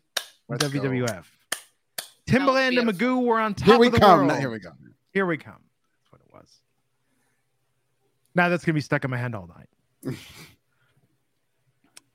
with 0.49 0.63
Let's 0.63 0.73
go. 0.73 0.81
WWF. 0.81 1.27
Timbaland 2.27 2.79
and. 2.81 2.89
Magoo 2.89 3.23
were 3.23 3.39
on 3.39 3.55
top 3.55 3.67
Here 3.69 3.79
we 3.79 3.89
of 3.89 3.93
the 3.93 4.01
come. 4.01 4.17
world. 4.21 4.29
Not 4.29 4.39
here 4.41 4.51
we 4.51 4.59
go. 4.59 4.71
Here 5.13 5.27
we 5.27 5.37
come. 5.37 5.63
That's 6.01 6.11
what 6.13 6.23
it 6.23 6.33
was. 6.33 6.49
Now 8.35 8.49
that's 8.49 8.65
gonna 8.65 8.75
be 8.75 8.81
stuck 8.81 9.05
in 9.05 9.11
my 9.11 9.19
head 9.19 9.35
all 9.35 9.47
night. 9.47 10.17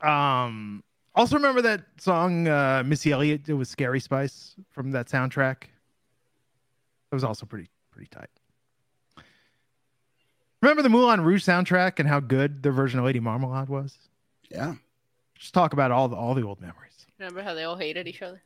um. 0.02 0.82
Also, 1.18 1.34
remember 1.34 1.60
that 1.62 1.82
song 1.98 2.46
uh, 2.46 2.84
Missy 2.86 3.10
Elliott 3.10 3.42
did 3.42 3.54
with 3.54 3.66
Scary 3.66 3.98
Spice 3.98 4.54
from 4.70 4.92
that 4.92 5.08
soundtrack. 5.08 5.62
That 7.10 7.16
was 7.16 7.24
also 7.24 7.44
pretty 7.44 7.68
pretty 7.90 8.08
tight. 8.08 8.30
Remember 10.62 10.80
the 10.80 10.88
Moulin 10.88 11.20
Rouge 11.20 11.44
soundtrack 11.44 11.98
and 11.98 12.08
how 12.08 12.20
good 12.20 12.62
their 12.62 12.70
version 12.70 13.00
of 13.00 13.04
Lady 13.04 13.18
Marmalade 13.18 13.68
was? 13.68 13.96
Yeah. 14.48 14.74
Just 15.34 15.54
talk 15.54 15.72
about 15.72 15.90
all 15.90 16.08
the 16.08 16.14
all 16.14 16.34
the 16.34 16.42
old 16.42 16.60
memories. 16.60 17.06
Remember 17.18 17.42
how 17.42 17.52
they 17.54 17.64
all 17.64 17.76
hated 17.76 18.06
each 18.06 18.22
other? 18.22 18.40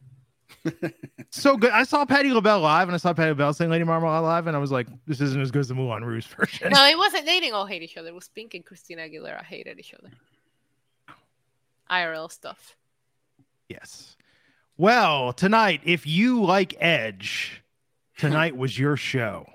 So 1.34 1.56
good. 1.56 1.70
I 1.70 1.84
saw 1.84 2.04
Patti 2.04 2.30
LaBelle 2.30 2.60
live, 2.60 2.88
and 2.88 2.94
I 2.94 2.98
saw 2.98 3.14
Patti 3.14 3.30
LaBelle 3.30 3.54
sing 3.54 3.70
Lady 3.70 3.84
Marmalade 3.84 4.22
live, 4.22 4.46
and 4.48 4.54
I 4.54 4.60
was 4.60 4.70
like, 4.70 4.86
"This 5.06 5.18
isn't 5.22 5.40
as 5.40 5.50
good 5.50 5.60
as 5.60 5.68
the 5.68 5.74
Moulin 5.74 6.04
Rouge 6.04 6.26
version." 6.26 6.70
No, 6.70 6.86
it 6.86 6.98
wasn't. 6.98 7.24
They 7.24 7.40
didn't 7.40 7.54
all 7.54 7.64
hate 7.64 7.80
each 7.80 7.96
other. 7.96 8.08
It 8.08 8.14
was 8.14 8.28
Pink 8.28 8.52
and 8.52 8.62
Christina 8.62 9.08
Aguilera 9.08 9.42
hated 9.42 9.78
each 9.78 9.94
other. 9.94 10.10
IRL 11.92 12.32
stuff. 12.32 12.76
Yes. 13.68 14.16
Well, 14.78 15.32
tonight, 15.32 15.82
if 15.84 16.06
you 16.06 16.42
like 16.42 16.74
Edge, 16.80 17.62
tonight 18.16 18.56
was 18.56 18.78
your 18.78 18.96
show. 18.96 19.46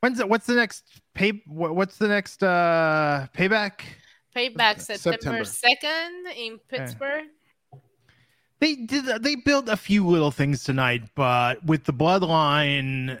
When's 0.00 0.18
it? 0.18 0.28
What's 0.28 0.46
the 0.46 0.54
next 0.54 0.84
pay? 1.14 1.42
What's 1.46 1.98
the 1.98 2.08
next 2.08 2.42
uh 2.42 3.26
payback? 3.36 3.82
Payback 4.34 4.80
September. 4.80 5.18
September 5.18 5.44
second 5.44 6.26
in 6.36 6.58
Pittsburgh. 6.68 7.26
They 8.60 8.76
did. 8.76 9.22
They 9.22 9.36
built 9.36 9.68
a 9.68 9.76
few 9.76 10.06
little 10.06 10.30
things 10.30 10.64
tonight, 10.64 11.02
but 11.14 11.64
with 11.64 11.84
the 11.84 11.92
bloodline, 11.92 13.20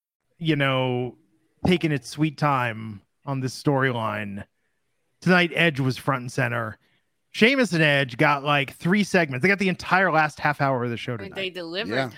You 0.41 0.55
know, 0.55 1.15
taking 1.65 1.91
its 1.91 2.09
sweet 2.09 2.37
time 2.37 3.01
on 3.25 3.39
this 3.39 3.61
storyline. 3.61 4.43
Tonight, 5.21 5.51
Edge 5.53 5.79
was 5.79 5.97
front 5.97 6.21
and 6.21 6.31
center. 6.31 6.77
Sheamus 7.29 7.71
and 7.73 7.83
Edge 7.83 8.17
got 8.17 8.43
like 8.43 8.73
three 8.73 9.03
segments. 9.03 9.43
They 9.43 9.47
got 9.47 9.59
the 9.59 9.69
entire 9.69 10.11
last 10.11 10.39
half 10.39 10.59
hour 10.59 10.83
of 10.83 10.89
the 10.89 10.97
show 10.97 11.13
And 11.13 11.21
tonight. 11.21 11.35
they 11.35 11.49
delivered. 11.51 11.93
Yeah. 11.93 12.09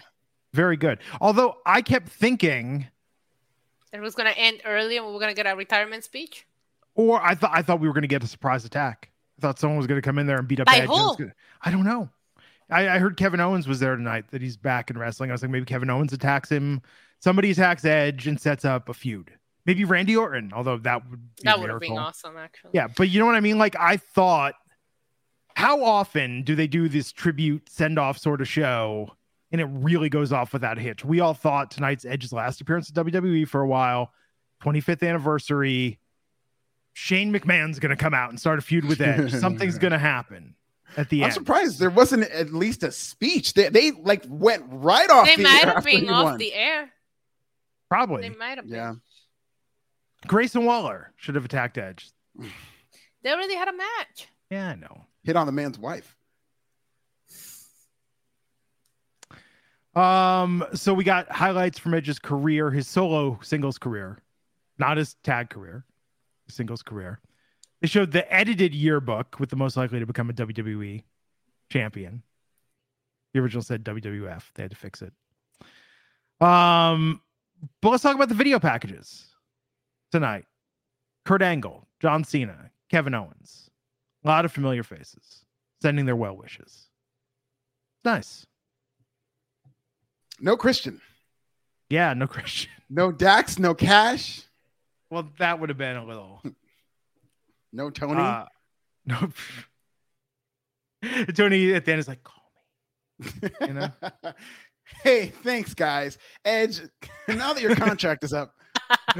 Very 0.54 0.78
good. 0.78 1.00
Although 1.20 1.58
I 1.66 1.82
kept 1.82 2.08
thinking, 2.10 2.88
It 3.92 4.00
was 4.00 4.16
gonna 4.16 4.34
end 4.38 4.62
early, 4.66 4.98
and 4.98 5.06
we 5.06 5.12
were 5.12 5.20
gonna 5.20 5.34
get 5.34 5.46
a 5.46 5.56
retirement 5.56 6.04
speech. 6.06 6.48
or 6.96 7.22
I 7.22 7.36
thought 7.36 7.52
I 7.54 7.62
thought 7.62 7.80
we 7.82 7.88
were 7.88 7.94
going 7.94 8.04
to 8.04 8.08
get 8.08 8.24
a 8.24 8.28
surprise 8.28 8.64
attack. 8.66 9.10
I 9.38 9.42
thought 9.42 9.58
someone 9.60 9.78
was 9.78 9.88
going 9.88 10.00
to 10.00 10.06
come 10.06 10.20
in 10.20 10.28
there 10.28 10.38
and 10.38 10.48
beat 10.48 10.60
up 10.60 10.68
By 10.68 10.76
Edge. 10.76 10.82
and 10.84 10.90
who? 10.92 11.18
gonna- 11.18 11.34
I 11.62 11.72
don't 11.72 11.84
know. 11.84 12.08
I, 12.70 12.88
I 12.88 13.00
heard 13.00 13.18
Kevin 13.18 13.40
Owens 13.40 13.68
was 13.68 13.80
there 13.80 13.96
tonight. 13.96 14.26
That 14.32 14.42
he's 14.44 14.56
back 14.58 14.90
in 14.92 14.98
wrestling. 14.98 15.32
I 15.32 15.34
was 15.34 15.42
like, 15.42 15.50
maybe 15.52 15.66
Kevin 15.66 15.90
Owens 15.90 16.14
attacks 16.14 16.50
him. 16.50 16.82
Somebody 17.24 17.52
attacks 17.52 17.86
Edge 17.86 18.28
and 18.28 18.38
sets 18.38 18.66
up 18.66 18.90
a 18.90 18.94
feud. 18.94 19.32
Maybe 19.66 19.86
Randy 19.86 20.14
Orton. 20.14 20.52
Although 20.54 20.80
that 20.80 21.10
would 21.10 21.22
be 21.38 21.44
That 21.44 21.58
would 21.58 21.70
have 21.70 21.80
been 21.80 21.98
awesome, 21.98 22.36
actually. 22.36 22.72
Yeah, 22.74 22.88
but 22.98 23.08
you 23.08 23.18
know 23.18 23.26
what 23.26 23.36
I 23.36 23.40
mean? 23.40 23.58
Like 23.58 23.78
I 23.80 23.96
thought 23.96 24.56
how 25.56 25.86
often 25.86 26.44
do 26.44 26.54
they 26.54 26.68
do 26.68 26.90
this 26.90 27.14
tribute 27.14 27.70
send 27.70 27.98
off 27.98 28.18
sort 28.18 28.42
of 28.42 28.50
show 28.50 29.16
and 29.54 29.62
it 29.62 29.70
really 29.72 30.10
goes 30.10 30.34
off 30.34 30.52
without 30.52 30.78
a 30.78 30.82
hitch? 30.82 31.06
We 31.06 31.22
all 31.22 31.34
thought 31.34 31.72
tonight's 31.72 32.04
Edge's 32.04 32.34
last 32.34 32.60
appearance 32.60 32.90
at 32.90 32.96
WWE 32.98 33.48
for 33.48 33.62
a 33.62 33.68
while, 33.68 34.12
25th 34.62 35.08
anniversary. 35.08 36.00
Shane 36.92 37.32
McMahon's 37.34 37.80
going 37.80 37.92
to 37.92 37.96
come 37.96 38.14
out 38.14 38.32
and 38.32 38.40
start 38.40 38.60
a 38.60 38.62
feud 38.62 38.84
with 38.84 39.00
Edge. 39.00 39.32
Something's 39.40 39.78
going 39.78 39.94
to 39.94 39.98
happen 39.98 40.56
at 40.98 41.08
the 41.08 41.20
end. 41.20 41.24
I'm 41.24 41.28
end. 41.28 41.34
surprised 41.36 41.80
there 41.80 41.90
wasn't 41.90 42.24
at 42.24 42.52
least 42.54 42.84
a 42.84 42.92
speech. 42.92 43.54
They, 43.54 43.70
they 43.70 43.92
like 43.92 44.26
went 44.28 44.66
right 44.68 45.10
off. 45.10 45.26
They 45.26 45.38
the 45.38 45.44
might 45.44 45.64
have 45.64 45.86
been 45.86 46.10
off 46.10 46.38
the 46.38 46.54
air. 46.54 46.90
They 47.94 47.98
Probably. 47.98 48.30
might 48.32 48.58
have 48.58 48.66
been. 48.66 48.74
Yeah. 48.76 48.94
Grayson 50.26 50.66
Waller 50.66 51.14
should 51.16 51.36
have 51.36 51.46
attacked 51.46 51.78
Edge. 51.78 52.10
They 53.22 53.32
already 53.32 53.56
had 53.56 53.68
a 53.68 53.74
match. 53.74 54.28
Yeah, 54.50 54.70
I 54.70 54.76
know. 54.76 55.06
Hit 55.24 55.36
on 55.36 55.46
the 55.46 55.52
man's 55.52 55.78
wife. 55.78 56.16
Um, 59.96 60.66
so 60.74 60.94
we 60.96 61.04
got 61.04 61.32
highlights 61.32 61.78
from 61.78 61.94
Edge's 61.94 62.18
career, 62.18 62.72
his 62.72 62.88
solo 62.88 63.40
singles 63.44 63.78
career, 63.78 64.18
not 64.80 64.98
his 64.98 65.14
tag 65.24 65.52
career, 65.52 65.86
his 66.48 66.56
singles 66.56 66.82
career. 66.82 67.20
They 67.82 67.88
showed 67.88 68.12
the 68.12 68.32
edited 68.34 68.74
yearbook 68.74 69.40
with 69.40 69.52
the 69.52 69.56
most 69.56 69.78
likely 69.78 70.00
to 70.00 70.08
become 70.08 70.32
a 70.32 70.34
WWE 70.34 71.04
champion. 71.70 72.24
The 73.34 73.40
original 73.40 73.62
said 73.62 73.84
WWF. 73.84 74.44
They 74.56 74.64
had 74.64 74.72
to 74.72 74.78
fix 74.78 75.04
it. 75.04 75.14
Um, 76.42 77.22
but 77.82 77.90
let's 77.90 78.04
talk 78.04 78.16
about 78.16 78.30
the 78.30 78.36
video 78.36 78.60
packages 78.60 79.26
tonight. 80.12 80.46
Kurt 81.26 81.42
Angle, 81.42 81.88
John 82.02 82.24
Cena, 82.24 82.72
Kevin 82.90 83.14
Owens. 83.14 83.70
A 84.24 84.28
lot 84.28 84.46
of 84.46 84.52
familiar 84.52 84.84
faces 84.84 85.44
sending 85.82 86.06
their 86.06 86.16
well 86.16 86.36
wishes. 86.36 86.88
Nice. 88.06 88.46
No 90.40 90.58
Christian. 90.58 91.02
Yeah, 91.90 92.14
no 92.14 92.28
Christian. 92.28 92.72
No 92.90 93.12
Dax. 93.12 93.58
No 93.58 93.74
Cash. 93.74 94.44
Well, 95.10 95.28
that 95.40 95.60
would 95.60 95.70
have 95.70 95.78
been 95.80 95.96
a 95.96 96.06
little. 96.06 96.42
No 97.76 97.90
Tony. 97.90 98.22
Uh, 98.22 98.46
no. 99.08 99.30
Tony 101.34 101.74
at 101.74 101.86
the 101.86 101.92
end 101.92 102.00
is 102.00 102.08
like, 102.08 102.22
call 102.24 102.44
me. 103.18 103.50
you 103.62 103.74
know? 103.74 103.90
Hey, 105.04 105.28
thanks, 105.28 105.74
guys. 105.74 106.18
Edge, 106.46 106.82
now 107.28 107.54
that 107.54 107.62
your 107.62 107.76
contract 107.76 108.24
is 108.24 108.34
up, 108.34 108.54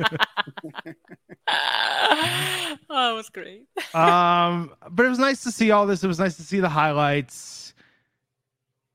oh, 2.90 3.12
it 3.12 3.16
was 3.16 3.30
great. 3.30 3.68
Um, 3.94 4.74
but 4.90 5.06
it 5.06 5.10
was 5.10 5.20
nice 5.20 5.44
to 5.44 5.52
see 5.52 5.70
all 5.70 5.86
this. 5.86 6.04
It 6.04 6.08
was 6.08 6.18
nice 6.18 6.36
to 6.38 6.42
see 6.42 6.60
the 6.60 6.70
highlights. 6.70 7.76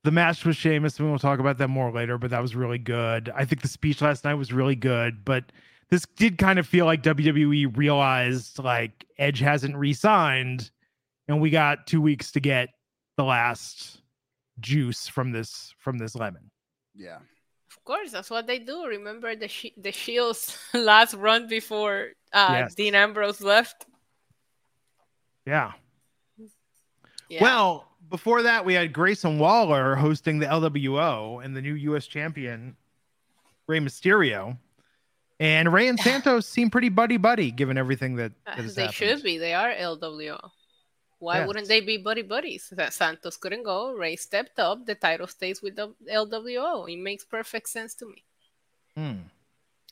The 0.02 0.10
match 0.10 0.44
with 0.44 0.56
Sheamus, 0.56 0.98
and 0.98 1.08
we'll 1.08 1.20
talk 1.20 1.38
about 1.38 1.58
that 1.58 1.68
more 1.68 1.92
later, 1.92 2.18
but 2.18 2.30
that 2.30 2.42
was 2.42 2.56
really 2.56 2.78
good. 2.78 3.30
I 3.34 3.44
think 3.44 3.62
the 3.62 3.68
speech 3.68 4.00
last 4.00 4.24
night 4.24 4.34
was 4.34 4.52
really 4.52 4.74
good, 4.74 5.24
but 5.24 5.52
this 5.90 6.04
did 6.16 6.38
kind 6.38 6.58
of 6.58 6.66
feel 6.66 6.84
like 6.84 7.02
WWE 7.02 7.76
realized 7.76 8.58
like 8.58 9.04
Edge 9.18 9.38
hasn't 9.38 9.76
re-signed, 9.76 10.70
and 11.28 11.40
we 11.40 11.50
got 11.50 11.86
two 11.86 12.00
weeks 12.00 12.32
to 12.32 12.40
get 12.40 12.70
the 13.16 13.24
last 13.24 14.00
juice 14.60 15.06
from 15.06 15.30
this 15.30 15.74
from 15.78 15.98
this 15.98 16.16
lemon. 16.16 16.47
Yeah. 16.98 17.18
Of 17.70 17.84
course, 17.84 18.10
that's 18.12 18.28
what 18.30 18.46
they 18.46 18.58
do. 18.58 18.86
Remember 18.86 19.34
the 19.36 19.48
Sh- 19.48 19.76
the 19.76 19.92
Shield's 19.92 20.58
last 20.74 21.14
run 21.14 21.48
before 21.48 22.08
uh, 22.32 22.48
Yes. 22.66 22.74
Dean 22.74 22.94
Ambrose 22.94 23.40
left. 23.40 23.86
Yeah. 25.46 25.72
Yeah. 27.30 27.42
Well, 27.42 27.86
before 28.10 28.42
that, 28.42 28.64
we 28.64 28.74
had 28.74 28.92
Grayson 28.92 29.38
Waller 29.38 29.94
hosting 29.94 30.38
the 30.38 30.46
LWO 30.46 31.44
and 31.44 31.54
the 31.56 31.60
new 31.62 31.74
U.S. 31.74 32.06
champion, 32.06 32.76
Rey 33.66 33.80
Mysterio. 33.80 34.56
And 35.40 35.72
Rey 35.72 35.88
and 35.88 36.00
Santos 36.08 36.46
seem 36.46 36.70
pretty 36.70 36.88
buddy 36.88 37.16
buddy 37.18 37.50
given 37.50 37.76
everything 37.78 38.16
that, 38.16 38.32
Uh, 38.46 38.56
that 38.56 38.62
has 38.64 38.74
they 38.74 38.82
happened. 38.82 38.94
should 38.96 39.22
be. 39.22 39.38
They 39.38 39.54
are 39.54 39.70
LWO. 39.72 40.50
Why 41.18 41.38
Yes. 41.38 41.46
wouldn't 41.48 41.68
they 41.68 41.80
be 41.80 41.96
buddy 41.98 42.22
buddies? 42.22 42.72
Santos 42.90 43.36
couldn't 43.36 43.64
go. 43.64 43.92
Rey 43.92 44.16
stepped 44.16 44.58
up. 44.60 44.86
The 44.86 44.94
title 44.94 45.26
stays 45.26 45.60
with 45.60 45.74
the 45.76 45.94
LWO. 46.10 46.86
It 46.92 46.98
makes 46.98 47.24
perfect 47.24 47.68
sense 47.68 47.94
to 47.96 48.06
me. 48.06 48.24
Hmm. 48.96 49.22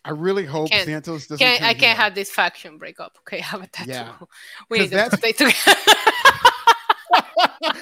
I 0.04 0.10
really 0.10 0.44
hope 0.44 0.70
Can't- 0.70 0.86
Santos 0.86 1.26
doesn't. 1.26 1.44
Can't, 1.44 1.62
I 1.64 1.74
can't 1.74 1.98
have 1.98 2.14
this 2.14 2.30
faction 2.30 2.78
break 2.78 3.00
up. 3.00 3.18
Okay, 3.20 3.40
have 3.52 3.62
a 3.62 3.66
tattoo. 3.66 3.90
Yeah. 3.90 4.12
We 4.70 4.78
need 4.80 4.90
to 4.90 5.16
stay 5.16 5.32
together. 5.32 5.52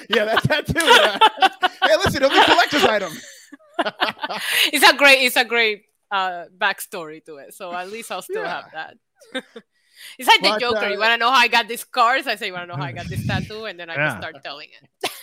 yeah, 0.09 0.25
that's 0.25 0.47
that 0.47 0.65
too. 0.65 0.83
Yeah. 0.83 1.19
hey, 1.83 1.95
listen, 1.97 2.23
it'll 2.23 2.29
be 2.29 2.39
a 2.39 2.45
collector's 2.45 2.83
item. 2.83 3.11
it's 4.73 4.89
a 4.89 4.95
great 4.95 5.21
it's 5.23 5.35
a 5.35 5.43
great 5.43 5.83
uh 6.11 6.45
backstory 6.57 7.23
to 7.25 7.35
it 7.37 7.53
so 7.53 7.73
at 7.73 7.91
least 7.91 8.09
i'll 8.09 8.21
still 8.21 8.45
have 8.45 8.63
that 8.71 8.95
it's 10.17 10.27
like 10.27 10.41
the 10.41 10.49
But, 10.49 10.59
joker 10.59 10.87
you 10.89 10.95
uh, 10.97 10.99
want 10.99 11.11
to 11.11 11.17
know 11.17 11.29
how 11.31 11.37
i 11.39 11.47
got 11.47 11.67
these 11.67 11.81
scars 11.81 12.27
i 12.27 12.35
say 12.35 12.47
you 12.47 12.53
want 12.53 12.63
to 12.63 12.67
know 12.75 12.81
how 12.81 12.87
i 12.87 12.91
got 12.91 13.07
this 13.07 13.25
tattoo 13.27 13.65
and 13.65 13.79
then 13.79 13.89
i 13.89 13.95
Yeah. 13.95 14.07
just 14.07 14.17
start 14.17 14.43
telling 14.43 14.69
it 15.01 15.11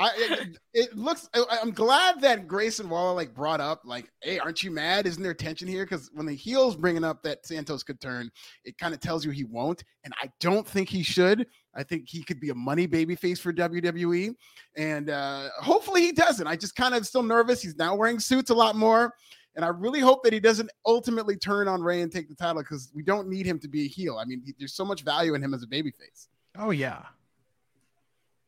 I, 0.00 0.10
it, 0.16 0.58
it 0.74 0.96
looks. 0.96 1.28
I, 1.34 1.58
I'm 1.60 1.72
glad 1.72 2.20
that 2.20 2.46
Grayson 2.46 2.88
Waller 2.88 3.14
like 3.16 3.34
brought 3.34 3.60
up 3.60 3.82
like, 3.84 4.08
"Hey, 4.22 4.38
aren't 4.38 4.62
you 4.62 4.70
mad? 4.70 5.08
Isn't 5.08 5.22
there 5.24 5.34
tension 5.34 5.66
here?" 5.66 5.84
Because 5.84 6.08
when 6.14 6.24
the 6.24 6.34
heels 6.34 6.76
bringing 6.76 7.02
up 7.02 7.20
that 7.24 7.44
Santos 7.44 7.82
could 7.82 8.00
turn, 8.00 8.30
it 8.64 8.78
kind 8.78 8.94
of 8.94 9.00
tells 9.00 9.24
you 9.24 9.32
he 9.32 9.42
won't, 9.42 9.82
and 10.04 10.14
I 10.22 10.30
don't 10.38 10.64
think 10.66 10.88
he 10.88 11.02
should. 11.02 11.48
I 11.74 11.82
think 11.82 12.08
he 12.08 12.22
could 12.22 12.38
be 12.38 12.50
a 12.50 12.54
money 12.54 12.86
baby 12.86 13.16
face 13.16 13.40
for 13.40 13.52
WWE, 13.52 14.34
and 14.76 15.10
uh, 15.10 15.48
hopefully 15.60 16.02
he 16.02 16.12
doesn't. 16.12 16.46
I 16.46 16.54
just 16.54 16.76
kind 16.76 16.94
of 16.94 17.04
still 17.04 17.24
nervous. 17.24 17.60
He's 17.60 17.76
now 17.76 17.96
wearing 17.96 18.20
suits 18.20 18.50
a 18.50 18.54
lot 18.54 18.76
more, 18.76 19.12
and 19.58 19.64
I 19.64 19.68
really 19.70 19.98
hope 19.98 20.22
that 20.22 20.32
he 20.32 20.38
doesn't 20.38 20.70
ultimately 20.86 21.36
turn 21.36 21.66
on 21.66 21.82
Rey 21.82 22.02
and 22.02 22.12
take 22.12 22.28
the 22.28 22.34
title 22.36 22.62
because 22.62 22.92
we 22.94 23.02
don't 23.02 23.28
need 23.28 23.44
him 23.44 23.58
to 23.58 23.66
be 23.66 23.86
a 23.86 23.88
heel. 23.88 24.16
I 24.16 24.24
mean, 24.24 24.40
he, 24.46 24.54
there's 24.56 24.72
so 24.72 24.84
much 24.84 25.02
value 25.02 25.34
in 25.34 25.42
him 25.42 25.52
as 25.52 25.64
a 25.64 25.66
baby 25.66 25.90
face. 25.90 26.28
Oh 26.56 26.70
yeah. 26.70 27.02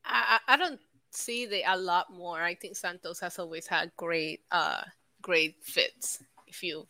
I, 0.05 0.39
I 0.47 0.53
I 0.53 0.57
don't 0.57 0.79
see 1.11 1.45
the 1.45 1.61
a 1.67 1.75
lot 1.75 2.11
more 2.11 2.41
i 2.41 2.55
think 2.55 2.75
santos 2.75 3.19
has 3.19 3.37
always 3.37 3.67
had 3.67 3.91
great 3.97 4.41
uh 4.51 4.81
great 5.21 5.57
fits 5.61 6.23
if 6.47 6.63
you 6.63 6.87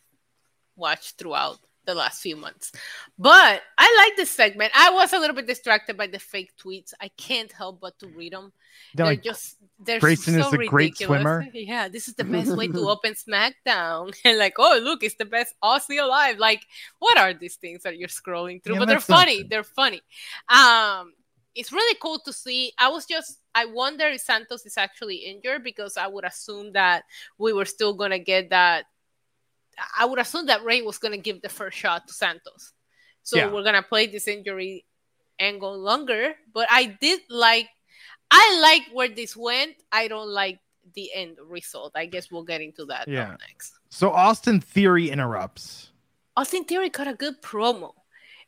watch 0.75 1.13
throughout 1.13 1.57
the 1.91 1.99
last 1.99 2.21
few 2.21 2.35
months. 2.35 2.71
But 3.19 3.61
I 3.77 3.95
like 4.07 4.17
this 4.17 4.31
segment. 4.31 4.71
I 4.75 4.91
was 4.91 5.13
a 5.13 5.19
little 5.19 5.35
bit 5.35 5.47
distracted 5.47 5.97
by 5.97 6.07
the 6.07 6.19
fake 6.19 6.53
tweets. 6.57 6.93
I 6.99 7.09
can't 7.17 7.51
help 7.51 7.79
but 7.81 7.99
to 7.99 8.07
read 8.07 8.33
them. 8.33 8.53
They're 8.93 9.05
They're 9.05 9.13
like, 9.13 9.23
just 9.23 9.57
they're 9.79 9.99
Grayson 9.99 10.33
so 10.35 10.39
is 10.39 10.53
a 10.53 10.57
ridiculous. 10.57 10.69
great 10.69 10.97
swimmer. 10.97 11.47
Yeah, 11.53 11.87
this 11.87 12.07
is 12.07 12.15
the 12.15 12.23
best 12.23 12.55
way 12.55 12.67
to 12.69 12.89
open 12.89 13.13
SmackDown. 13.13 14.13
And 14.25 14.37
like, 14.37 14.55
oh 14.57 14.79
look, 14.81 15.03
it's 15.03 15.15
the 15.15 15.25
best 15.25 15.55
Aussie 15.63 16.01
alive. 16.01 16.37
Like, 16.37 16.65
what 16.99 17.17
are 17.17 17.33
these 17.33 17.55
things 17.55 17.83
that 17.83 17.97
you're 17.97 18.07
scrolling 18.09 18.63
through? 18.63 18.75
Yeah, 18.75 18.79
but 18.79 18.87
they're 18.87 18.99
funny. 18.99 19.43
They're 19.43 19.63
funny. 19.63 20.01
Um, 20.49 21.13
it's 21.55 21.71
really 21.71 21.97
cool 22.01 22.19
to 22.25 22.33
see. 22.33 22.73
I 22.79 22.89
was 22.89 23.05
just 23.05 23.39
I 23.53 23.65
wonder 23.65 24.05
if 24.07 24.21
Santos 24.21 24.65
is 24.65 24.77
actually 24.77 25.17
injured 25.17 25.63
because 25.63 25.97
I 25.97 26.07
would 26.07 26.23
assume 26.25 26.73
that 26.73 27.03
we 27.37 27.53
were 27.53 27.65
still 27.65 27.93
gonna 27.93 28.19
get 28.19 28.49
that. 28.51 28.85
I 29.97 30.05
would 30.05 30.19
assume 30.19 30.45
that 30.47 30.63
Rey 30.63 30.81
was 30.81 30.97
gonna 30.97 31.17
give 31.17 31.41
the 31.41 31.49
first 31.49 31.77
shot 31.77 32.07
to 32.07 32.13
Santos. 32.13 32.73
So 33.23 33.37
Yeah. 33.37 33.47
we're 33.47 33.63
gonna 33.63 33.83
play 33.83 34.07
this 34.07 34.27
injury 34.27 34.85
angle 35.39 35.77
longer. 35.77 36.35
But 36.53 36.67
I 36.69 36.85
did 36.85 37.21
like 37.29 37.69
I 38.33 38.59
like 38.61 38.83
where 38.93 39.09
this 39.09 39.35
went. 39.35 39.75
I 39.91 40.07
don't 40.07 40.29
like 40.29 40.59
the 40.95 41.11
end 41.13 41.37
result. 41.43 41.91
I 41.95 42.05
guess 42.05 42.31
we'll 42.31 42.43
get 42.43 42.61
into 42.61 42.85
that 42.85 43.07
Yeah. 43.07 43.35
next. 43.47 43.73
So 43.89 44.11
Austin 44.11 44.61
Theory 44.61 45.09
interrupts. 45.09 45.91
Austin 46.37 46.63
Theory 46.63 46.89
got 46.89 47.07
a 47.07 47.13
good 47.13 47.41
promo. 47.41 47.93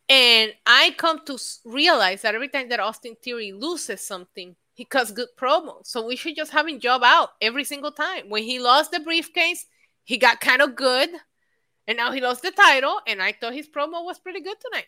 And 0.09 0.53
I 0.65 0.91
come 0.97 1.25
to 1.25 1.37
realize 1.65 2.21
that 2.21 2.33
every 2.35 2.49
time 2.49 2.69
that 2.69 2.79
Austin 2.79 3.15
Theory 3.21 3.51
loses 3.51 4.01
something, 4.05 4.55
he 4.73 4.85
cuts 4.85 5.11
good 5.11 5.29
promos. 5.37 5.87
So 5.87 6.05
we 6.05 6.15
should 6.15 6.35
just 6.35 6.51
have 6.51 6.67
him 6.67 6.79
job 6.79 7.03
out 7.03 7.31
every 7.41 7.63
single 7.63 7.91
time. 7.91 8.29
When 8.29 8.43
he 8.43 8.59
lost 8.59 8.91
the 8.91 8.99
briefcase, 9.01 9.65
he 10.03 10.17
got 10.17 10.39
kind 10.41 10.61
of 10.61 10.75
good. 10.75 11.09
And 11.87 11.97
now 11.97 12.11
he 12.11 12.21
lost 12.21 12.41
the 12.41 12.51
title. 12.51 12.99
And 13.07 13.21
I 13.21 13.33
thought 13.33 13.53
his 13.53 13.67
promo 13.67 14.03
was 14.05 14.19
pretty 14.19 14.41
good 14.41 14.57
tonight. 14.59 14.85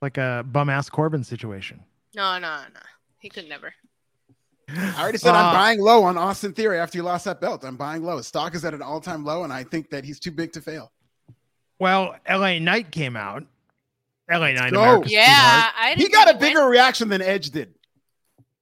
Like 0.00 0.16
a 0.16 0.44
bum 0.46 0.70
ass 0.70 0.88
Corbin 0.88 1.24
situation. 1.24 1.82
No, 2.14 2.38
no, 2.38 2.60
no. 2.72 2.80
He 3.18 3.28
could 3.28 3.48
never. 3.48 3.74
I 4.68 5.00
already 5.02 5.18
said 5.18 5.34
Uh, 5.34 5.38
I'm 5.38 5.54
buying 5.54 5.80
low 5.80 6.02
on 6.04 6.16
Austin 6.16 6.52
Theory 6.52 6.78
after 6.78 6.98
he 6.98 7.02
lost 7.02 7.24
that 7.24 7.40
belt. 7.40 7.64
I'm 7.64 7.76
buying 7.76 8.02
low. 8.02 8.18
His 8.18 8.26
stock 8.26 8.54
is 8.54 8.64
at 8.64 8.74
an 8.74 8.82
all 8.82 9.00
time 9.00 9.24
low, 9.24 9.44
and 9.44 9.52
I 9.52 9.64
think 9.64 9.90
that 9.90 10.04
he's 10.04 10.20
too 10.20 10.30
big 10.30 10.52
to 10.52 10.60
fail. 10.60 10.92
Well, 11.78 12.16
LA 12.28 12.58
Knight 12.58 12.90
came 12.90 13.16
out. 13.16 13.44
LA 14.30 14.52
Knight, 14.52 14.72
go. 14.72 14.82
America's 14.82 15.12
Yeah, 15.12 15.70
I 15.76 15.94
didn't 15.94 16.02
He 16.02 16.08
got 16.12 16.34
a 16.34 16.38
bigger 16.38 16.60
went- 16.60 16.70
reaction 16.72 17.08
than 17.08 17.22
Edge 17.22 17.50
did 17.50 17.74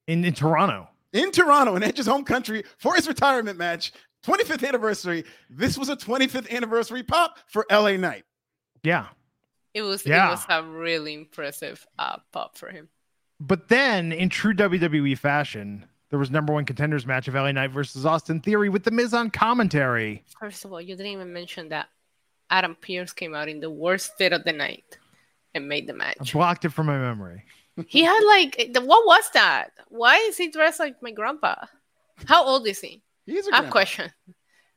in, 0.07 0.24
in 0.24 0.33
Toronto. 0.33 0.89
in 1.12 1.33
Toronto 1.33 1.74
in 1.77 1.83
Edge's 1.83 2.07
home 2.07 2.24
country 2.24 2.62
for 2.79 2.95
his 2.95 3.09
retirement 3.09 3.59
match, 3.59 3.93
25th 4.24 4.66
anniversary. 4.66 5.24
This 5.50 5.78
was 5.78 5.88
a 5.88 5.96
25th 5.96 6.50
anniversary 6.50 7.02
pop 7.02 7.38
for 7.48 7.64
LA 7.70 7.96
Knight. 7.96 8.24
Yeah. 8.82 9.06
It 9.74 9.82
was 9.82 10.04
Yeah. 10.06 10.28
it 10.28 10.30
was 10.30 10.46
a 10.48 10.62
really 10.62 11.14
impressive 11.14 11.86
uh, 11.98 12.16
pop 12.32 12.56
for 12.56 12.68
him. 12.70 12.88
But 13.38 13.68
then, 13.68 14.12
in 14.12 14.30
true 14.30 14.54
WWE 14.54 15.18
fashion, 15.18 15.84
there 16.10 16.18
was 16.18 16.30
number 16.30 16.52
one 16.52 16.64
contenders 16.64 17.04
match 17.06 17.28
of 17.28 17.34
LA 17.34 17.52
Knight 17.52 17.70
versus 17.70 18.06
Austin 18.06 18.40
Theory 18.40 18.68
with 18.70 18.84
the 18.84 18.90
Miz 18.90 19.12
on 19.12 19.30
commentary. 19.30 20.24
First 20.40 20.64
of 20.64 20.72
all, 20.72 20.80
you 20.80 20.96
didn't 20.96 21.12
even 21.12 21.32
mention 21.32 21.68
that 21.68 21.88
Adam 22.48 22.76
Pearce 22.80 23.12
came 23.12 23.34
out 23.34 23.48
in 23.48 23.60
the 23.60 23.70
worst 23.70 24.12
fit 24.16 24.32
of 24.32 24.44
the 24.44 24.52
night 24.52 24.98
and 25.54 25.68
made 25.68 25.86
the 25.86 25.92
match. 25.92 26.16
I 26.20 26.24
blocked 26.32 26.64
it 26.64 26.70
from 26.70 26.86
my 26.86 26.96
memory. 26.98 27.44
he 27.86 28.02
had 28.02 28.20
like 28.24 28.70
the, 28.72 28.80
what 28.80 29.04
was 29.06 29.28
that? 29.34 29.72
Why 29.88 30.16
is 30.28 30.38
he 30.38 30.50
dressed 30.50 30.80
like 30.80 31.02
my 31.02 31.10
grandpa? 31.10 31.66
How 32.26 32.44
old 32.46 32.66
is 32.66 32.80
he? 32.80 33.02
He's 33.27 33.47
a 33.49 33.53
I 33.53 33.57
have 33.57 33.66
a 33.66 33.68
grandpa. 33.68 33.72
question. 33.72 34.11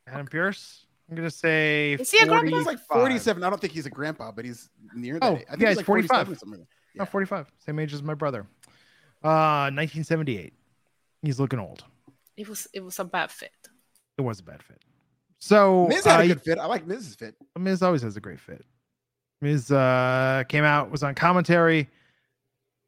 Adam 0.06 0.26
Pearce. 0.26 0.86
I'm 1.08 1.16
gonna 1.16 1.30
say. 1.30 1.94
Is 1.94 2.10
he 2.10 2.18
a 2.18 2.26
grandpa? 2.26 2.56
He's 2.56 2.66
like 2.66 2.78
47. 2.80 3.42
I 3.42 3.50
don't 3.50 3.60
think 3.60 3.72
he's 3.72 3.86
a 3.86 3.90
grandpa, 3.90 4.30
but 4.32 4.44
he's 4.44 4.68
near 4.94 5.18
that. 5.18 5.24
Oh, 5.24 5.36
age. 5.36 5.44
I 5.48 5.50
think 5.52 5.62
yeah, 5.62 5.68
he's 5.68 5.68
he's 5.68 5.76
like 5.78 5.86
45. 5.86 6.26
47 6.26 6.32
or 6.32 6.36
something. 6.38 6.66
No, 6.94 7.02
Yeah. 7.02 7.04
45. 7.04 7.52
Same 7.58 7.78
age 7.78 7.92
as 7.94 8.02
my 8.02 8.14
brother. 8.14 8.46
Uh, 9.22 9.70
1978. 9.72 10.52
He's 11.22 11.38
looking 11.40 11.58
old. 11.58 11.84
It 12.36 12.48
was 12.48 12.66
it 12.72 12.80
was 12.80 12.98
a 12.98 13.04
bad 13.04 13.30
fit. 13.30 13.50
It 14.18 14.22
was 14.22 14.40
a 14.40 14.42
bad 14.44 14.62
fit. 14.62 14.78
So 15.38 15.86
Miz 15.88 16.04
had 16.04 16.20
uh, 16.20 16.22
a 16.22 16.26
good 16.28 16.42
fit. 16.42 16.58
I 16.58 16.66
like 16.66 16.86
Miz's 16.86 17.14
fit. 17.14 17.34
Miz 17.58 17.82
always 17.82 18.02
has 18.02 18.16
a 18.16 18.20
great 18.20 18.40
fit. 18.40 18.64
Miz 19.40 19.70
uh, 19.70 20.44
came 20.48 20.64
out, 20.64 20.90
was 20.90 21.02
on 21.02 21.14
commentary. 21.14 21.88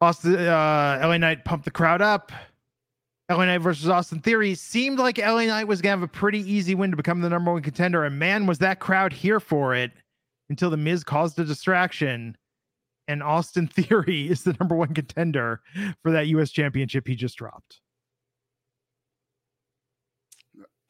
Austin, 0.00 0.36
uh, 0.36 1.00
LA 1.02 1.16
Knight 1.16 1.44
pumped 1.44 1.64
the 1.64 1.70
crowd 1.70 2.02
up. 2.02 2.30
LA 3.36 3.44
Knight 3.46 3.58
versus 3.58 3.88
Austin 3.88 4.20
Theory 4.20 4.54
seemed 4.54 4.98
like 4.98 5.18
LA 5.18 5.46
Knight 5.46 5.64
was 5.68 5.80
gonna 5.80 5.90
have 5.92 6.02
a 6.02 6.08
pretty 6.08 6.40
easy 6.40 6.74
win 6.74 6.90
to 6.90 6.96
become 6.96 7.20
the 7.20 7.28
number 7.28 7.52
one 7.52 7.62
contender, 7.62 8.04
and 8.04 8.18
man, 8.18 8.46
was 8.46 8.58
that 8.58 8.78
crowd 8.80 9.12
here 9.12 9.40
for 9.40 9.74
it 9.74 9.92
until 10.50 10.70
the 10.70 10.76
Miz 10.76 11.02
caused 11.04 11.38
a 11.38 11.44
distraction, 11.44 12.36
and 13.08 13.22
Austin 13.22 13.66
Theory 13.72 14.28
is 14.28 14.42
the 14.44 14.56
number 14.60 14.74
one 14.74 14.94
contender 14.94 15.60
for 16.02 16.12
that 16.12 16.26
U.S. 16.28 16.50
Championship 16.50 17.06
he 17.06 17.14
just 17.16 17.36
dropped. 17.36 17.80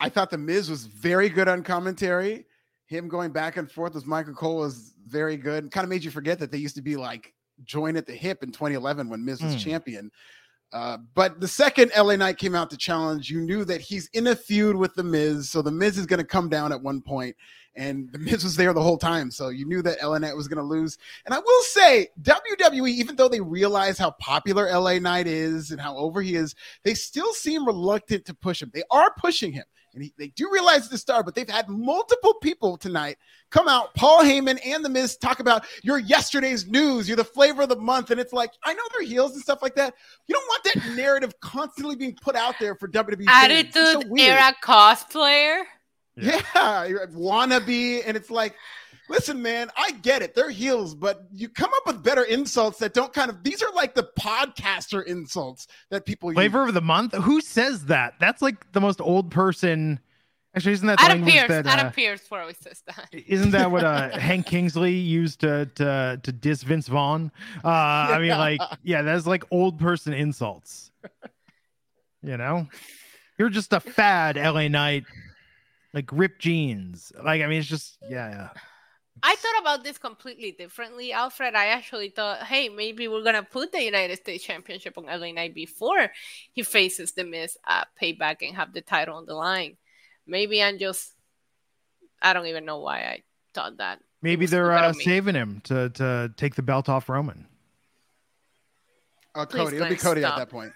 I 0.01 0.09
thought 0.09 0.31
the 0.31 0.39
Miz 0.39 0.69
was 0.69 0.87
very 0.87 1.29
good 1.29 1.47
on 1.49 1.63
commentary. 1.63 2.47
Him 2.87 3.09
going 3.09 3.31
back 3.31 3.57
and 3.57 3.71
forth 3.71 3.95
with 3.95 4.07
Michael 4.07 4.35
Cole 4.35 4.57
was 4.59 4.95
very 5.07 5.37
good. 5.37 5.71
Kind 5.71 5.85
of 5.85 5.91
made 5.91 6.03
you 6.03 6.11
forget 6.11 6.39
that 6.41 6.51
they 6.51 6.59
used 6.59 6.75
to 6.77 6.83
be 6.83 6.97
like 6.97 7.33
join 7.65 7.97
at 7.97 8.07
the 8.07 8.13
hip 8.13 8.43
in 8.43 8.51
2011 8.51 9.09
when 9.09 9.25
Miz 9.25 9.41
was 9.41 9.55
Mm. 9.55 9.61
champion. 9.61 10.11
Uh, 10.73 10.97
but 11.15 11.39
the 11.39 11.49
second 11.49 11.93
LA 11.97 12.17
Knight 12.17 12.39
came 12.39 12.55
out 12.55 12.71
to 12.71 12.77
challenge, 12.77 13.31
you 13.31 13.41
knew 13.43 13.65
that 13.65 13.81
he's 13.81 14.09
in 14.15 14.29
a 14.29 14.37
feud 14.37 14.75
with 14.75 14.95
the 14.95 15.03
Miz, 15.03 15.51
so 15.51 15.61
the 15.61 15.71
Miz 15.71 15.99
is 15.99 16.07
going 16.07 16.19
to 16.19 16.27
come 16.27 16.49
down 16.49 16.73
at 16.73 16.81
one 16.81 17.03
point, 17.03 17.37
and 17.75 18.11
the 18.13 18.19
Miz 18.19 18.45
was 18.45 18.57
there 18.57 18.73
the 18.73 18.83
whole 18.83 18.99
time, 18.99 19.31
so 19.31 19.49
you 19.49 19.65
knew 19.65 19.83
that 19.83 20.03
LA 20.03 20.19
Knight 20.19 20.37
was 20.37 20.49
going 20.49 20.59
to 20.59 20.63
lose. 20.63 20.99
And 21.25 21.35
I 21.35 21.39
will 21.39 21.63
say, 21.63 22.09
WWE, 22.23 22.91
even 22.91 23.17
though 23.17 23.29
they 23.29 23.41
realize 23.41 23.99
how 23.99 24.11
popular 24.13 24.71
LA 24.71 24.99
Knight 24.99 25.27
is 25.27 25.71
and 25.71 25.81
how 25.81 25.97
over 25.97 26.21
he 26.21 26.35
is, 26.35 26.55
they 26.85 26.95
still 26.95 27.33
seem 27.33 27.67
reluctant 27.67 28.25
to 28.27 28.35
push 28.35 28.63
him. 28.63 28.71
They 28.75 28.83
are 28.91 29.13
pushing 29.17 29.53
him, 29.53 29.65
and 29.95 30.03
he, 30.03 30.13
they 30.19 30.29
do 30.29 30.51
realize 30.53 30.89
the 30.89 30.99
star, 30.99 31.23
but 31.23 31.35
they've 31.35 31.49
had 31.49 31.69
multiple 31.69 32.35
people 32.35 32.77
tonight 32.77 33.17
come 33.51 33.69
out, 33.69 33.95
Paul 33.95 34.23
Heyman 34.23 34.59
and 34.65 34.85
The 34.85 34.89
Miz, 34.89 35.17
talk 35.17 35.41
about 35.41 35.65
your 35.83 35.99
yesterday's 35.99 36.67
news, 36.67 37.07
you're 37.07 37.17
the 37.17 37.25
flavor 37.25 37.63
of 37.63 37.69
the 37.69 37.77
month. 37.77 38.11
And 38.11 38.19
it's 38.19 38.33
like, 38.33 38.51
I 38.65 38.75
know 38.75 38.83
they're 38.93 39.07
heels 39.07 39.35
and 39.35 39.43
stuff 39.43 39.63
like 39.63 39.75
that. 39.77 39.95
You 40.27 40.35
don't 40.35 40.47
want 40.47 40.65
that 40.65 40.97
narrative 40.97 41.39
constantly 41.41 41.95
being 41.95 42.17
put 42.21 42.35
out 42.35 42.57
there 42.59 42.75
for 42.75 42.89
WWE. 42.89 43.27
It's 43.29 43.75
so 43.75 44.01
Attitude 44.01 44.19
era 44.19 44.55
cosplayer. 44.63 45.63
Yeah, 46.17 46.85
you're 46.85 47.07
wannabe. 47.09 48.03
And 48.07 48.17
it's 48.17 48.31
like, 48.31 48.55
listen, 49.09 49.41
man, 49.41 49.71
I 49.77 49.93
get 49.93 50.23
it. 50.23 50.35
They're 50.35 50.51
heels, 50.51 50.95
but 50.95 51.25
you 51.33 51.49
come 51.49 51.71
up 51.75 51.87
with 51.87 52.03
better 52.03 52.25
insults 52.25 52.79
that 52.79 52.95
don't 52.95 53.13
kind 53.13 53.31
of, 53.31 53.43
these 53.43 53.63
are 53.63 53.73
like 53.75 53.95
the 53.95 54.09
podcaster 54.19 55.05
insults 55.05 55.67
that 55.91 56.05
people 56.05 56.31
use. 56.31 56.37
Flavor 56.37 56.67
of 56.67 56.75
the 56.75 56.81
month? 56.81 57.15
Who 57.15 57.41
says 57.41 57.87
that? 57.87 58.15
That's 58.21 58.43
like 58.43 58.73
the 58.73 58.81
most 58.81 59.01
old 59.01 59.31
person. 59.31 60.01
Actually, 60.55 60.73
isn't 60.73 60.87
that 60.87 60.99
the 60.99 61.05
Adam 61.05 61.23
language 61.23 61.47
Pearce. 61.47 61.65
that? 61.65 61.67
Adam 61.67 61.87
uh, 61.87 61.91
Pearce 61.91 62.23
always 62.31 62.59
says 62.59 62.83
that. 62.87 63.09
Isn't 63.27 63.53
that 63.53 63.71
what 63.71 63.85
uh, 63.85 64.11
Hank 64.19 64.45
Kingsley 64.45 64.93
used 64.93 65.41
to 65.41 65.65
to 65.77 66.21
to 66.23 66.33
diss 66.33 66.63
Vince 66.63 66.89
Vaughn? 66.89 67.33
Uh, 67.65 67.69
I 67.69 68.19
mean, 68.19 68.33
like, 68.33 68.61
yeah, 68.83 69.01
that's 69.01 69.27
like 69.27 69.45
old 69.51 69.79
person 69.79 70.13
insults. 70.13 70.91
You 72.23 72.37
know, 72.37 72.69
you're 73.39 73.49
just 73.49 73.73
a 73.73 73.81
fad, 73.81 74.37
LA 74.37 74.69
Knight, 74.69 75.05
like 75.95 76.11
ripped 76.13 76.41
jeans. 76.41 77.13
Like, 77.23 77.43
I 77.43 77.47
mean, 77.47 77.61
it's 77.61 77.69
just 77.69 77.99
yeah, 78.09 78.31
yeah. 78.31 78.49
I 79.23 79.37
thought 79.37 79.61
about 79.61 79.85
this 79.85 79.99
completely 79.99 80.53
differently, 80.53 81.13
Alfred. 81.13 81.55
I 81.55 81.67
actually 81.67 82.09
thought, 82.09 82.43
hey, 82.45 82.69
maybe 82.69 83.09
we're 83.09 83.23
gonna 83.23 83.43
put 83.43 83.71
the 83.73 83.83
United 83.83 84.17
States 84.17 84.43
Championship 84.45 84.97
on 84.97 85.05
LA 85.05 85.33
Knight 85.33 85.55
before 85.55 86.11
he 86.53 86.63
faces 86.63 87.13
the 87.13 87.25
Miz 87.25 87.57
at 87.67 87.89
Payback 88.01 88.37
and 88.41 88.57
have 88.57 88.73
the 88.73 88.81
title 88.81 89.17
on 89.17 89.27
the 89.27 89.35
line. 89.35 89.77
Maybe 90.27 90.63
I'm 90.63 90.79
just, 90.79 91.13
I 92.21 92.33
don't 92.33 92.47
even 92.47 92.65
know 92.65 92.79
why 92.81 93.01
I 93.01 93.23
thought 93.55 93.79
that. 93.79 94.01
Maybe 94.23 94.47
they're 94.47 94.73
uh, 94.73 94.93
saving 94.93 95.35
him 95.35 95.61
to 95.65 95.91
to 95.91 96.33
take 96.37 96.55
the 96.55 96.63
belt 96.63 96.89
off 96.89 97.09
Roman. 97.09 97.47
Oh, 99.35 99.47
Please, 99.47 99.59
Cody. 99.59 99.77
It'll 99.77 99.89
be 99.89 99.95
Glenn, 99.97 100.15
Cody 100.15 100.25
at 100.25 100.37
that 100.37 100.51
point. 100.51 100.73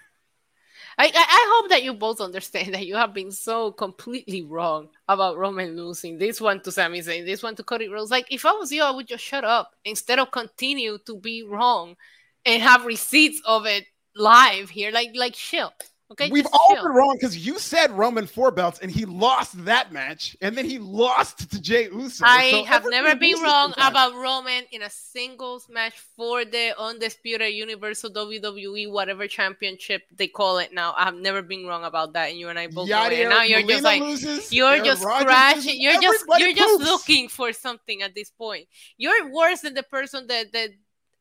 I, 0.99 1.05
I 1.05 1.11
I 1.13 1.45
hope 1.53 1.69
that 1.69 1.83
you 1.83 1.93
both 1.93 2.19
understand 2.21 2.73
that 2.73 2.87
you 2.87 2.95
have 2.95 3.13
been 3.13 3.31
so 3.31 3.71
completely 3.71 4.41
wrong 4.41 4.89
about 5.07 5.37
Roman 5.37 5.75
losing 5.75 6.17
this 6.17 6.41
one 6.41 6.61
to 6.61 6.71
Sami 6.71 7.01
Zayn, 7.01 7.25
this 7.25 7.43
one 7.43 7.55
to 7.55 7.63
Cody 7.63 7.87
Rhodes. 7.87 8.11
Like 8.11 8.31
if 8.31 8.45
I 8.45 8.51
was 8.53 8.71
you, 8.71 8.83
I 8.83 8.91
would 8.91 9.07
just 9.07 9.23
shut 9.23 9.43
up 9.43 9.75
instead 9.85 10.19
of 10.19 10.31
continue 10.31 10.97
to 11.05 11.15
be 11.17 11.43
wrong 11.43 11.95
and 12.45 12.63
have 12.63 12.85
receipts 12.85 13.41
of 13.45 13.65
it 13.65 13.85
live 14.15 14.69
here. 14.71 14.91
Like 14.91 15.11
like 15.15 15.33
chill. 15.33 15.71
Okay, 16.09 16.29
We've 16.31 16.47
all 16.53 16.73
chill. 16.73 16.83
been 16.83 16.93
wrong 16.93 17.17
because 17.19 17.37
you 17.45 17.59
said 17.59 17.91
Roman 17.91 18.25
four 18.27 18.49
belts 18.49 18.79
and 18.79 18.89
he 18.89 19.03
lost 19.03 19.65
that 19.65 19.91
match, 19.91 20.37
and 20.41 20.55
then 20.55 20.63
he 20.63 20.79
lost 20.79 21.51
to 21.51 21.61
Jey 21.61 21.89
Uso. 21.91 22.23
I 22.25 22.49
So 22.49 22.63
have 22.63 22.85
never 22.89 23.13
been 23.13 23.41
wrong 23.41 23.73
about 23.75 24.13
Roman 24.15 24.63
in 24.71 24.83
a 24.83 24.89
singles 24.89 25.67
match 25.67 25.99
for 26.15 26.45
the 26.45 26.73
undisputed 26.79 27.53
Universal 27.53 28.11
WWE 28.11 28.89
whatever 28.89 29.27
championship 29.27 30.03
they 30.15 30.27
call 30.27 30.59
it 30.59 30.71
now. 30.73 30.93
I've 30.97 31.15
never 31.15 31.41
been 31.41 31.65
wrong 31.67 31.83
about 31.83 32.13
that, 32.13 32.29
and 32.29 32.39
you 32.39 32.47
and 32.47 32.57
I 32.57 32.67
both 32.67 32.87
know. 32.87 33.03
And 33.03 33.29
now 33.29 33.43
you're 33.43 33.59
Molina 33.59 33.73
just 33.73 33.83
like 33.83 34.01
loses, 34.01 34.53
you're 34.53 34.81
just 34.83 35.01
scratching. 35.01 35.81
You're 35.81 36.01
just 36.01 36.23
you're 36.37 36.53
just 36.53 36.81
looking 36.81 37.27
for 37.27 37.51
something 37.51 38.01
at 38.01 38.15
this 38.15 38.29
point. 38.29 38.65
You're 38.97 39.29
worse 39.29 39.59
than 39.59 39.73
the 39.73 39.83
person 39.83 40.25
that 40.27 40.53
that 40.53 40.69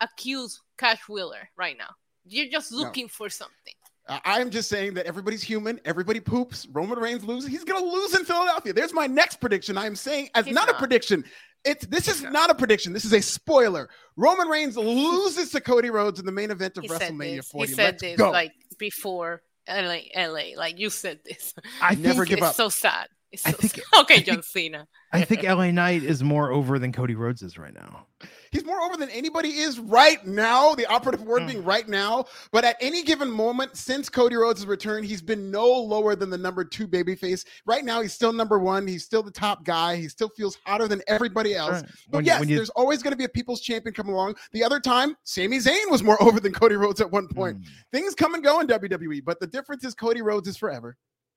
accused 0.01 0.61
Cash 0.79 1.09
Wheeler 1.09 1.49
right 1.57 1.77
now. 1.77 1.91
You're 2.25 2.51
just 2.51 2.71
No. 2.71 2.79
looking 2.79 3.09
for 3.09 3.29
something. 3.31 3.75
I- 4.09 4.21
I'm 4.25 4.51
just 4.51 4.69
saying 4.69 4.95
that 4.95 5.07
everybody's 5.07 5.43
human. 5.43 5.81
Everybody 5.85 6.21
poops. 6.21 6.67
Roman 6.73 6.99
Reigns 6.99 7.25
loses. 7.25 7.51
He's 7.51 7.65
gonna 7.65 7.85
lose 7.85 8.15
in 8.15 8.25
Philadelphia. 8.25 8.73
There's 8.73 8.93
my 8.93 9.07
next 9.07 9.41
prediction. 9.41 9.77
I'm 9.77 9.97
saying 9.97 10.31
as 10.35 10.47
He's 10.47 10.55
not, 10.55 10.69
a 10.69 10.75
prediction. 10.75 11.25
It's 11.65 11.85
this 11.87 12.07
is 12.07 12.23
not. 12.23 12.33
not 12.33 12.51
a 12.51 12.55
prediction. 12.55 12.93
This 12.93 13.05
is 13.05 13.13
a 13.13 13.21
spoiler. 13.21 13.89
Roman 14.17 14.47
Reigns 14.49 14.77
loses 14.77 15.51
to 15.51 15.61
Cody 15.61 15.91
Rhodes 15.91 16.21
in 16.21 16.27
the 16.27 16.31
main 16.33 16.51
event 16.53 16.77
of 16.77 16.85
He 16.85 16.89
WrestleMania 16.89 17.37
this. 17.37 17.49
40. 17.49 17.69
He 17.69 17.75
said 17.75 17.85
Let's 17.85 18.03
this 18.03 18.17
go. 18.17 18.31
like 18.31 18.53
before 18.79 19.43
LA, 19.69 20.03
LA. 20.15 20.57
Like 20.57 20.79
you 20.79 20.91
said 20.91 21.19
this. 21.25 21.55
I 21.83 21.97
Never 21.97 22.25
give 22.25 22.39
it's 22.39 22.47
up. 22.49 22.55
so 22.55 22.69
sad. 22.69 23.09
It's 23.45 23.47
I 23.47 23.53
think- 23.53 23.85
Okay, 24.01 24.15
I 24.17 24.19
John 24.21 24.35
think- 24.37 24.45
Cena. 24.45 24.87
I 25.13 25.23
think 25.25 25.43
LA 25.45 25.71
Knight 25.71 26.03
is 26.03 26.23
more 26.23 26.53
over 26.53 26.79
than 26.79 26.93
Cody 26.93 27.15
Rhodes 27.15 27.41
is 27.43 27.57
right 27.57 27.73
now. 27.75 28.07
He's 28.51 28.65
more 28.65 28.81
over 28.81 28.97
than 28.97 29.11
anybody 29.11 29.51
is 29.51 29.79
right 29.79 30.25
now. 30.27 30.75
The 30.75 30.87
operative 30.87 31.23
word 31.23 31.43
Mm. 31.43 31.47
being 31.49 31.65
right 31.65 31.89
now. 31.89 32.25
But 32.53 32.65
at 32.65 32.77
any 32.81 33.03
given 33.03 33.31
moment 33.31 33.77
since 33.77 34.09
Cody 34.09 34.37
Rhodes' 34.37 34.67
return, 34.67 35.05
he's 35.05 35.21
been 35.23 35.51
no 35.51 35.67
lower 35.69 36.17
than 36.17 36.31
the 36.31 36.39
number 36.39 36.65
two 36.65 36.89
babyface. 36.89 37.45
Right 37.67 37.85
now, 37.85 38.01
he's 38.01 38.13
still 38.15 38.33
number 38.33 38.59
one. 38.59 38.87
He's 38.87 39.05
still 39.05 39.23
the 39.23 39.31
top 39.31 39.65
guy. 39.65 39.97
He 39.97 40.09
still 40.09 40.31
feels 40.37 40.59
hotter 40.65 40.89
than 40.89 41.03
everybody 41.07 41.55
else. 41.55 41.83
Right. 41.83 41.91
But 42.11 42.17
When, 42.19 42.25
yes, 42.25 42.41
when 42.41 42.49
you, 42.49 42.57
there's 42.57 42.71
always 42.71 43.03
going 43.03 43.13
to 43.13 43.17
be 43.19 43.25
a 43.25 43.29
people's 43.29 43.61
champion 43.61 43.95
come 43.95 44.09
along. 44.09 44.37
The 44.53 44.65
other 44.65 44.81
time, 44.81 45.15
Sami 45.25 45.59
Zayn 45.59 45.91
was 45.91 46.03
more 46.03 46.21
over 46.27 46.41
than 46.41 46.53
Cody 46.53 46.77
Rhodes 46.77 47.01
at 47.01 47.11
one 47.11 47.29
point. 47.29 47.59
Mm. 47.61 47.67
Things 47.93 48.15
come 48.15 48.35
and 48.35 48.43
go 48.43 48.61
in 48.61 48.67
WWE, 48.67 49.25
but 49.25 49.41
the 49.41 49.47
difference 49.47 49.85
is 49.85 49.95
Cody 49.95 50.23
Rhodes 50.23 50.49
is 50.49 50.57
forever. 50.57 50.97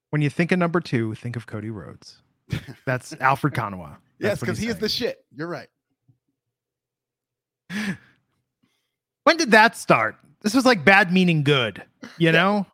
When 0.10 0.22
you 0.22 0.30
think 0.30 0.52
of 0.52 0.60
number 0.60 0.80
two, 0.80 1.16
think 1.16 1.36
of 1.36 1.48
Cody 1.48 1.70
Rhodes. 1.70 2.22
That's 2.86 3.14
Alfred 3.20 3.54
Konuwa. 3.56 3.98
yes, 4.20 4.40
because 4.40 4.58
he 4.58 4.66
he's 4.66 4.76
is 4.76 4.80
the 4.82 4.90
shit. 4.90 5.26
You're 5.36 5.48
right. 5.48 5.70
When 9.30 9.38
did 9.38 9.52
that 9.52 9.78
start? 9.78 10.16
This 10.42 10.56
was 10.56 10.66
like 10.66 10.84
bad 10.84 11.14
meaning 11.14 11.44
good, 11.44 11.84
you 12.18 12.32
know? 12.32 12.66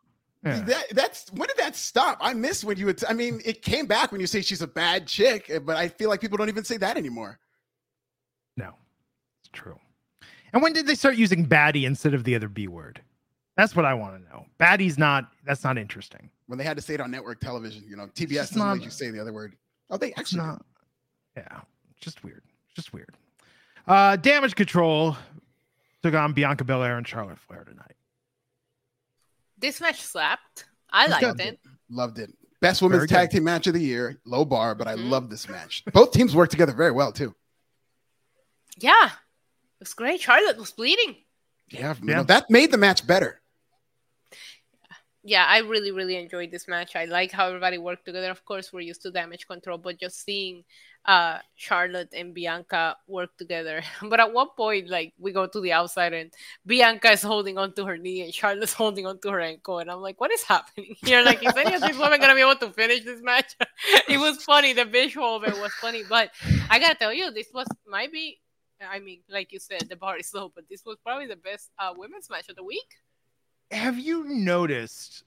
Yeah. 0.42 0.60
That, 0.60 0.84
that's 0.92 1.30
when 1.32 1.48
did 1.48 1.58
that 1.58 1.76
stop? 1.76 2.16
I 2.18 2.32
miss 2.32 2.64
when 2.64 2.78
you 2.78 2.86
would. 2.86 3.04
I 3.04 3.12
mean, 3.12 3.42
it 3.44 3.60
came 3.60 3.84
back 3.84 4.10
when 4.10 4.22
you 4.22 4.26
say 4.26 4.40
she's 4.40 4.62
a 4.62 4.66
bad 4.66 5.06
chick, 5.06 5.50
eh, 5.50 5.58
but 5.58 5.76
I 5.76 5.88
feel 5.88 6.08
like 6.08 6.20
people 6.22 6.38
don't 6.38 6.48
even 6.48 6.64
say 6.64 6.78
that 6.78 6.96
anymore. 6.96 7.38
No, 8.56 8.72
it's 9.42 9.50
true. 9.52 9.78
And 10.54 10.62
when 10.62 10.72
did 10.72 10.86
they 10.86 10.94
start 10.94 11.16
using 11.16 11.44
baddie 11.44 11.84
instead 11.84 12.14
of 12.14 12.24
the 12.24 12.34
other 12.34 12.48
B 12.48 12.68
word? 12.68 13.02
That's 13.58 13.76
what 13.76 13.84
I 13.84 13.92
want 13.92 14.16
to 14.16 14.30
know. 14.30 14.46
Baddie's 14.58 14.96
not, 14.96 15.30
that's 15.44 15.62
not 15.62 15.76
interesting. 15.76 16.30
When 16.46 16.58
they 16.58 16.64
had 16.64 16.76
to 16.76 16.82
say 16.82 16.94
it 16.94 17.00
on 17.00 17.10
network 17.10 17.40
television, 17.40 17.84
you 17.88 17.96
know, 17.96 18.06
TBS 18.06 18.28
just 18.28 18.52
doesn't 18.52 18.58
not- 18.58 18.72
let 18.76 18.82
you 18.84 18.90
say 18.90 19.10
the 19.10 19.20
other 19.20 19.32
word. 19.32 19.56
Oh, 19.90 19.96
they 19.96 20.12
actually. 20.14 20.40
do. 20.40 20.46
not, 20.46 20.66
yeah, 21.36 21.60
just 22.00 22.22
weird. 22.24 22.42
Just 22.74 22.92
weird. 22.92 23.14
Uh, 23.86 24.16
damage 24.16 24.54
control 24.54 25.16
took 26.02 26.14
on 26.14 26.32
Bianca 26.32 26.64
Belair 26.64 26.96
and 26.98 27.06
Charlotte 27.06 27.38
Flair 27.38 27.64
tonight. 27.64 27.94
This 29.58 29.80
match 29.80 30.02
slapped. 30.02 30.66
I 30.90 31.04
It's 31.04 31.10
liked 31.12 31.22
good. 31.38 31.40
it. 31.40 31.60
Loved 31.88 32.18
it. 32.18 32.32
Best 32.60 32.82
women's 32.82 32.98
Very 33.00 33.08
tag 33.08 33.30
good. 33.30 33.36
team 33.36 33.44
match 33.44 33.66
of 33.66 33.74
the 33.74 33.80
year. 33.80 34.20
Low 34.24 34.44
bar, 34.44 34.74
but 34.74 34.86
I 34.88 34.94
Mhm. 34.96 35.08
love 35.10 35.30
this 35.30 35.48
match. 35.48 35.84
Both 35.92 36.12
teams 36.12 36.34
worked 36.34 36.50
together 36.52 36.72
very 36.72 36.90
well 36.90 37.12
too. 37.12 37.34
Yeah, 38.78 39.06
it 39.06 39.12
was 39.80 39.94
great. 39.94 40.20
Charlotte 40.20 40.56
was 40.58 40.72
bleeding. 40.72 41.16
Yeah, 41.68 41.94
you 42.00 42.08
Yeah. 42.08 42.14
know, 42.16 42.22
that 42.24 42.50
made 42.50 42.70
the 42.70 42.78
match 42.78 43.06
better. 43.06 43.40
Yeah, 45.28 45.44
I 45.44 45.58
really, 45.58 45.90
really 45.90 46.16
enjoyed 46.16 46.52
this 46.52 46.68
match. 46.68 46.94
I 46.94 47.06
like 47.06 47.32
how 47.32 47.48
everybody 47.48 47.78
worked 47.78 48.04
together. 48.04 48.30
Of 48.30 48.44
course, 48.44 48.72
we're 48.72 48.82
used 48.82 49.02
to 49.02 49.10
damage 49.10 49.48
control, 49.48 49.76
but 49.76 49.98
just 49.98 50.24
seeing 50.24 50.62
uh 51.04 51.38
Charlotte 51.56 52.10
and 52.12 52.32
Bianca 52.32 52.96
work 53.08 53.36
together. 53.36 53.82
But 54.02 54.20
at 54.20 54.32
one 54.32 54.50
point, 54.56 54.88
like 54.88 55.14
we 55.18 55.32
go 55.32 55.48
to 55.48 55.60
the 55.60 55.72
outside 55.72 56.12
and 56.12 56.32
Bianca 56.64 57.10
is 57.10 57.22
holding 57.22 57.58
onto 57.58 57.84
her 57.86 57.98
knee 57.98 58.22
and 58.22 58.32
Charlotte's 58.32 58.72
holding 58.82 59.04
onto 59.06 59.28
her 59.30 59.40
ankle, 59.40 59.80
and 59.80 59.90
I'm 59.90 60.00
like, 60.00 60.20
what 60.20 60.30
is 60.30 60.44
happening 60.44 60.94
here? 61.04 61.22
Like, 61.24 61.44
is 61.44 61.56
any 61.56 61.74
of 61.74 61.82
these 61.82 61.98
women 61.98 62.20
gonna 62.20 62.34
be 62.36 62.46
able 62.48 62.62
to 62.64 62.70
finish 62.70 63.04
this 63.04 63.20
match? 63.20 63.56
it 64.08 64.18
was 64.18 64.44
funny. 64.44 64.74
The 64.74 64.84
visual 64.84 65.34
of 65.36 65.42
it 65.44 65.58
was 65.58 65.72
funny, 65.80 66.04
but 66.08 66.30
I 66.70 66.78
gotta 66.78 66.94
tell 66.94 67.12
you, 67.12 67.32
this 67.32 67.50
was 67.52 67.66
might 67.86 68.12
be. 68.12 68.38
I 68.80 69.00
mean, 69.00 69.22
like 69.28 69.52
you 69.52 69.58
said, 69.58 69.88
the 69.88 69.96
bar 69.96 70.18
is 70.18 70.32
low, 70.34 70.52
but 70.54 70.68
this 70.68 70.84
was 70.84 70.98
probably 71.02 71.26
the 71.26 71.42
best 71.50 71.70
uh, 71.80 71.94
women's 71.96 72.28
match 72.30 72.48
of 72.50 72.56
the 72.56 72.62
week. 72.62 72.90
Have 73.70 73.98
you 73.98 74.24
noticed 74.24 75.24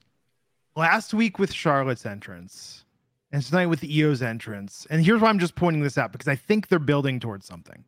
last 0.76 1.14
week 1.14 1.40
with 1.40 1.52
Charlotte's 1.52 2.06
entrance 2.06 2.86
and 3.32 3.44
tonight 3.44 3.66
with 3.66 3.84
Io's 3.84 4.22
entrance? 4.22 4.88
And 4.90 5.04
here's 5.04 5.22
why 5.22 5.30
I'm 5.30 5.40
just 5.40 5.56
pointing 5.56 5.84
this 5.84 5.98
out 5.98 6.14
because 6.14 6.30
I 6.30 6.36
think 6.36 6.68
they're 6.68 6.80
building 6.80 7.20
towards 7.20 7.46
something. 7.46 7.84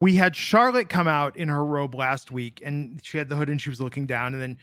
We 0.00 0.16
had 0.16 0.34
Charlotte 0.34 0.88
come 0.88 1.06
out 1.06 1.36
in 1.36 1.48
her 1.48 1.64
robe 1.64 1.94
last 1.94 2.30
week 2.30 2.62
and 2.64 2.98
she 3.04 3.18
had 3.18 3.28
the 3.28 3.36
hood 3.36 3.50
and 3.50 3.60
she 3.60 3.68
was 3.68 3.80
looking 3.80 4.06
down 4.06 4.32
and 4.32 4.42
then 4.42 4.56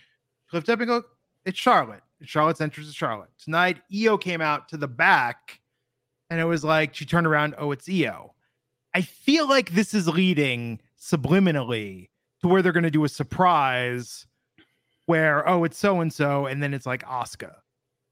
she 0.50 0.58
lifted 0.58 0.74
up 0.74 0.80
and 0.80 0.88
go, 0.88 1.04
It's 1.46 1.60
Charlotte. 1.60 2.02
Charlotte's 2.24 2.60
entrance 2.60 2.90
is 2.90 2.96
Charlotte. 2.96 3.30
Tonight, 3.42 3.78
Io 3.96 4.18
came 4.18 4.42
out 4.42 4.70
to 4.70 4.78
the 4.78 4.88
back 4.88 5.62
and 6.32 6.40
it 6.40 6.46
was 6.46 6.64
like 6.64 6.96
she 6.96 7.06
turned 7.06 7.28
around, 7.28 7.54
Oh, 7.60 7.72
it's 7.72 7.88
Io. 7.88 8.34
I 8.96 9.02
feel 9.02 9.48
like 9.48 9.72
this 9.72 9.94
is 9.94 10.08
leading 10.08 10.82
subliminally 11.00 12.10
to 12.42 12.48
where 12.48 12.64
they're 12.64 12.72
going 12.72 12.84
to 12.84 12.92
do 12.92 13.04
a 13.04 13.10
surprise 13.10 14.26
where 15.10 15.47
oh 15.49 15.64
it's 15.64 15.78
so 15.78 16.01
and 16.01 16.14
so 16.14 16.45
and 16.45 16.62
then 16.62 16.74
it's 16.74 16.86
like 16.86 17.03
Asuka 17.03 17.55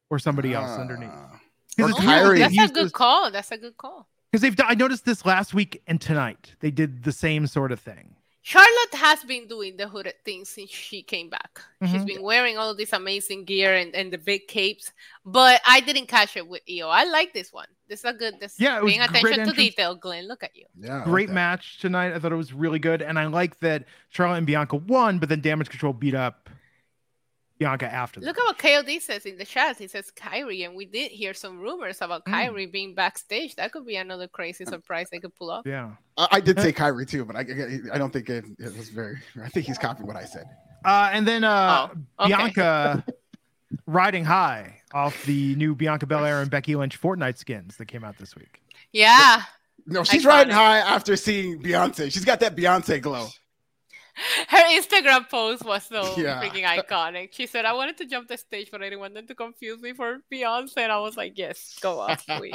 or 0.10 0.18
somebody 0.20 0.54
else 0.54 0.72
underneath. 0.80 1.10
Ah. 1.14 1.40
Because 1.76 1.92
Or 1.92 1.96
it's 1.98 2.06
Kairi. 2.10 2.34
they 2.50 2.56
That's 2.58 2.72
a 2.72 2.74
good 2.74 2.86
this- 2.86 2.92
call. 2.92 3.30
That's 3.32 3.52
a 3.52 3.58
good 3.58 3.78
call. 3.78 4.08
Because 4.32 4.42
they've 4.42 4.56
done, 4.56 4.66
I 4.70 4.74
noticed 4.74 5.06
this 5.06 5.26
last 5.26 5.54
week 5.54 5.82
and 5.88 6.02
tonight. 6.02 6.56
They 6.60 6.72
did 6.72 7.04
the 7.04 7.12
same 7.12 7.46
sort 7.48 7.72
of 7.72 7.80
thing. 7.80 8.16
Charlotte 8.42 8.94
has 8.94 9.24
been 9.26 9.48
doing 9.48 9.76
the 9.78 9.88
hooded 9.88 10.16
thing 10.26 10.44
since 10.46 10.70
she 10.70 11.04
came 11.04 11.30
back. 11.30 11.62
She's 11.84 11.92
Mhm. 12.02 12.06
been 12.08 12.22
wearing 12.24 12.58
all 12.58 12.70
of 12.72 12.78
this 12.78 12.94
amazing 12.94 13.44
gear 13.46 13.76
and, 13.76 13.94
and 13.94 14.12
the 14.12 14.18
big 14.18 14.48
capes, 14.48 14.92
but 15.26 15.62
I 15.68 15.82
didn't 15.82 16.08
catch 16.08 16.36
it 16.38 16.48
with 16.48 16.62
Io. 16.70 16.88
I 16.88 17.04
like 17.04 17.34
this 17.34 17.52
one. 17.54 17.68
This 17.90 18.00
is 18.00 18.06
a 18.06 18.14
good. 18.14 18.40
This 18.40 18.56
Yeah, 18.60 18.80
paying 18.80 19.00
great 19.06 19.10
attention 19.10 19.46
to 19.48 19.54
detail. 19.54 19.96
Glenn, 19.96 20.28
look 20.28 20.44
at 20.44 20.56
you. 20.56 20.66
Yeah, 20.80 21.04
Great 21.04 21.28
that. 21.28 21.34
match 21.34 21.80
tonight. 21.80 22.14
I 22.14 22.20
thought 22.20 22.32
it 22.32 22.36
was 22.46 22.54
really 22.54 22.80
good. 22.80 23.02
And 23.02 23.20
I 23.20 23.26
like 23.28 23.60
that 23.60 23.84
Charlotte 24.10 24.38
and 24.38 24.48
Bianca 24.48 24.78
won, 24.78 25.20
but 25.20 25.28
then 25.30 25.42
Damage 25.42 25.70
Control 25.70 25.92
beat 25.94 26.16
up 26.16 26.50
Bianca 27.60 27.92
after 27.92 28.20
that. 28.20 28.26
Look 28.26 28.38
at 28.38 28.44
what 28.44 28.58
KOD 28.60 29.02
says 29.02 29.26
in 29.26 29.38
the 29.38 29.46
chat. 29.46 29.78
He 29.78 29.88
says 29.88 30.12
Kairi, 30.16 30.66
and 30.66 30.76
we 30.76 30.86
did 30.86 31.12
hear 31.12 31.34
some 31.34 31.60
rumors 31.60 32.02
about 32.02 32.26
Mm. 32.26 32.34
Kairi 32.34 32.72
being 32.72 32.94
backstage. 32.94 33.56
That 33.56 33.72
could 33.72 33.86
be 33.86 33.96
another 33.96 34.28
crazy 34.28 34.66
surprise 34.66 35.10
they 35.12 35.20
could 35.20 35.36
pull 35.36 35.50
off. 35.50 35.66
Yeah. 35.66 35.92
I, 36.18 36.28
I 36.34 36.40
did 36.40 36.60
say 36.60 36.72
Kairi 36.72 37.08
too, 37.08 37.26
but 37.26 37.36
I, 37.36 37.42
I 37.94 37.98
don't 37.98 38.12
think 38.14 38.30
it, 38.30 38.46
it 38.60 38.76
was 38.78 38.90
very. 38.90 39.18
I 39.44 39.50
think 39.50 39.66
he's 39.66 39.78
copying 39.78 40.06
what 40.08 40.16
I 40.16 40.26
said. 40.26 40.46
Uh, 40.86 41.10
and 41.12 41.28
then 41.28 41.44
uh, 41.44 41.90
Oh, 42.20 42.26
okay. 42.26 42.36
Bianca 42.36 43.04
riding 43.88 44.24
high 44.24 44.82
off 44.94 45.26
the 45.26 45.56
new 45.56 45.76
Bianca 45.76 46.06
Belair 46.06 46.42
and 46.42 46.50
Becky 46.52 46.76
Lynch 46.76 47.00
Fortnite 47.02 47.38
skins 47.38 47.78
that 47.78 47.88
came 47.88 48.04
out 48.04 48.18
this 48.18 48.36
week. 48.36 48.62
Yeah. 48.94 49.42
No, 49.86 50.04
she's 50.04 50.24
Iconic. 50.24 50.28
riding 50.28 50.54
high 50.54 50.78
after 50.80 51.16
seeing 51.16 51.62
Beyonce. 51.62 52.12
She's 52.12 52.26
got 52.26 52.40
that 52.42 52.56
Beyonce 52.56 53.02
glow. 53.02 53.28
Her 54.48 54.64
Instagram 54.80 55.30
post 55.30 55.64
was 55.64 55.84
so 55.86 56.16
Yeah. 56.18 56.42
freaking 56.42 56.64
iconic. 56.66 57.30
She 57.34 57.46
said, 57.46 57.66
I 57.66 57.74
wanted 57.74 57.98
to 57.98 58.06
jump 58.06 58.28
the 58.28 58.38
stage, 58.38 58.70
but 58.72 58.82
I 58.82 58.86
didn't 58.86 59.00
want 59.00 59.14
them 59.14 59.28
to 59.28 59.36
confuse 59.36 59.82
me 59.82 59.94
for 59.94 60.20
Beyonce. 60.32 60.78
And 60.78 60.92
I 60.92 61.00
was 61.00 61.16
like, 61.18 61.38
yes, 61.38 61.78
go 61.82 62.00
off, 62.02 62.26
please. 62.26 62.54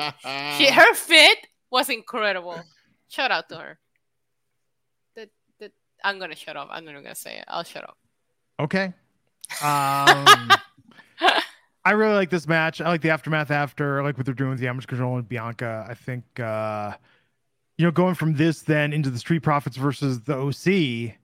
she, 0.58 0.70
her 0.70 0.94
fit 0.94 1.38
was 1.70 1.88
incredible. 1.88 2.60
Shout 3.08 3.30
out 3.30 3.48
to 3.50 3.56
her. 3.56 3.78
The, 5.14 5.28
the, 5.60 5.70
I'm 6.04 6.18
going 6.18 6.30
to 6.30 6.36
shut 6.36 6.56
up. 6.56 6.68
I'm 6.70 6.84
not 6.84 7.02
to 7.04 7.14
say 7.14 7.38
it. 7.38 7.44
I'll 7.48 7.64
shut 7.64 7.84
up. 7.84 7.96
Okay. 8.58 8.92
Um, 9.62 10.50
I 11.84 11.90
really 11.92 12.14
like 12.14 12.30
this 12.30 12.46
match. 12.46 12.80
I 12.80 12.88
like 12.88 13.02
the 13.02 13.10
aftermath 13.10 13.50
after. 13.50 14.00
I 14.00 14.04
like 14.04 14.16
what 14.16 14.24
they're 14.26 14.34
doing 14.34 14.50
with 14.50 14.60
the 14.60 14.66
damage 14.66 14.86
control 14.86 15.16
and 15.16 15.28
Bianca. 15.28 15.86
I 15.88 15.94
think 15.94 16.24
uh 16.40 16.92
you 17.78 17.86
know, 17.86 17.90
going 17.90 18.14
from 18.14 18.34
this 18.34 18.62
then 18.62 18.92
into 18.92 19.10
the 19.10 19.18
Street 19.18 19.40
Profits 19.40 19.76
versus 19.76 20.20
the 20.20 20.34
OC, 20.36 21.16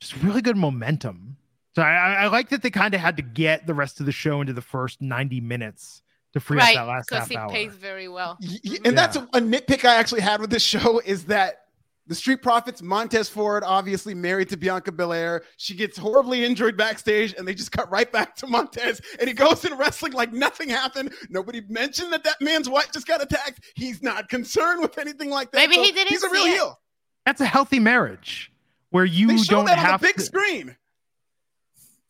just 0.00 0.16
really 0.22 0.42
good 0.42 0.56
momentum. 0.56 1.36
So 1.74 1.82
I, 1.82 1.92
I 1.94 2.12
I 2.24 2.26
like 2.28 2.48
that 2.50 2.62
they 2.62 2.70
kind 2.70 2.94
of 2.94 3.00
had 3.00 3.16
to 3.18 3.22
get 3.22 3.66
the 3.66 3.74
rest 3.74 4.00
of 4.00 4.06
the 4.06 4.12
show 4.12 4.40
into 4.40 4.52
the 4.52 4.62
first 4.62 5.00
90 5.00 5.40
minutes 5.40 6.02
to 6.32 6.40
free 6.40 6.58
right. 6.58 6.76
up 6.76 6.86
that 6.86 6.90
last 6.92 7.08
Because 7.08 7.22
half 7.24 7.30
it 7.30 7.36
hour. 7.36 7.48
pays 7.50 7.72
very 7.74 8.08
well. 8.08 8.36
Y- 8.40 8.48
y- 8.48 8.70
mm-hmm. 8.70 8.86
and 8.86 8.98
that's 8.98 9.16
a, 9.16 9.22
a 9.34 9.40
nitpick 9.40 9.84
I 9.84 9.94
actually 9.96 10.20
had 10.22 10.40
with 10.40 10.50
this 10.50 10.62
show 10.62 11.00
is 11.04 11.24
that 11.26 11.62
The 12.06 12.14
Street 12.16 12.40
Profits, 12.42 12.82
Montez 12.82 13.28
Ford, 13.28 13.62
obviously 13.64 14.14
married 14.14 14.48
to 14.50 14.56
Bianca 14.56 14.90
Belair. 14.92 15.42
She 15.58 15.74
gets 15.74 15.96
horribly 15.96 16.44
injured 16.44 16.76
backstage, 16.76 17.34
and 17.38 17.46
they 17.46 17.54
just 17.54 17.70
cut 17.72 17.88
right 17.90 18.10
back 18.10 18.34
to 18.36 18.46
Montez. 18.48 19.00
And 19.20 19.28
he 19.28 19.34
goes 19.34 19.64
in 19.64 19.76
wrestling 19.76 20.12
like 20.12 20.32
nothing 20.32 20.68
happened. 20.68 21.12
Nobody 21.30 21.62
mentioned 21.68 22.12
that 22.12 22.24
that 22.24 22.40
man's 22.40 22.68
wife 22.68 22.90
just 22.92 23.06
got 23.06 23.22
attacked. 23.22 23.60
He's 23.76 24.02
not 24.02 24.28
concerned 24.28 24.82
with 24.82 24.98
anything 24.98 25.30
like 25.30 25.52
that. 25.52 25.58
Maybe 25.58 25.74
So 25.76 25.82
he 25.84 25.92
didn't 25.92 26.08
He's 26.08 26.22
a 26.24 26.30
real 26.30 26.44
it. 26.46 26.50
heel. 26.52 26.80
That's 27.26 27.40
a 27.40 27.46
healthy 27.46 27.78
marriage 27.78 28.49
where 28.90 29.04
you 29.04 29.28
They 29.28 29.36
show 29.38 29.56
don't 29.56 29.64
that 29.66 29.78
on 29.78 29.84
have 29.84 30.00
the 30.00 30.08
big 30.08 30.16
to. 30.16 30.22
screen. 30.22 30.76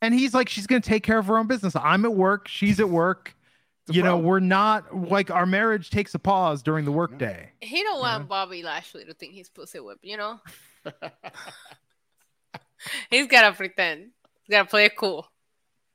And 0.02 0.14
he's 0.14 0.32
like, 0.34 0.48
she's 0.48 0.66
going 0.66 0.80
to 0.82 0.88
take 0.88 1.02
care 1.02 1.18
of 1.18 1.26
her 1.26 1.36
own 1.38 1.46
business. 1.46 1.76
I'm 1.76 2.04
at 2.06 2.14
work. 2.14 2.48
She's 2.48 2.80
at 2.80 2.88
work. 2.88 3.34
It's 3.82 3.90
a 3.90 3.94
You 3.94 4.02
know, 4.02 4.16
we're 4.18 4.40
not 4.40 4.94
like 5.08 5.30
our 5.30 5.44
marriage 5.46 5.90
takes 5.90 6.14
a 6.14 6.18
pause 6.18 6.62
during 6.62 6.84
the 6.86 6.92
workday. 6.92 7.50
He 7.60 7.82
don't 7.82 8.00
want 8.00 8.28
Bobby 8.28 8.62
Lashley 8.62 9.04
to 9.04 9.12
think 9.14 9.34
he's 9.34 9.48
pussy 9.50 9.78
whip, 9.80 9.98
you 10.02 10.16
know? 10.16 10.40
He's 13.10 13.26
gotta 13.26 13.54
pretend. 13.54 14.10
He's 14.44 14.50
gotta 14.54 14.66
play 14.68 14.86
it 14.86 14.96
cool. 14.96 15.26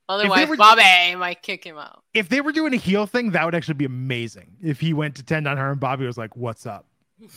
Otherwise, 0.07 0.47
were- 0.47 0.55
Bobby 0.55 1.15
might 1.15 1.41
kick 1.41 1.63
him 1.63 1.79
out. 1.79 2.03
If 2.13 2.29
they 2.29 2.41
were 2.41 2.51
doing 2.51 2.75
a 2.75 2.77
heel 2.77 3.07
thing, 3.07 3.31
that 3.31 3.43
would 3.43 3.55
actually 3.55 3.73
be 3.73 3.85
amazing. 3.85 4.55
If 4.61 4.79
he 4.79 4.93
went 4.93 5.15
to 5.15 5.23
tend 5.23 5.47
on 5.47 5.57
her 5.57 5.71
and 5.71 5.79
Bobby 5.79 6.05
was 6.05 6.15
like, 6.15 6.35
"What's 6.35 6.67
up?" 6.67 6.85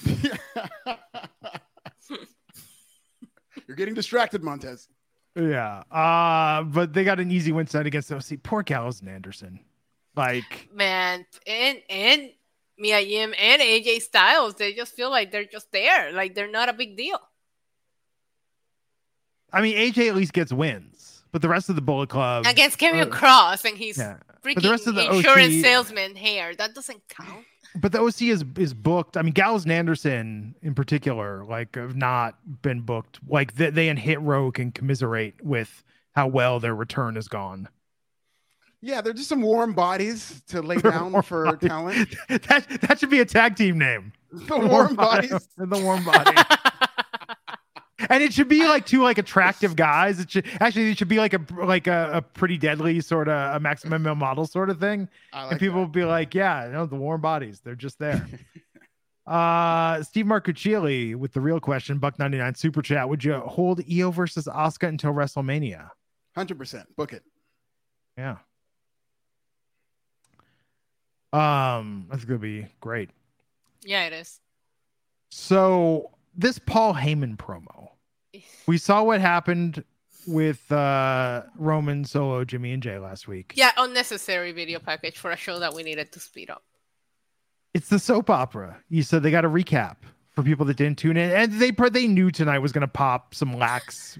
You're 3.68 3.76
getting 3.76 3.94
distracted, 3.94 4.42
Montez. 4.42 4.88
Yeah. 5.36 5.82
Uh, 5.92 6.64
but 6.64 6.92
they 6.92 7.04
got 7.04 7.20
an 7.20 7.30
easy 7.30 7.52
win 7.52 7.66
tonight 7.66 7.86
against 7.86 8.10
OC. 8.10 8.42
Poor 8.42 8.62
Gallows 8.62 9.00
and 9.00 9.10
Anderson. 9.10 9.60
Like, 10.16 10.68
Man, 10.74 11.24
and 11.46 11.78
and 11.88 12.30
Mia 12.76 12.98
Yim 13.00 13.34
and 13.38 13.62
AJ 13.62 14.00
Styles, 14.02 14.54
they 14.54 14.72
just 14.72 14.94
feel 14.94 15.10
like 15.10 15.30
they're 15.30 15.44
just 15.44 15.70
there. 15.70 16.12
Like 16.12 16.34
they're 16.34 16.50
not 16.50 16.68
a 16.68 16.72
big 16.72 16.96
deal. 16.96 17.20
I 19.52 19.60
mean, 19.60 19.76
AJ 19.76 20.08
at 20.08 20.16
least 20.16 20.32
gets 20.32 20.52
wins, 20.52 20.97
but 21.32 21.42
the 21.42 21.48
rest 21.48 21.68
of 21.68 21.76
the 21.76 21.82
Bullet 21.82 22.08
Club 22.08 22.46
Against 22.46 22.78
Kevin 22.78 23.12
uh, 23.12 23.14
Kross 23.14 23.64
and 23.64 23.76
he's 23.76 23.98
yeah. 23.98 24.18
freaking 24.42 24.54
But 24.54 24.62
the 24.62 24.70
rest 24.70 24.86
of 24.86 24.94
the 24.94 25.14
insurance 25.14 25.54
OC 25.56 25.60
salesman 25.62 26.16
hair. 26.16 26.54
That 26.54 26.74
doesn't 26.74 27.00
count. 27.08 27.44
but 27.76 27.92
the 27.92 28.00
OC 28.00 28.22
is 28.22 28.44
is 28.56 28.74
booked. 28.74 29.16
I 29.16 29.22
mean, 29.22 29.32
Gallows 29.32 29.64
and 29.64 29.72
Anderson 29.72 30.54
in 30.62 30.74
particular, 30.74 31.44
like, 31.44 31.76
have 31.76 31.96
not 31.96 32.36
been 32.62 32.80
booked. 32.80 33.20
Like, 33.28 33.54
they, 33.54 33.70
they 33.70 33.88
and 33.88 33.98
Hit 33.98 34.20
Row 34.20 34.50
can 34.50 34.72
commiserate 34.72 35.42
with 35.42 35.82
how 36.14 36.26
well 36.26 36.60
their 36.60 36.74
return 36.74 37.14
has 37.14 37.28
gone. 37.28 37.68
Yeah, 38.80 39.00
they're 39.00 39.12
just 39.12 39.28
some 39.28 39.42
warm 39.42 39.72
bodies 39.72 40.42
to 40.48 40.62
lay 40.62 40.76
down 40.78 41.20
for 41.22 41.44
bodies. 41.44 41.68
talent. 41.68 42.14
that 42.28 42.66
that 42.82 42.98
should 42.98 43.10
be 43.10 43.20
a 43.20 43.24
tag 43.24 43.56
team 43.56 43.78
name. 43.78 44.12
The 44.32 44.58
warm 44.58 44.94
bodies. 44.94 45.48
the 45.56 45.78
warm 45.78 46.04
body. 46.04 46.36
And 48.08 48.22
it 48.22 48.32
should 48.32 48.48
be 48.48 48.64
like 48.64 48.86
two 48.86 49.02
like 49.02 49.18
attractive 49.18 49.74
guys. 49.74 50.20
It 50.20 50.30
should 50.30 50.46
actually 50.60 50.92
it 50.92 50.98
should 50.98 51.08
be 51.08 51.18
like 51.18 51.34
a 51.34 51.40
like 51.56 51.86
a, 51.88 52.10
a 52.14 52.22
pretty 52.22 52.56
deadly 52.56 53.00
sort 53.00 53.28
of 53.28 53.56
a 53.56 53.60
maximum 53.60 54.02
male 54.04 54.14
model 54.14 54.46
sort 54.46 54.70
of 54.70 54.78
thing. 54.78 55.08
Like 55.32 55.52
and 55.52 55.60
people 55.60 55.76
that. 55.76 55.80
will 55.80 55.88
be 55.88 56.04
like, 56.04 56.34
yeah, 56.34 56.68
no, 56.70 56.86
the 56.86 56.96
warm 56.96 57.20
bodies, 57.20 57.60
they're 57.60 57.74
just 57.74 57.98
there. 57.98 58.26
uh 59.26 60.02
Steve 60.04 60.26
Marcuccioli 60.26 61.16
with 61.16 61.32
the 61.32 61.40
real 61.40 61.58
question, 61.60 61.98
Buck 61.98 62.18
99 62.18 62.54
super 62.54 62.82
chat. 62.82 63.08
Would 63.08 63.24
you 63.24 63.34
hold 63.40 63.82
Io 63.90 64.10
versus 64.12 64.46
Asuka 64.46 64.88
until 64.88 65.12
WrestleMania? 65.12 65.90
100%. 66.36 66.84
Book 66.96 67.12
it. 67.12 67.24
Yeah. 68.16 68.36
Um, 71.32 72.06
that's 72.10 72.24
gonna 72.24 72.38
be 72.38 72.66
great. 72.80 73.10
yeah, 73.82 74.06
it 74.06 74.12
is. 74.12 74.40
So 75.30 76.10
this 76.38 76.58
Paul 76.58 76.94
Heyman 76.94 77.36
promo, 77.36 77.90
we 78.66 78.78
saw 78.78 79.02
what 79.02 79.20
happened 79.20 79.84
with 80.26 80.70
uh 80.72 81.42
Roman 81.56 82.04
Solo, 82.04 82.44
Jimmy 82.44 82.72
and 82.72 82.82
Jey 82.82 82.98
last 82.98 83.28
week. 83.28 83.52
Yeah, 83.56 83.72
unnecessary 83.76 84.52
video 84.52 84.78
package 84.78 85.18
for 85.18 85.30
a 85.30 85.36
show 85.36 85.58
that 85.58 85.74
we 85.74 85.82
needed 85.82 86.12
to 86.12 86.20
speed 86.20 86.48
up. 86.48 86.62
It's 87.74 87.88
the 87.88 87.98
soap 87.98 88.30
opera. 88.30 88.78
You 88.88 89.02
said 89.02 89.22
they 89.22 89.30
got 89.30 89.44
a 89.44 89.50
recap 89.50 89.96
for 90.30 90.42
people 90.42 90.64
that 90.66 90.76
didn't 90.76 90.98
tune 90.98 91.16
in, 91.16 91.30
and 91.30 91.52
they 91.52 91.72
they 91.90 92.06
knew 92.06 92.30
tonight 92.30 92.60
was 92.60 92.72
gonna 92.72 92.88
pop 92.88 93.34
some 93.34 93.56
lax 93.58 94.18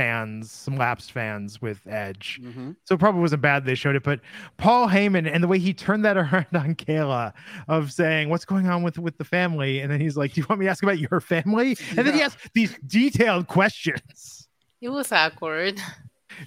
fans, 0.00 0.50
some 0.50 0.76
lapsed 0.76 1.12
fans 1.12 1.60
with 1.60 1.86
Edge. 1.86 2.40
Mhm. 2.42 2.74
So 2.84 2.94
it 2.94 2.98
probably 2.98 3.20
wasn't 3.20 3.42
bad 3.42 3.66
they 3.66 3.74
showed 3.74 3.96
it, 3.96 4.02
but 4.02 4.20
Paul 4.56 4.88
Heyman 4.88 5.30
and 5.30 5.44
the 5.44 5.48
way 5.48 5.58
he 5.58 5.74
turned 5.74 6.06
that 6.06 6.16
around 6.16 6.46
on 6.54 6.74
Kayla 6.74 7.34
of 7.68 7.92
saying, 7.92 8.30
What's 8.30 8.46
going 8.46 8.66
on 8.66 8.82
with 8.82 8.98
with 8.98 9.18
the 9.18 9.24
family? 9.24 9.80
And 9.80 9.92
then 9.92 10.00
he's 10.00 10.16
like, 10.16 10.32
Do 10.32 10.40
you 10.40 10.46
want 10.48 10.60
me 10.60 10.66
to 10.66 10.70
ask 10.70 10.82
about 10.82 10.98
your 10.98 11.20
family? 11.20 11.76
And 11.98 12.06
then 12.06 12.14
he 12.14 12.22
asked 12.22 12.38
these 12.54 12.78
detailed 12.86 13.46
questions. 13.46 14.48
It 14.80 14.88
was 14.88 15.12
awkward. 15.12 15.78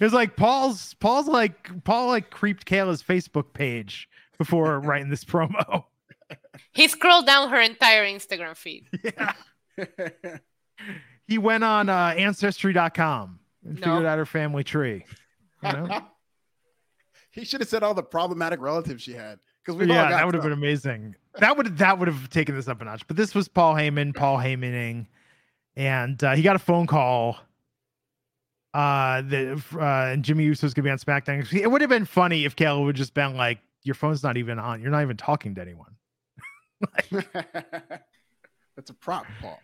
was 0.00 0.12
like 0.12 0.34
Paul's 0.34 0.94
Paul's 0.94 1.28
like 1.28 1.84
Paul 1.84 2.08
like 2.08 2.30
creeped 2.30 2.66
Kayla's 2.66 3.04
Facebook 3.04 3.52
page 3.52 4.08
before 4.36 4.80
writing 4.80 5.10
this 5.10 5.24
promo. 5.24 5.84
He 6.72 6.88
scrolled 6.88 7.26
down 7.26 7.50
her 7.50 7.60
entire 7.60 8.04
Instagram 8.04 8.56
feed. 8.56 8.88
yeah. 9.04 9.32
He 11.28 11.38
went 11.38 11.62
on 11.62 11.88
uh, 11.88 12.14
ancestry.com 12.16 13.38
and 13.64 13.80
No. 13.80 13.86
figured 13.86 14.06
out 14.06 14.18
her 14.18 14.26
family 14.26 14.64
tree. 14.64 15.04
You 15.62 15.72
know? 15.72 16.02
he 17.30 17.44
should 17.44 17.60
have 17.60 17.68
said 17.68 17.82
all 17.82 17.94
the 17.94 18.02
problematic 18.02 18.60
relatives 18.60 19.02
she 19.02 19.12
had. 19.12 19.38
Because 19.64 19.78
we 19.78 19.86
yeah, 19.86 20.10
that 20.10 20.26
would 20.26 20.34
have 20.34 20.42
been 20.42 20.52
amazing. 20.52 21.14
That 21.38 21.56
would 21.56 21.78
that 21.78 21.98
would 21.98 22.06
have 22.08 22.28
taken 22.28 22.54
this 22.54 22.68
up 22.68 22.82
a 22.82 22.84
notch. 22.84 23.06
But 23.06 23.16
this 23.16 23.34
was 23.34 23.48
Paul 23.48 23.74
Heyman, 23.74 24.14
Paul 24.14 24.36
Heymaning, 24.36 25.06
and 25.74 26.22
uh, 26.22 26.34
he 26.34 26.42
got 26.42 26.54
a 26.54 26.58
phone 26.60 26.86
call. 26.86 27.38
Uh, 28.74 29.22
that 29.22 29.62
uh, 29.74 30.12
and 30.12 30.22
Jimmy 30.24 30.44
Uso's 30.44 30.74
gonna 30.74 30.84
be 30.84 30.90
on 30.90 30.98
SmackDown. 30.98 31.50
It 31.54 31.70
would 31.70 31.80
have 31.80 31.88
been 31.88 32.04
funny 32.04 32.44
if 32.44 32.56
Kayla 32.56 32.84
would 32.84 32.96
just 32.96 33.14
been 33.14 33.36
like, 33.36 33.60
"Your 33.84 33.94
phone's 33.94 34.22
not 34.22 34.36
even 34.36 34.58
on. 34.58 34.82
You're 34.82 34.90
not 34.90 35.02
even 35.02 35.16
talking 35.16 35.54
to 35.54 35.62
anyone." 35.62 35.94
That's 38.76 38.90
a 38.90 38.94
prop, 38.94 39.26
Paul. 39.40 39.60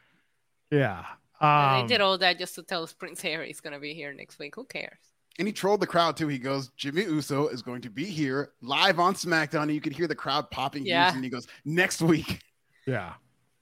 Yeah. 0.71 1.05
And 1.41 1.81
Um, 1.83 1.87
they 1.89 1.95
did 1.95 2.01
all 2.01 2.19
that 2.19 2.39
just 2.39 2.55
to 2.57 2.63
tell 2.63 2.83
us 2.83 2.93
Prince 2.93 3.21
Harry 3.23 3.51
is 3.51 3.61
gonna 3.61 3.79
be 3.81 3.95
here 3.95 4.13
next 4.13 4.39
week. 4.39 4.55
Who 4.57 4.65
cares? 4.65 4.99
And 5.39 5.47
he 5.49 5.53
trolled 5.53 5.81
the 5.81 5.87
crowd 5.87 6.17
too. 6.17 6.29
He 6.29 6.39
goes, 6.39 6.69
Jimmy 6.77 7.03
Uso 7.03 7.49
is 7.49 7.63
going 7.63 7.81
to 7.83 7.91
be 7.91 8.05
here 8.05 8.53
live 8.61 9.01
on 9.01 9.15
SmackDown. 9.15 9.63
And 9.63 9.75
you 9.75 9.81
could 9.81 9.95
hear 9.95 10.07
the 10.07 10.15
crowd 10.15 10.51
popping. 10.51 10.85
Yeah. 10.85 11.07
huge, 11.07 11.15
And 11.17 11.25
he 11.25 11.31
goes, 11.31 11.47
next 11.65 12.03
week. 12.03 12.41
yeah. 12.87 13.15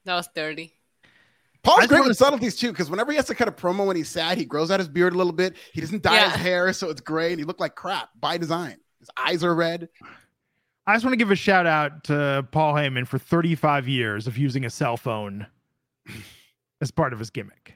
That 0.05 0.17
was 0.17 0.29
dirty. 0.35 0.75
Paul's 1.63 1.81
I 1.85 1.87
great 1.87 2.05
with 2.05 2.17
subtleties 2.17 2.57
too, 2.57 2.71
because 2.73 2.89
whenever 2.91 3.13
he 3.13 3.17
has 3.17 3.27
to 3.27 3.35
cut 3.35 3.47
a 3.47 3.53
promo 3.53 3.87
when 3.87 3.95
he's 3.97 4.09
sad, 4.09 4.39
he 4.39 4.45
grows 4.45 4.71
out 4.71 4.81
his 4.81 4.89
beard 4.89 5.13
a 5.13 5.17
little 5.17 5.33
bit. 5.33 5.55
He 5.73 5.81
doesn't 5.81 6.03
dye 6.03 6.15
Yeah. 6.15 6.31
his 6.31 6.41
hair, 6.41 6.73
so 6.73 6.89
it's 6.89 7.01
gray, 7.01 7.31
and 7.33 7.39
he 7.39 7.45
looked 7.45 7.61
like 7.61 7.75
crap 7.75 8.09
by 8.19 8.39
design. 8.39 8.77
His 9.01 9.11
eyes 9.17 9.45
are 9.45 9.55
red. 9.55 9.89
I 10.87 10.95
just 10.95 11.05
want 11.05 11.13
to 11.13 11.17
give 11.19 11.31
a 11.31 11.37
shout 11.37 11.67
out 11.67 12.05
to 12.05 12.47
Paul 12.51 12.75
Heyman 12.75 13.07
for 13.07 13.19
35 13.19 13.87
years 13.87 14.27
of 14.27 14.39
using 14.39 14.65
a 14.65 14.71
cell 14.71 14.97
phone 14.97 15.47
as 16.81 16.91
part 16.91 17.13
of 17.13 17.19
his 17.19 17.31
gimmick. 17.31 17.75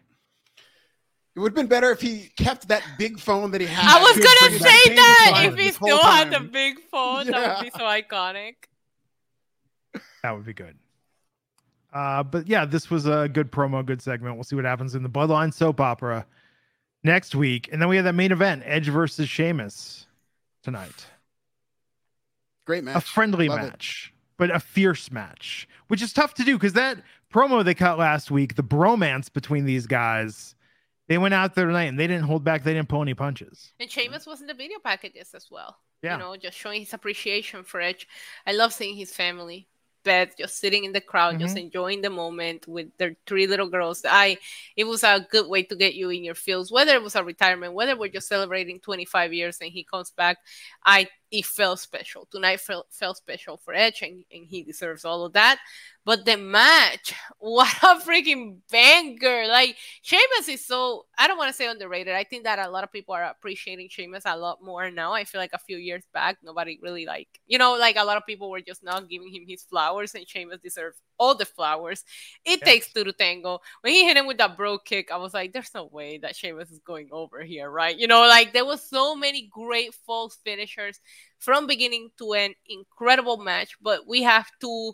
It 1.34 1.40
would 1.40 1.52
have 1.52 1.56
been 1.56 1.66
better 1.66 1.90
if 1.90 2.00
he 2.00 2.30
kept 2.36 2.68
that 2.68 2.82
big 2.98 3.18
phone 3.18 3.52
that 3.52 3.60
he 3.60 3.66
had. 3.66 3.86
I 3.86 4.02
was 4.02 4.16
gonna 4.16 4.58
say 4.58 4.94
that 4.94 5.42
if 5.46 5.58
he 5.58 5.70
still 5.70 5.98
had 6.02 6.30
the 6.30 6.40
big 6.40 6.78
phone, 6.90 7.26
that 7.28 7.58
would 7.58 7.64
be 7.64 7.70
so 7.70 7.84
iconic. 7.84 8.54
That 10.22 10.36
would 10.36 10.44
be 10.44 10.52
good. 10.52 10.76
Uh, 11.92 12.22
but 12.22 12.46
yeah, 12.46 12.64
this 12.64 12.90
was 12.90 13.06
a 13.06 13.28
good 13.32 13.50
promo, 13.50 13.84
good 13.84 14.00
segment. 14.00 14.36
We'll 14.36 14.44
see 14.44 14.56
what 14.56 14.64
happens 14.64 14.94
in 14.94 15.02
the 15.02 15.10
Bloodline 15.10 15.52
soap 15.52 15.80
opera 15.80 16.26
next 17.02 17.34
week. 17.34 17.68
And 17.72 17.80
then 17.80 17.88
we 17.88 17.96
have 17.96 18.04
that 18.04 18.14
main 18.14 18.32
event, 18.32 18.62
Edge 18.64 18.88
versus 18.88 19.28
Sheamus 19.28 20.06
tonight. 20.62 21.06
Great 22.66 22.84
match. 22.84 22.96
A 22.96 23.00
friendly 23.00 23.48
Love 23.48 23.58
it. 23.58 23.62
match, 23.62 24.12
but 24.38 24.50
a 24.50 24.60
fierce 24.60 25.10
match, 25.10 25.68
which 25.88 26.00
is 26.00 26.12
tough 26.12 26.34
to 26.34 26.44
do 26.44 26.56
because 26.56 26.74
that 26.74 26.98
promo 27.32 27.64
they 27.64 27.74
cut 27.74 27.98
last 27.98 28.30
week, 28.30 28.54
the 28.56 28.62
bromance 28.62 29.32
between 29.32 29.64
these 29.64 29.86
guys, 29.86 30.54
they 31.08 31.18
went 31.18 31.34
out 31.34 31.54
there 31.54 31.66
tonight 31.66 31.84
and 31.84 31.98
they 31.98 32.06
didn't 32.06 32.24
hold 32.24 32.44
back. 32.44 32.62
They 32.62 32.74
didn't 32.74 32.88
pull 32.88 33.02
any 33.02 33.14
punches. 33.14 33.72
And 33.80 33.90
Sheamus 33.90 34.26
was 34.26 34.40
in 34.40 34.46
the 34.46 34.54
video 34.54 34.78
packages 34.78 35.34
as 35.34 35.48
well. 35.50 35.76
Yeah. 36.02 36.14
You 36.14 36.18
know, 36.22 36.36
just 36.36 36.56
showing 36.56 36.80
his 36.80 36.94
appreciation 36.94 37.64
for 37.64 37.80
Edge. 37.80 38.08
I 38.46 38.52
love 38.52 38.72
seeing 38.72 38.96
his 38.96 39.12
family. 39.12 39.68
Beth 40.04 40.36
just 40.36 40.58
sitting 40.58 40.82
in 40.82 40.92
the 40.92 41.00
crowd, 41.00 41.38
just 41.38 41.54
Mm-hmm. 41.54 41.66
enjoying 41.66 42.00
the 42.02 42.10
moment 42.10 42.66
with 42.66 42.88
their 42.98 43.14
three 43.24 43.46
little 43.46 43.68
girls. 43.68 44.04
I 44.04 44.36
it 44.76 44.82
was 44.82 45.04
a 45.04 45.24
good 45.30 45.48
way 45.48 45.62
to 45.62 45.76
get 45.76 45.94
you 45.94 46.10
in 46.10 46.24
your 46.24 46.34
feels, 46.34 46.72
whether 46.72 46.92
it 46.94 47.02
was 47.02 47.14
a 47.14 47.22
retirement, 47.22 47.74
whether 47.74 47.96
we're 47.96 48.08
just 48.08 48.26
celebrating 48.26 48.80
25 48.80 49.32
years 49.32 49.58
and 49.60 49.70
he 49.70 49.84
comes 49.84 50.10
back. 50.10 50.38
I 50.84 51.06
it 51.32 51.46
felt 51.46 51.80
special. 51.80 52.28
Tonight 52.30 52.60
felt 52.60 52.86
felt 52.90 53.16
special 53.16 53.56
for 53.56 53.72
Edge, 53.72 54.02
and, 54.02 54.22
and 54.30 54.46
he 54.46 54.62
deserves 54.62 55.04
all 55.06 55.24
of 55.24 55.32
that. 55.32 55.58
But 56.04 56.26
the 56.26 56.36
match, 56.36 57.14
what 57.38 57.72
a 57.82 57.98
freaking 58.00 58.58
banger! 58.70 59.46
Like 59.48 59.76
Sheamus 60.02 60.48
is 60.48 60.66
so 60.66 61.06
I 61.16 61.26
don't 61.26 61.38
want 61.38 61.48
to 61.50 61.56
say 61.56 61.66
underrated. 61.66 62.14
I 62.14 62.24
think 62.24 62.44
that 62.44 62.58
a 62.58 62.70
lot 62.70 62.84
of 62.84 62.92
people 62.92 63.14
are 63.14 63.24
appreciating 63.24 63.88
Sheamus 63.88 64.24
a 64.26 64.36
lot 64.36 64.62
more 64.62 64.90
now. 64.90 65.14
I 65.14 65.24
feel 65.24 65.40
like 65.40 65.54
a 65.54 65.58
few 65.58 65.78
years 65.78 66.04
back, 66.12 66.36
nobody 66.42 66.78
really 66.82 67.06
like 67.06 67.28
you 67.46 67.56
know, 67.56 67.76
like 67.78 67.96
a 67.96 68.04
lot 68.04 68.18
of 68.18 68.26
people 68.26 68.50
were 68.50 68.60
just 68.60 68.84
not 68.84 69.08
giving 69.08 69.34
him 69.34 69.44
his 69.48 69.62
flowers, 69.62 70.14
and 70.14 70.28
Sheamus 70.28 70.60
deserves 70.62 71.00
all 71.18 71.34
the 71.34 71.46
flowers. 71.46 72.04
It 72.44 72.60
yes. 72.60 72.68
takes 72.68 72.92
two 72.92 73.04
to 73.04 73.12
tango. 73.12 73.60
When 73.80 73.94
he 73.94 74.04
hit 74.04 74.16
him 74.16 74.26
with 74.26 74.38
that 74.38 74.56
bro 74.56 74.76
kick, 74.78 75.10
I 75.10 75.16
was 75.16 75.32
like, 75.32 75.52
there's 75.52 75.72
no 75.74 75.86
way 75.86 76.18
that 76.18 76.36
Sheamus 76.36 76.70
is 76.70 76.80
going 76.80 77.08
over 77.12 77.42
here, 77.42 77.70
right? 77.70 77.96
You 77.96 78.08
know, 78.08 78.22
like 78.22 78.52
there 78.52 78.66
was 78.66 78.82
so 78.82 79.14
many 79.14 79.48
great 79.50 79.94
false 80.04 80.36
finishers 80.44 81.00
from 81.38 81.66
beginning 81.66 82.10
to 82.18 82.32
end. 82.32 82.54
Incredible 82.66 83.36
match, 83.36 83.76
but 83.80 84.06
we 84.06 84.22
have 84.22 84.50
two 84.60 84.92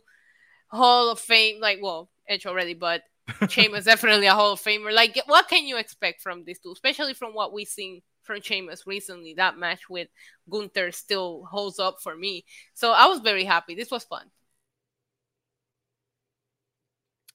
Hall 0.68 1.10
of 1.10 1.20
Fame, 1.20 1.60
like 1.60 1.78
well, 1.82 2.10
Edge 2.28 2.46
already, 2.46 2.74
but 2.74 3.02
Sheamus 3.48 3.84
definitely 3.84 4.26
a 4.26 4.34
Hall 4.34 4.52
of 4.52 4.60
Famer. 4.60 4.92
Like, 4.92 5.20
what 5.26 5.48
can 5.48 5.66
you 5.66 5.76
expect 5.76 6.22
from 6.22 6.44
these 6.44 6.58
two, 6.58 6.72
especially 6.72 7.14
from 7.14 7.34
what 7.34 7.52
we've 7.52 7.68
seen 7.68 8.02
from 8.22 8.40
Sheamus 8.40 8.86
recently? 8.86 9.34
That 9.34 9.58
match 9.58 9.88
with 9.88 10.08
Gunther 10.50 10.92
still 10.92 11.46
holds 11.50 11.78
up 11.78 11.96
for 12.02 12.16
me. 12.16 12.44
So 12.74 12.92
I 12.92 13.06
was 13.06 13.20
very 13.20 13.44
happy. 13.44 13.74
This 13.74 13.90
was 13.90 14.04
fun 14.04 14.30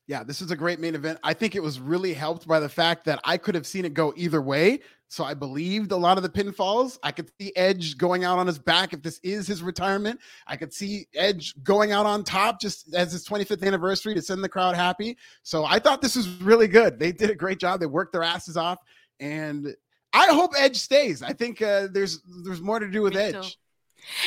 yeah, 0.08 0.24
this 0.24 0.42
is 0.42 0.52
a 0.52 0.56
great 0.56 0.80
main 0.80 0.96
event. 0.96 1.20
I 1.24 1.34
think 1.34 1.56
it 1.56 1.64
was 1.64 1.80
really 1.80 2.14
helped 2.14 2.48
by 2.48 2.60
the 2.60 2.70
fact 2.70 3.06
that 3.06 3.20
I 3.24 3.38
could 3.38 3.56
have 3.56 3.66
seen 3.66 3.86
it 3.86 3.94
go 3.94 4.14
either 4.18 4.42
way. 4.42 4.82
So 5.14 5.24
I 5.24 5.36
believed 5.36 5.92
a 5.92 5.96
lot 5.96 6.18
of 6.18 6.24
the 6.24 6.30
pinfalls. 6.30 6.98
I 7.04 7.12
could 7.12 7.30
see 7.40 7.54
Edge 7.56 8.00
going 8.00 8.24
out 8.24 8.40
on 8.40 8.48
his 8.48 8.58
back 8.58 8.94
if 8.94 9.04
this 9.04 9.20
is 9.22 9.46
his 9.46 9.62
retirement. 9.62 10.20
I 10.48 10.58
could 10.58 10.74
see 10.74 11.06
Edge 11.14 11.54
going 11.62 11.92
out 11.92 12.08
on 12.08 12.24
top 12.24 12.60
just 12.60 12.92
as 12.96 13.12
his 13.12 13.24
25th 13.24 13.64
anniversary 13.64 14.16
to 14.16 14.24
send 14.24 14.44
the 14.44 14.50
crowd 14.50 14.74
happy. 14.76 15.16
So 15.44 15.66
I 15.66 15.78
thought 15.78 16.02
this 16.02 16.16
was 16.16 16.28
really 16.42 16.68
good. 16.68 16.98
They 16.98 17.12
did 17.12 17.30
a 17.30 17.36
great 17.36 17.60
job. 17.60 17.80
They 17.80 17.86
worked 17.86 18.12
their 18.12 18.24
asses 18.24 18.58
off. 18.58 18.80
And 19.20 19.76
I 20.14 20.34
hope 20.34 20.54
Edge 20.58 20.78
stays. 20.78 21.22
I 21.22 21.34
think 21.34 21.62
uh, 21.62 21.90
there's 21.92 22.24
there's 22.44 22.62
more 22.62 22.80
to 22.80 22.90
do 22.90 23.04
with 23.04 23.16
Edge. 23.16 23.60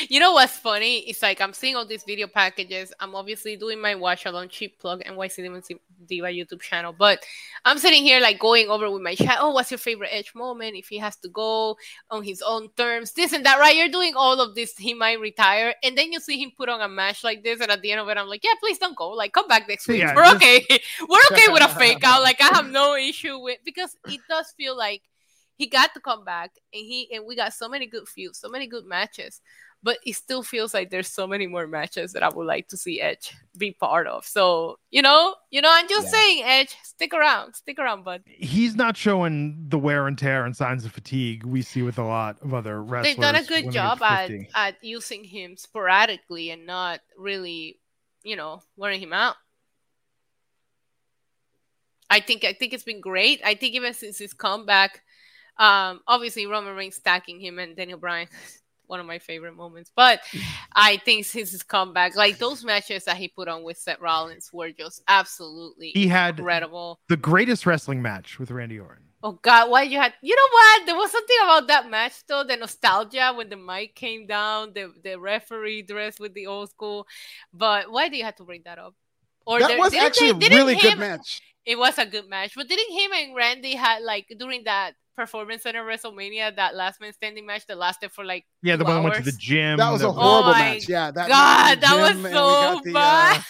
You 0.08 0.20
know 0.20 0.32
what's 0.32 0.56
funny? 0.56 0.98
It's 1.00 1.22
like 1.22 1.40
I'm 1.40 1.52
seeing 1.52 1.76
all 1.76 1.86
these 1.86 2.04
video 2.04 2.26
packages. 2.26 2.92
I'm 3.00 3.14
obviously 3.14 3.56
doing 3.56 3.80
my 3.80 3.94
watch 3.94 4.26
along 4.26 4.48
cheap 4.48 4.78
plug 4.78 5.02
NYC 5.04 5.36
Demon 5.36 5.62
Diva 6.06 6.28
YouTube 6.28 6.60
channel, 6.60 6.94
but 6.96 7.24
I'm 7.64 7.78
sitting 7.78 8.02
here 8.02 8.20
like 8.20 8.38
going 8.38 8.68
over 8.68 8.90
with 8.90 9.02
my 9.02 9.14
chat. 9.14 9.38
Oh, 9.40 9.50
what's 9.50 9.70
your 9.70 9.78
favorite 9.78 10.10
Edge 10.12 10.34
moment? 10.34 10.76
If 10.76 10.88
he 10.88 10.98
has 10.98 11.16
to 11.16 11.28
go 11.28 11.76
on 12.10 12.22
his 12.22 12.42
own 12.42 12.68
terms, 12.76 13.12
this 13.12 13.32
and 13.32 13.44
that, 13.44 13.58
right? 13.58 13.76
You're 13.76 13.88
doing 13.88 14.14
all 14.16 14.40
of 14.40 14.54
this. 14.54 14.76
He 14.76 14.94
might 14.94 15.20
retire, 15.20 15.74
and 15.82 15.96
then 15.96 16.12
you 16.12 16.20
see 16.20 16.42
him 16.42 16.52
put 16.56 16.68
on 16.68 16.80
a 16.80 16.88
match 16.88 17.24
like 17.24 17.42
this, 17.42 17.60
and 17.60 17.70
at 17.70 17.82
the 17.82 17.92
end 17.92 18.00
of 18.00 18.08
it, 18.08 18.16
I'm 18.16 18.28
like, 18.28 18.44
yeah, 18.44 18.54
please 18.60 18.78
don't 18.78 18.96
go. 18.96 19.10
Like, 19.10 19.32
come 19.32 19.48
back 19.48 19.68
next 19.68 19.88
week. 19.88 20.00
Yeah, 20.00 20.14
We're 20.14 20.24
just... 20.24 20.36
okay. 20.36 20.66
We're 21.08 21.18
okay 21.32 21.52
with 21.52 21.62
a 21.62 21.68
fake 21.78 22.04
out. 22.04 22.22
Like, 22.22 22.40
I 22.40 22.48
have 22.54 22.70
no 22.70 22.94
issue 22.94 23.38
with 23.38 23.58
because 23.64 23.96
it 24.08 24.20
does 24.28 24.52
feel 24.56 24.76
like 24.76 25.02
he 25.56 25.66
got 25.66 25.94
to 25.94 26.00
come 26.00 26.24
back, 26.24 26.52
and 26.72 26.84
he 26.84 27.08
and 27.12 27.26
we 27.26 27.36
got 27.36 27.52
so 27.52 27.68
many 27.68 27.86
good 27.86 28.08
feuds, 28.08 28.38
so 28.38 28.48
many 28.48 28.66
good 28.66 28.84
matches 28.84 29.40
but 29.86 29.98
it 30.04 30.16
still 30.16 30.42
feels 30.42 30.74
like 30.74 30.90
there's 30.90 31.06
so 31.06 31.28
many 31.28 31.46
more 31.46 31.68
matches 31.68 32.12
that 32.12 32.24
I 32.24 32.28
would 32.28 32.44
like 32.44 32.66
to 32.70 32.76
see 32.76 33.00
Edge 33.00 33.32
be 33.56 33.70
part 33.70 34.08
of. 34.08 34.26
So, 34.26 34.80
you 34.90 35.00
know, 35.00 35.36
you 35.52 35.62
know, 35.62 35.68
I'm 35.70 35.88
just 35.88 36.06
yeah. 36.06 36.10
saying, 36.10 36.42
Edge, 36.44 36.76
stick 36.82 37.14
around, 37.14 37.54
stick 37.54 37.78
around, 37.78 38.02
bud. 38.02 38.22
He's 38.26 38.74
not 38.74 38.96
showing 38.96 39.66
the 39.68 39.78
wear 39.78 40.08
and 40.08 40.18
tear 40.18 40.44
and 40.44 40.56
signs 40.56 40.84
of 40.84 40.90
fatigue 40.90 41.44
we 41.44 41.62
see 41.62 41.82
with 41.82 41.98
a 41.98 42.02
lot 42.02 42.36
of 42.42 42.52
other 42.52 42.82
wrestlers. 42.82 43.14
They've 43.14 43.22
done 43.22 43.36
a 43.36 43.44
good 43.44 43.70
job 43.70 44.02
at, 44.02 44.28
at 44.56 44.74
using 44.82 45.22
him 45.22 45.56
sporadically 45.56 46.50
and 46.50 46.66
not 46.66 46.98
really, 47.16 47.78
you 48.24 48.34
know, 48.34 48.64
wearing 48.76 49.00
him 49.00 49.12
out. 49.12 49.36
I 52.10 52.18
think 52.18 52.42
I 52.42 52.54
think 52.54 52.72
it's 52.72 52.82
been 52.82 53.00
great. 53.00 53.40
I 53.44 53.54
think 53.54 53.76
even 53.76 53.94
since 53.94 54.18
his 54.18 54.32
comeback, 54.32 55.04
um, 55.58 56.00
obviously 56.08 56.46
Roman 56.46 56.74
Reigns 56.74 56.96
stacking 56.96 57.38
him 57.38 57.60
and 57.60 57.76
Daniel 57.76 58.00
Bryan 58.00 58.26
one 58.86 59.00
of 59.00 59.06
my 59.06 59.18
favorite 59.18 59.54
moments. 59.54 59.90
But 59.94 60.20
I 60.74 60.98
think 60.98 61.24
since 61.24 61.50
his 61.50 61.62
comeback, 61.62 62.16
like 62.16 62.38
those 62.38 62.64
matches 62.64 63.04
that 63.04 63.16
he 63.16 63.28
put 63.28 63.48
on 63.48 63.62
with 63.62 63.78
Seth 63.78 64.00
Rollins 64.00 64.50
were 64.52 64.70
just 64.70 65.02
absolutely 65.08 65.90
he 65.94 66.08
had 66.08 66.38
incredible. 66.38 67.00
The 67.08 67.16
greatest 67.16 67.66
wrestling 67.66 68.02
match 68.02 68.38
with 68.38 68.50
Randy 68.50 68.78
Orton. 68.78 69.04
Oh 69.22 69.32
God, 69.42 69.70
why 69.70 69.82
you 69.82 69.98
had 69.98 70.12
you 70.22 70.36
know 70.36 70.48
what? 70.52 70.86
There 70.86 70.94
was 70.94 71.10
something 71.10 71.36
about 71.42 71.66
that 71.68 71.90
match 71.90 72.12
though, 72.28 72.44
the 72.44 72.56
nostalgia 72.56 73.32
when 73.34 73.48
the 73.48 73.56
mic 73.56 73.94
came 73.94 74.26
down, 74.26 74.72
the 74.74 74.92
the 75.02 75.18
referee 75.18 75.82
dressed 75.82 76.20
with 76.20 76.34
the 76.34 76.46
old 76.46 76.70
school. 76.70 77.06
But 77.52 77.90
why 77.90 78.08
do 78.08 78.16
you 78.16 78.24
have 78.24 78.36
to 78.36 78.44
bring 78.44 78.62
that 78.66 78.78
up? 78.78 78.94
Or 79.46 79.60
that 79.60 79.78
was 79.78 79.94
actually 79.94 80.32
they, 80.32 80.46
a 80.46 80.50
really 80.50 80.74
him, 80.74 80.90
good 80.90 80.98
match. 80.98 81.40
It 81.64 81.78
was 81.78 81.98
a 81.98 82.06
good 82.06 82.28
match, 82.28 82.52
but 82.54 82.68
didn't 82.68 82.92
him 82.96 83.10
and 83.12 83.34
Randy 83.34 83.74
had 83.74 84.02
like 84.02 84.32
during 84.38 84.64
that 84.64 84.92
Performance 85.16 85.62
Center 85.62 85.82
WrestleMania, 85.84 86.54
that 86.56 86.74
last 86.74 87.00
man 87.00 87.12
standing 87.12 87.46
match 87.46 87.66
that 87.66 87.78
lasted 87.78 88.12
for 88.12 88.24
like 88.24 88.44
yeah, 88.62 88.76
the 88.76 88.84
one 88.84 89.02
went 89.02 89.16
to 89.16 89.22
the 89.22 89.32
gym. 89.32 89.78
That 89.78 89.90
was 89.90 90.02
a 90.02 90.12
horrible 90.12 90.50
oh 90.50 90.52
match. 90.52 90.88
Yeah, 90.88 91.10
that 91.10 91.28
God, 91.28 91.80
that 91.80 92.14
was 92.14 92.32
so 92.32 92.80
the, 92.84 92.92
bad. 92.92 93.38
Uh, 93.38 93.42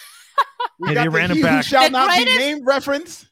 we 0.79 0.95
got 0.95 1.05
the 1.05 1.11
ran 1.11 1.31
he 1.31 1.43
back. 1.43 1.65
Shall 1.65 1.85
the 1.85 1.91
not 1.91 2.09
greatest, 2.09 2.37
be 2.37 2.39
named 2.39 2.67
reference. 2.67 3.27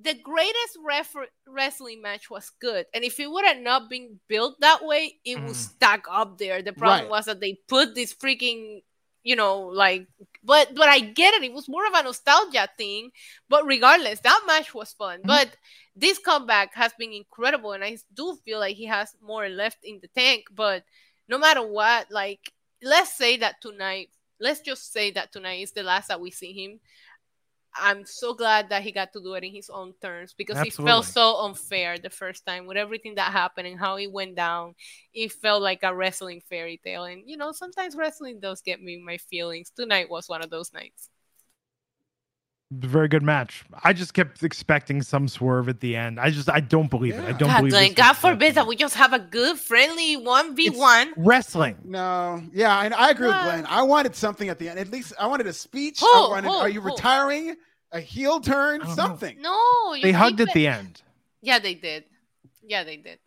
The 0.00 0.14
greatest 0.14 0.78
refer- 0.84 1.28
wrestling 1.46 2.02
match 2.02 2.30
was 2.30 2.50
good, 2.60 2.86
and 2.94 3.04
if 3.04 3.20
it 3.20 3.30
would 3.30 3.44
have 3.44 3.58
not 3.58 3.90
been 3.90 4.18
built 4.28 4.60
that 4.60 4.84
way, 4.84 5.16
it 5.24 5.36
mm. 5.36 5.46
would 5.46 5.56
stack 5.56 6.04
up 6.10 6.38
there. 6.38 6.62
The 6.62 6.72
problem 6.72 7.02
right. 7.02 7.10
was 7.10 7.26
that 7.26 7.40
they 7.40 7.58
put 7.68 7.94
this 7.94 8.14
freaking 8.14 8.82
you 9.24 9.36
know, 9.36 9.60
like, 9.60 10.06
but 10.44 10.74
but 10.74 10.88
I 10.88 11.00
get 11.00 11.34
it. 11.34 11.42
It 11.42 11.52
was 11.52 11.68
more 11.68 11.86
of 11.86 11.94
a 11.94 12.02
nostalgia 12.02 12.68
thing. 12.76 13.10
But 13.48 13.66
regardless, 13.66 14.20
that 14.20 14.42
match 14.46 14.74
was 14.74 14.92
fun. 14.92 15.20
Mm-hmm. 15.20 15.28
But 15.28 15.56
this 15.96 16.18
comeback 16.18 16.74
has 16.74 16.92
been 16.98 17.12
incredible, 17.12 17.72
and 17.72 17.84
I 17.84 17.96
do 18.14 18.36
feel 18.44 18.58
like 18.58 18.76
he 18.76 18.86
has 18.86 19.14
more 19.22 19.48
left 19.48 19.78
in 19.84 20.00
the 20.02 20.08
tank. 20.08 20.44
But 20.54 20.84
no 21.28 21.38
matter 21.38 21.66
what, 21.66 22.10
like, 22.10 22.52
let's 22.82 23.14
say 23.14 23.36
that 23.38 23.60
tonight, 23.60 24.10
let's 24.40 24.60
just 24.60 24.92
say 24.92 25.12
that 25.12 25.32
tonight 25.32 25.62
is 25.62 25.72
the 25.72 25.82
last 25.82 26.08
that 26.08 26.20
we 26.20 26.30
see 26.30 26.52
him. 26.52 26.80
I'm 27.76 28.06
so 28.06 28.34
glad 28.34 28.68
that 28.68 28.82
he 28.82 28.92
got 28.92 29.12
to 29.14 29.20
do 29.20 29.34
it 29.34 29.42
in 29.42 29.52
his 29.52 29.68
own 29.68 29.94
terms 30.00 30.32
because 30.32 30.58
Absolutely. 30.58 30.84
it 30.84 30.86
felt 30.86 31.04
so 31.06 31.40
unfair 31.44 31.98
the 31.98 32.10
first 32.10 32.46
time 32.46 32.66
with 32.66 32.76
everything 32.76 33.16
that 33.16 33.32
happened 33.32 33.66
and 33.66 33.78
how 33.78 33.96
it 33.96 34.12
went 34.12 34.36
down. 34.36 34.74
It 35.12 35.32
felt 35.32 35.60
like 35.60 35.80
a 35.82 35.94
wrestling 35.94 36.40
fairy 36.48 36.80
tale. 36.84 37.04
And 37.04 37.22
you 37.26 37.36
know, 37.36 37.50
sometimes 37.50 37.96
wrestling 37.96 38.38
does 38.38 38.62
get 38.62 38.80
me 38.80 39.02
my 39.04 39.18
feelings. 39.18 39.70
Tonight 39.74 40.08
was 40.08 40.28
one 40.28 40.42
of 40.42 40.50
those 40.50 40.72
nights. 40.72 41.10
Very 42.78 43.08
good 43.08 43.22
match. 43.22 43.64
I 43.82 43.92
just 43.92 44.14
kept 44.14 44.42
expecting 44.42 45.02
some 45.02 45.28
swerve 45.28 45.68
at 45.68 45.80
the 45.80 45.94
end. 45.96 46.18
I 46.18 46.30
just 46.30 46.48
I 46.48 46.60
don't 46.60 46.88
believe 46.88 47.14
yeah. 47.14 47.22
it. 47.22 47.28
I 47.28 47.32
don't 47.32 47.48
God, 47.50 47.58
believe 47.58 47.90
it. 47.90 47.96
God 47.96 48.14
forbid 48.14 48.54
that 48.54 48.66
we 48.66 48.74
just 48.74 48.96
have 48.96 49.12
a 49.12 49.18
good 49.18 49.58
friendly 49.58 50.16
one 50.16 50.56
v 50.56 50.70
one 50.70 51.12
wrestling. 51.16 51.76
No, 51.84 52.42
yeah, 52.52 52.76
I, 52.76 52.88
I 52.88 53.10
agree 53.10 53.28
with 53.28 53.42
Glenn. 53.42 53.66
I 53.66 53.82
wanted 53.82 54.16
something 54.16 54.48
at 54.48 54.58
the 54.58 54.68
end. 54.68 54.78
At 54.78 54.90
least 54.90 55.12
I 55.20 55.26
wanted 55.26 55.46
a 55.46 55.52
speech. 55.52 56.00
Oh, 56.02 56.28
wanted, 56.30 56.48
oh, 56.48 56.60
are 56.60 56.68
you 56.68 56.80
oh. 56.80 56.84
retiring? 56.84 57.56
A 57.92 58.00
heel 58.00 58.40
turn? 58.40 58.84
Something. 58.94 59.40
No, 59.40 59.94
they 60.02 60.10
hugged 60.10 60.40
at 60.40 60.52
the 60.52 60.66
end. 60.66 61.02
Yeah, 61.42 61.60
they 61.60 61.74
did. 61.74 62.04
Yeah, 62.62 62.82
they 62.82 62.96
did. 62.96 63.18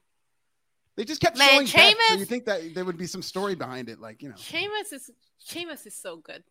They 0.97 1.05
just 1.05 1.21
kept 1.21 1.37
Man, 1.37 1.47
showing 1.47 1.67
Sheamus, 1.67 2.07
so 2.07 2.15
you 2.15 2.25
think 2.25 2.45
that 2.45 2.73
there 2.73 2.83
would 2.83 2.97
be 2.97 3.05
some 3.05 3.21
story 3.21 3.53
behind 3.53 3.87
it, 3.87 4.01
like 4.01 4.23
you 4.23 4.29
know. 4.29 4.35
Sheamus 4.35 4.91
is 4.91 5.11
Sheamus 5.37 5.85
is 5.85 5.95
so 5.95 6.17
good. 6.17 6.43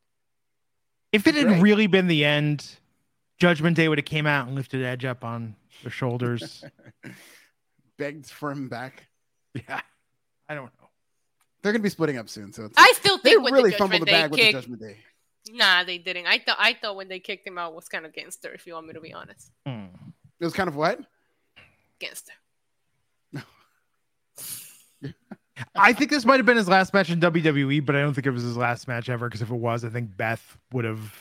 If 1.12 1.26
it 1.26 1.34
had 1.34 1.46
Great. 1.46 1.62
really 1.62 1.86
been 1.88 2.06
the 2.06 2.24
end, 2.24 2.78
Judgment 3.38 3.76
Day 3.76 3.88
would 3.88 3.98
have 3.98 4.04
came 4.04 4.26
out 4.26 4.46
and 4.46 4.56
lifted 4.56 4.82
Edge 4.82 5.04
up 5.04 5.24
on 5.24 5.56
their 5.82 5.90
shoulders, 5.90 6.64
begged 7.98 8.26
for 8.26 8.50
him 8.50 8.68
back. 8.68 9.06
Yeah, 9.54 9.80
I 10.48 10.54
don't 10.54 10.66
know. 10.80 10.88
They're 11.62 11.72
gonna 11.72 11.82
be 11.82 11.88
splitting 11.90 12.18
up 12.18 12.28
soon, 12.28 12.52
so 12.52 12.68
I 12.76 12.92
still 12.96 13.18
think 13.18 13.44
they 13.44 13.52
really 13.52 13.70
the 13.70 13.76
fumbled 13.76 14.02
the 14.02 14.06
bag 14.06 14.30
kick, 14.30 14.30
with 14.30 14.40
the 14.40 14.52
Judgment 14.52 14.80
Day. 14.80 14.96
Nah, 15.52 15.84
they 15.84 15.98
didn't. 15.98 16.26
I 16.26 16.38
thought 16.38 16.56
I 16.58 16.74
thought 16.74 16.96
when 16.96 17.08
they 17.08 17.20
kicked 17.20 17.46
him 17.46 17.58
out 17.58 17.74
was 17.74 17.88
kind 17.88 18.06
of 18.06 18.12
gangster. 18.12 18.52
If 18.52 18.66
you 18.66 18.74
want 18.74 18.86
me 18.86 18.94
to 18.94 19.00
be 19.00 19.12
honest, 19.12 19.50
hmm. 19.64 19.86
it 20.40 20.44
was 20.44 20.52
kind 20.54 20.68
of 20.68 20.76
what 20.76 21.00
gangster. 21.98 22.32
I 25.74 25.92
think 25.92 26.10
this 26.10 26.24
might 26.24 26.36
have 26.36 26.46
been 26.46 26.56
his 26.56 26.68
last 26.68 26.92
match 26.92 27.10
in 27.10 27.20
WWE, 27.20 27.84
but 27.84 27.96
I 27.96 28.00
don't 28.00 28.14
think 28.14 28.26
it 28.26 28.30
was 28.30 28.42
his 28.42 28.56
last 28.56 28.88
match 28.88 29.08
ever. 29.08 29.28
Because 29.28 29.42
if 29.42 29.50
it 29.50 29.56
was, 29.56 29.84
I 29.84 29.88
think 29.88 30.16
Beth 30.16 30.58
would 30.72 30.84
have 30.84 31.12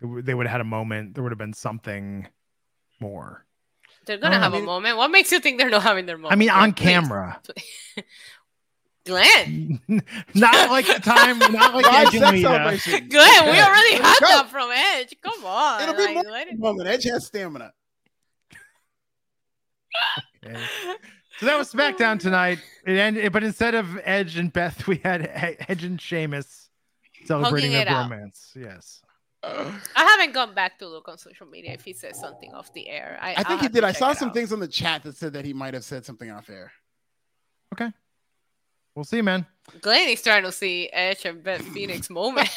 they 0.00 0.34
would 0.34 0.46
have 0.46 0.52
had 0.52 0.60
a 0.60 0.64
moment. 0.64 1.14
There 1.14 1.22
would 1.22 1.32
have 1.32 1.38
been 1.38 1.52
something 1.52 2.28
more. 3.00 3.44
They're 4.06 4.18
gonna 4.18 4.36
oh, 4.36 4.40
have 4.40 4.52
mean, 4.52 4.62
a 4.62 4.66
moment. 4.66 4.96
What 4.96 5.10
makes 5.10 5.32
you 5.32 5.40
think 5.40 5.58
they're 5.58 5.70
not 5.70 5.82
having 5.82 6.06
their 6.06 6.16
moment? 6.16 6.32
I 6.32 6.36
mean, 6.36 6.50
on 6.50 6.72
camera. 6.72 7.40
Glenn. 9.06 9.80
not 10.34 10.70
like 10.70 10.86
the 10.86 11.00
time, 11.00 11.38
not 11.38 11.74
like 11.74 11.86
Edge 11.86 12.14
and 12.16 12.36
Lita. 12.36 13.06
Glenn, 13.08 13.44
we 13.50 13.60
already 13.60 13.94
had 13.94 14.18
Go. 14.20 14.26
that 14.26 14.48
from 14.50 14.70
Edge. 14.72 15.14
Come 15.22 15.44
on. 15.44 15.82
It'll 15.82 15.94
be 15.94 16.28
like, 16.28 16.48
more 16.58 16.72
moment. 16.72 16.88
Edge 16.88 17.04
has 17.04 17.26
stamina. 17.26 17.72
okay. 20.44 20.60
So 21.38 21.46
that 21.46 21.56
was 21.56 21.72
SmackDown 21.72 22.18
tonight. 22.18 22.58
It 22.84 22.98
ended, 22.98 23.32
but 23.32 23.44
instead 23.44 23.74
of 23.74 23.98
Edge 24.02 24.36
and 24.36 24.52
Beth, 24.52 24.86
we 24.86 24.96
had 24.96 25.30
Edge 25.68 25.84
and 25.84 26.00
Sheamus 26.00 26.68
celebrating 27.26 27.72
their 27.72 27.86
romance. 27.86 28.52
Yes. 28.56 29.02
I 29.96 30.04
haven't 30.04 30.32
gone 30.34 30.54
back 30.54 30.78
to 30.80 30.88
look 30.88 31.08
on 31.08 31.18
social 31.18 31.46
media 31.46 31.72
if 31.72 31.84
he 31.84 31.92
says 31.92 32.18
something 32.18 32.52
off 32.54 32.72
the 32.72 32.88
air. 32.88 33.18
I, 33.20 33.32
I 33.32 33.34
I'll 33.38 33.44
think 33.44 33.60
he 33.62 33.68
did. 33.68 33.84
I 33.84 33.92
saw 33.92 34.12
some 34.12 34.28
out. 34.28 34.34
things 34.34 34.52
on 34.52 34.60
the 34.60 34.68
chat 34.68 35.02
that 35.04 35.16
said 35.16 35.32
that 35.34 35.44
he 35.44 35.52
might 35.52 35.74
have 35.74 35.84
said 35.84 36.04
something 36.04 36.30
off 36.30 36.48
air. 36.50 36.72
Okay. 37.74 37.90
We'll 38.94 39.04
see, 39.04 39.22
man. 39.22 39.46
Glenn 39.82 40.08
is 40.08 40.22
trying 40.22 40.44
to 40.44 40.52
see 40.52 40.88
Edge 40.92 41.24
and 41.26 41.42
Beth 41.42 41.62
Phoenix 41.62 42.08
moment. 42.10 42.48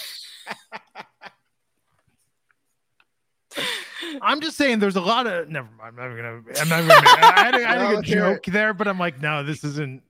I'm 4.21 4.39
just 4.41 4.55
saying 4.57 4.79
there's 4.79 4.95
a 4.95 5.01
lot 5.01 5.27
of 5.27 5.49
never 5.49 5.67
mind. 5.77 5.95
I'm 5.99 6.09
not 6.09 6.15
gonna 6.15 6.61
I'm 6.61 6.69
not 6.69 6.87
gonna 6.87 7.09
I 7.09 7.43
had 7.43 7.55
a, 7.55 7.57
I 7.57 7.71
had 7.73 7.77
No, 7.77 7.85
a 7.85 7.89
good 7.89 7.95
let's 7.97 8.07
joke 8.07 8.45
there, 8.45 8.73
but 8.73 8.87
I'm 8.87 8.99
like, 8.99 9.21
no, 9.21 9.43
this 9.43 9.63
isn't 9.63 10.01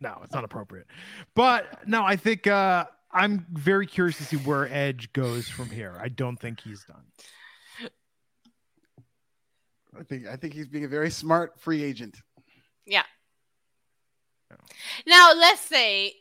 no, 0.00 0.20
it's 0.24 0.32
not 0.34 0.44
appropriate. 0.44 0.86
But 1.34 1.86
no, 1.86 2.04
I 2.04 2.16
think 2.16 2.46
uh 2.46 2.86
I'm 3.14 3.46
very 3.52 3.86
curious 3.86 4.18
to 4.18 4.24
see 4.24 4.36
where 4.36 4.68
Edge 4.72 5.12
goes 5.12 5.48
from 5.48 5.70
here. 5.70 5.96
I 6.00 6.08
don't 6.08 6.36
think 6.36 6.60
he's 6.60 6.84
done. 6.84 7.04
I 9.98 10.02
think 10.02 10.26
I 10.26 10.34
think 10.34 10.54
he's 10.54 10.66
being 10.66 10.84
a 10.84 10.88
very 10.88 11.10
smart 11.10 11.60
free 11.60 11.84
agent. 11.84 12.16
Yeah. 12.84 13.04
Oh. 14.52 14.56
Now 15.06 15.32
let's 15.36 15.60
say 15.60 16.14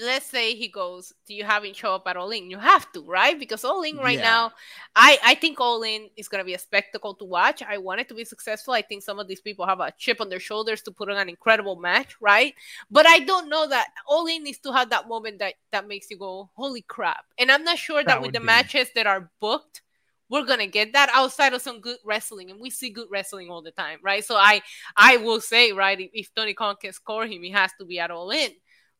let's 0.00 0.26
say 0.26 0.54
he 0.54 0.68
goes 0.68 1.12
do 1.26 1.34
you 1.34 1.42
have 1.44 1.64
him 1.64 1.74
show 1.74 1.94
up 1.94 2.06
at 2.06 2.16
all 2.16 2.30
in? 2.30 2.50
You 2.50 2.58
have 2.58 2.90
to 2.92 3.02
right? 3.02 3.38
Because 3.38 3.64
all 3.64 3.82
in 3.82 3.96
right 3.98 4.18
Yeah. 4.18 4.22
now 4.32 4.52
i 4.94 5.18
i 5.24 5.34
think 5.34 5.60
all 5.60 5.82
in 5.82 6.08
is 6.16 6.28
going 6.28 6.40
to 6.40 6.44
be 6.46 6.54
a 6.54 6.58
spectacle 6.58 7.14
to 7.16 7.24
watch. 7.24 7.62
I 7.62 7.78
want 7.78 8.00
it 8.00 8.08
to 8.08 8.14
be 8.14 8.24
successful. 8.24 8.74
I 8.74 8.82
think 8.82 9.02
some 9.02 9.18
of 9.18 9.26
these 9.28 9.40
people 9.40 9.66
have 9.66 9.80
a 9.80 9.92
chip 9.98 10.20
on 10.20 10.28
their 10.28 10.40
shoulders 10.40 10.82
to 10.82 10.92
put 10.92 11.10
on 11.10 11.16
an 11.16 11.28
incredible 11.28 11.76
match 11.76 12.16
right? 12.20 12.54
But 12.90 13.06
i 13.06 13.18
don't 13.20 13.48
know 13.48 13.66
that 13.68 13.88
all 14.06 14.26
in 14.26 14.44
needs 14.44 14.58
to 14.60 14.72
have 14.72 14.90
that 14.90 15.08
moment 15.08 15.40
that 15.40 15.54
that 15.72 15.88
makes 15.88 16.10
you 16.10 16.16
go 16.18 16.48
holy 16.54 16.82
crap. 16.82 17.24
And 17.38 17.50
i'm 17.50 17.64
not 17.64 17.78
sure 17.78 18.02
that, 18.02 18.06
That 18.06 18.22
with 18.22 18.32
the 18.32 18.40
be- 18.40 18.46
matches 18.46 18.88
that 18.94 19.06
are 19.06 19.30
booked 19.40 19.82
we're 20.30 20.44
gonna 20.44 20.66
get 20.66 20.92
that 20.92 21.08
outside 21.14 21.54
of 21.54 21.62
some 21.62 21.80
good 21.80 21.96
wrestling. 22.04 22.50
And 22.50 22.60
we 22.60 22.68
see 22.70 22.90
good 22.90 23.08
wrestling 23.10 23.48
all 23.50 23.62
the 23.62 23.72
time 23.72 23.98
right? 24.02 24.24
So 24.24 24.36
i 24.36 24.60
i 24.96 25.16
will 25.16 25.40
say 25.40 25.72
right 25.72 25.98
if, 25.98 26.10
if 26.12 26.34
tony 26.34 26.54
khan 26.54 26.76
can 26.80 26.92
score 26.92 27.24
him 27.26 27.42
he 27.42 27.50
has 27.50 27.72
to 27.80 27.84
be 27.84 27.98
at 27.98 28.10
all 28.10 28.30
in. 28.30 28.50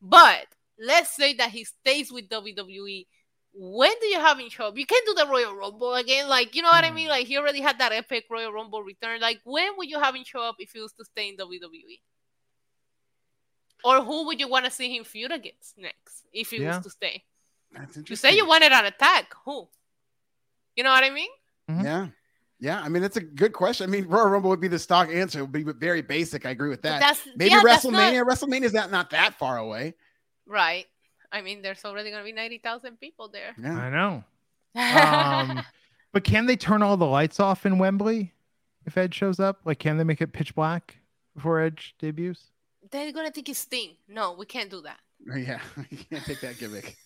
But 0.00 0.46
let's 0.78 1.14
say 1.14 1.34
that 1.34 1.50
he 1.50 1.64
stays 1.64 2.10
with 2.12 2.28
wwe 2.28 3.06
when 3.54 3.90
do 4.00 4.06
you 4.06 4.20
have 4.20 4.38
him 4.38 4.48
show 4.48 4.66
up 4.68 4.76
you 4.78 4.86
can't 4.86 5.04
do 5.06 5.14
the 5.14 5.26
royal 5.26 5.54
rumble 5.54 5.94
again 5.94 6.28
like 6.28 6.54
you 6.54 6.62
know 6.62 6.68
what 6.68 6.84
i 6.84 6.90
mean 6.90 7.06
Hmm. 7.06 7.10
like 7.12 7.26
he 7.26 7.36
already 7.38 7.60
had 7.60 7.78
that 7.78 7.92
epic 7.92 8.24
royal 8.30 8.52
rumble 8.52 8.82
return 8.82 9.20
like 9.20 9.40
when 9.44 9.70
would 9.76 9.88
you 9.88 9.98
have 9.98 10.14
him 10.14 10.24
show 10.24 10.40
up 10.42 10.56
if 10.58 10.70
he 10.72 10.80
was 10.80 10.92
to 10.92 11.04
stay 11.04 11.28
in 11.30 11.36
wwe 11.36 12.00
or 13.84 14.02
who 14.04 14.26
would 14.26 14.40
you 14.40 14.48
want 14.48 14.64
to 14.64 14.70
see 14.70 14.94
him 14.96 15.04
feud 15.04 15.32
against 15.32 15.78
next 15.78 16.24
if 16.32 16.50
he 16.50 16.58
Yeah. 16.58 16.76
was 16.76 16.84
to 16.84 16.90
stay 16.90 17.24
That's 17.72 17.96
you 18.08 18.16
say 18.16 18.36
you 18.36 18.46
wanted 18.46 18.72
an 18.72 18.84
attack 18.86 19.32
who 19.44 19.68
you 20.76 20.84
know 20.84 20.90
what 20.90 21.04
i 21.04 21.10
mean 21.10 21.30
Yeah. 21.82 22.08
Yeah. 22.60 22.80
I 22.80 22.88
mean, 22.88 23.02
that's 23.02 23.16
a 23.16 23.20
good 23.20 23.52
question. 23.52 23.88
I 23.88 23.90
mean, 23.92 24.06
Royal 24.08 24.26
Rumble 24.30 24.50
would 24.50 24.60
be 24.60 24.66
the 24.66 24.80
stock 24.80 25.10
answer. 25.10 25.38
It 25.38 25.42
would 25.42 25.52
be 25.52 25.62
very 25.62 26.02
basic. 26.02 26.44
I 26.44 26.50
agree 26.50 26.70
with 26.70 26.82
that. 26.82 26.98
that's 26.98 27.20
Maybe 27.36 27.50
yeah, 27.52 27.60
that's 27.64 27.84
not- 27.84 27.92
WrestleMania. 28.12 28.24
WrestleMania 28.26 28.64
is 28.64 28.72
not, 28.72 28.90
not 28.90 29.10
that 29.10 29.34
far 29.38 29.58
away. 29.58 29.94
Right. 30.48 30.86
I 31.30 31.42
mean, 31.42 31.62
there's 31.62 31.84
already 31.84 32.10
going 32.10 32.22
to 32.22 32.24
be 32.24 32.32
90,000 32.32 32.98
people 32.98 33.28
there. 33.28 33.54
Yeah. 33.62 33.78
I 33.78 33.90
know. 33.90 34.24
Um 34.74 35.62
but 36.12 36.24
can 36.24 36.46
they 36.46 36.56
turn 36.56 36.82
all 36.82 36.96
the 36.96 37.06
lights 37.06 37.38
off 37.40 37.66
in 37.66 37.78
Wembley 37.78 38.32
if 38.86 38.96
Edge 38.96 39.14
shows 39.14 39.38
up? 39.40 39.60
Like 39.64 39.78
can 39.78 39.98
they 39.98 40.04
make 40.04 40.20
it 40.20 40.32
pitch 40.32 40.54
black 40.54 40.96
before 41.34 41.60
Edge 41.60 41.94
debuts? 41.98 42.50
They're 42.90 43.12
going 43.12 43.26
to 43.26 43.32
think 43.32 43.48
it's 43.48 43.58
Sting. 43.58 43.96
No, 44.08 44.32
we 44.32 44.46
can't 44.46 44.70
do 44.70 44.80
that. 44.82 44.98
Yeah. 45.36 45.60
You 45.90 45.98
can't 46.10 46.24
take 46.24 46.40
that 46.40 46.58
gimmick. 46.58 46.96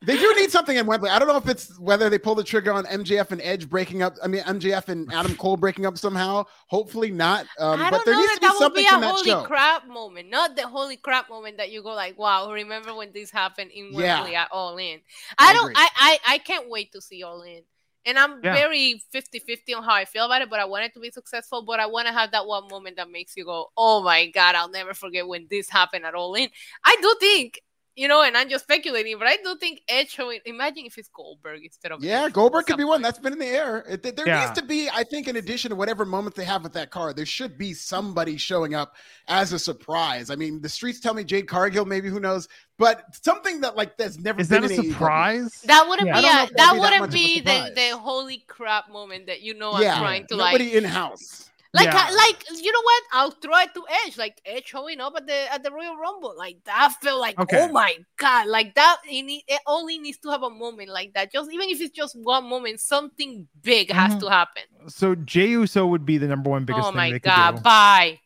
They 0.00 0.16
do 0.16 0.32
need 0.38 0.52
something 0.52 0.76
in 0.76 0.86
Wembley. 0.86 1.10
I 1.10 1.18
don't 1.18 1.26
know 1.26 1.36
if 1.36 1.48
it's 1.48 1.76
whether 1.80 2.08
they 2.08 2.18
pull 2.18 2.36
the 2.36 2.44
trigger 2.44 2.72
on 2.72 2.84
MJF 2.84 3.32
and 3.32 3.40
Edge 3.42 3.68
breaking 3.68 4.02
up. 4.02 4.14
I 4.22 4.28
mean, 4.28 4.42
MJF 4.42 4.88
and 4.88 5.12
Adam 5.12 5.34
Cole 5.36 5.56
breaking 5.56 5.86
up 5.86 5.98
somehow. 5.98 6.44
Hopefully 6.68 7.10
not. 7.10 7.46
Um, 7.58 7.80
I 7.80 7.90
but 7.90 7.96
don't 7.96 8.04
there 8.06 8.14
know 8.14 8.20
needs 8.20 8.32
that 8.32 8.34
to 8.36 8.40
be 8.40 8.46
that 8.46 8.52
would 8.54 8.58
something 8.60 8.82
be 8.82 8.86
a 8.86 8.90
from 8.90 9.00
that 9.00 9.14
holy 9.14 9.34
crap 9.44 9.88
moment. 9.88 10.30
Not 10.30 10.54
the 10.54 10.68
holy 10.68 10.96
crap 10.98 11.28
moment 11.28 11.56
that 11.56 11.72
you 11.72 11.82
go 11.82 11.94
like, 11.94 12.16
wow, 12.16 12.50
remember 12.52 12.94
when 12.94 13.12
this 13.12 13.32
happened 13.32 13.72
in 13.72 13.92
Yeah. 13.92 14.18
Wembley 14.18 14.36
at 14.36 14.48
All 14.52 14.76
In. 14.76 15.00
I 15.36 15.50
I 15.50 15.52
don't. 15.52 15.72
I, 15.76 15.88
I, 15.96 16.18
I 16.34 16.38
can't 16.38 16.70
wait 16.70 16.92
to 16.92 17.00
see 17.00 17.24
All 17.24 17.42
In. 17.42 17.62
And 18.06 18.18
I'm 18.18 18.40
Yeah. 18.42 18.54
very 18.54 19.02
50 19.10 19.40
50 19.40 19.74
on 19.74 19.82
how 19.82 19.94
I 19.94 20.04
feel 20.04 20.26
about 20.26 20.42
it, 20.42 20.48
but 20.48 20.60
I 20.60 20.64
want 20.64 20.84
it 20.84 20.94
to 20.94 21.00
be 21.00 21.10
successful. 21.10 21.62
But 21.62 21.80
I 21.80 21.86
want 21.86 22.06
to 22.06 22.12
have 22.12 22.30
that 22.30 22.46
one 22.46 22.68
moment 22.68 22.96
that 22.98 23.10
makes 23.10 23.36
you 23.36 23.44
go, 23.44 23.72
oh 23.76 24.00
my 24.02 24.28
God, 24.28 24.54
I'll 24.54 24.70
never 24.70 24.94
forget 24.94 25.26
when 25.26 25.48
this 25.50 25.68
happened 25.68 26.06
at 26.06 26.14
All 26.14 26.34
In. 26.34 26.48
I 26.84 26.96
do 27.02 27.16
think, 27.18 27.60
you 27.98 28.06
know, 28.06 28.22
and 28.22 28.36
I'm 28.36 28.48
just 28.48 28.64
speculating, 28.64 29.18
but 29.18 29.26
I 29.26 29.36
do 29.42 29.56
think 29.58 29.80
Edge 29.88 30.10
showing, 30.10 30.38
imagine 30.46 30.84
if 30.86 30.96
it's 30.96 31.08
Goldberg 31.08 31.64
instead 31.64 31.90
of 31.90 32.02
Yeah, 32.02 32.24
Edge 32.26 32.32
Goldberg 32.32 32.66
could 32.66 32.76
be 32.76 32.84
one. 32.84 33.02
That's 33.02 33.18
been 33.18 33.32
in 33.32 33.38
the 33.40 33.46
air. 33.46 33.84
It- 33.88 34.02
there 34.16 34.26
Yeah. 34.26 34.46
needs 34.46 34.60
to 34.60 34.64
be, 34.64 34.88
I 34.88 35.02
think, 35.02 35.26
in 35.26 35.34
addition 35.36 35.70
to 35.70 35.76
whatever 35.76 36.04
moments 36.04 36.36
they 36.38 36.44
have 36.44 36.62
with 36.62 36.72
that 36.74 36.90
card, 36.90 37.16
there 37.16 37.26
should 37.26 37.58
be 37.58 37.74
somebody 37.74 38.36
showing 38.36 38.74
up 38.74 38.94
as 39.26 39.52
a 39.52 39.58
surprise. 39.58 40.30
I 40.30 40.36
mean, 40.36 40.62
the 40.62 40.68
streets 40.68 41.00
tell 41.00 41.12
me 41.12 41.24
Jade 41.24 41.48
Cargill, 41.48 41.84
maybe 41.84 42.08
who 42.08 42.20
knows, 42.20 42.46
but 42.78 43.02
something 43.24 43.60
that 43.62 43.76
like 43.76 43.96
that's 43.96 44.18
never 44.18 44.40
Is 44.40 44.48
been 44.48 44.62
that 44.62 44.70
a 44.70 44.74
in 44.74 44.80
AEW. 44.80 44.92
surprise? 44.92 45.60
That 45.64 45.88
wouldn't 45.88 46.06
Yeah. 46.06 46.14
Be 46.16 46.22
don't 46.22 46.30
a, 46.30 46.36
that'd 46.36 46.56
that 46.56 46.72
be 46.72 46.78
that 46.78 46.80
wouldn't 46.80 47.00
much 47.00 47.08
of 47.08 47.14
a 47.14 47.18
be 47.18 47.40
the, 47.40 47.72
the 47.74 47.98
holy 47.98 48.44
crap 48.46 48.90
moment 48.90 49.26
that 49.26 49.40
you 49.42 49.54
know 49.54 49.78
Yeah, 49.80 49.94
I'm 49.94 50.00
trying 50.00 50.26
to 50.28 50.36
nobody 50.36 50.64
like 50.66 50.74
in 50.74 50.84
house. 50.84 51.50
Like 51.74 51.84
Yeah. 51.86 52.06
I- 52.08 52.14
like 52.14 52.44
you 52.62 52.72
know 52.72 52.80
what 52.82 53.02
I'll 53.12 53.30
throw 53.30 53.56
it 53.58 53.74
to 53.74 53.84
Edge 54.06 54.16
like 54.16 54.40
Edge 54.46 54.66
showing 54.66 55.00
up 55.00 55.14
at 55.16 55.26
the 55.26 55.52
at 55.52 55.62
the 55.62 55.70
Royal 55.70 55.96
Rumble 55.96 56.34
like 56.36 56.58
that 56.64 56.94
felt 57.02 57.20
like 57.20 57.38
Okay. 57.38 57.60
oh 57.62 57.68
my 57.72 57.94
god 58.16 58.46
like 58.46 58.74
that 58.74 58.98
it, 59.08 59.22
need, 59.22 59.44
it 59.46 59.60
only 59.66 59.98
needs 59.98 60.18
to 60.18 60.30
have 60.30 60.42
a 60.42 60.50
moment 60.50 60.88
like 60.88 61.12
that 61.14 61.30
just 61.32 61.52
even 61.52 61.68
if 61.68 61.80
it's 61.80 61.90
just 61.94 62.16
one 62.18 62.44
moment 62.48 62.80
something 62.80 63.46
big 63.62 63.90
has 63.92 64.14
Mhm. 64.14 64.20
to 64.20 64.28
happen 64.30 64.62
So 64.88 65.14
Jey 65.14 65.48
Uso 65.48 65.86
would 65.86 66.06
be 66.06 66.16
the 66.18 66.26
number 66.26 66.48
one 66.50 66.64
biggest 66.64 66.86
oh 66.86 66.90
thing 66.90 66.96
my 66.96 67.12
they 67.12 67.18
god 67.18 67.50
could 67.52 67.56
do. 67.58 67.62
bye 67.62 68.20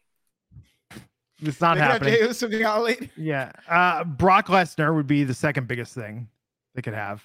It's 1.44 1.60
not 1.60 1.74
They 1.74 1.80
could 1.80 1.82
have 1.82 1.92
happening. 2.02 2.14
Jey 2.14 2.22
Uso 2.28 2.48
being 2.48 2.62
out 2.62 2.84
late. 2.84 3.10
Yeah. 3.16 3.50
Uh, 3.68 4.04
Brock 4.04 4.46
Lesnar 4.46 4.94
would 4.94 5.08
be 5.08 5.24
the 5.24 5.34
second 5.34 5.66
biggest 5.66 5.92
thing 5.92 6.28
they 6.76 6.82
could 6.82 6.94
have. 6.94 7.20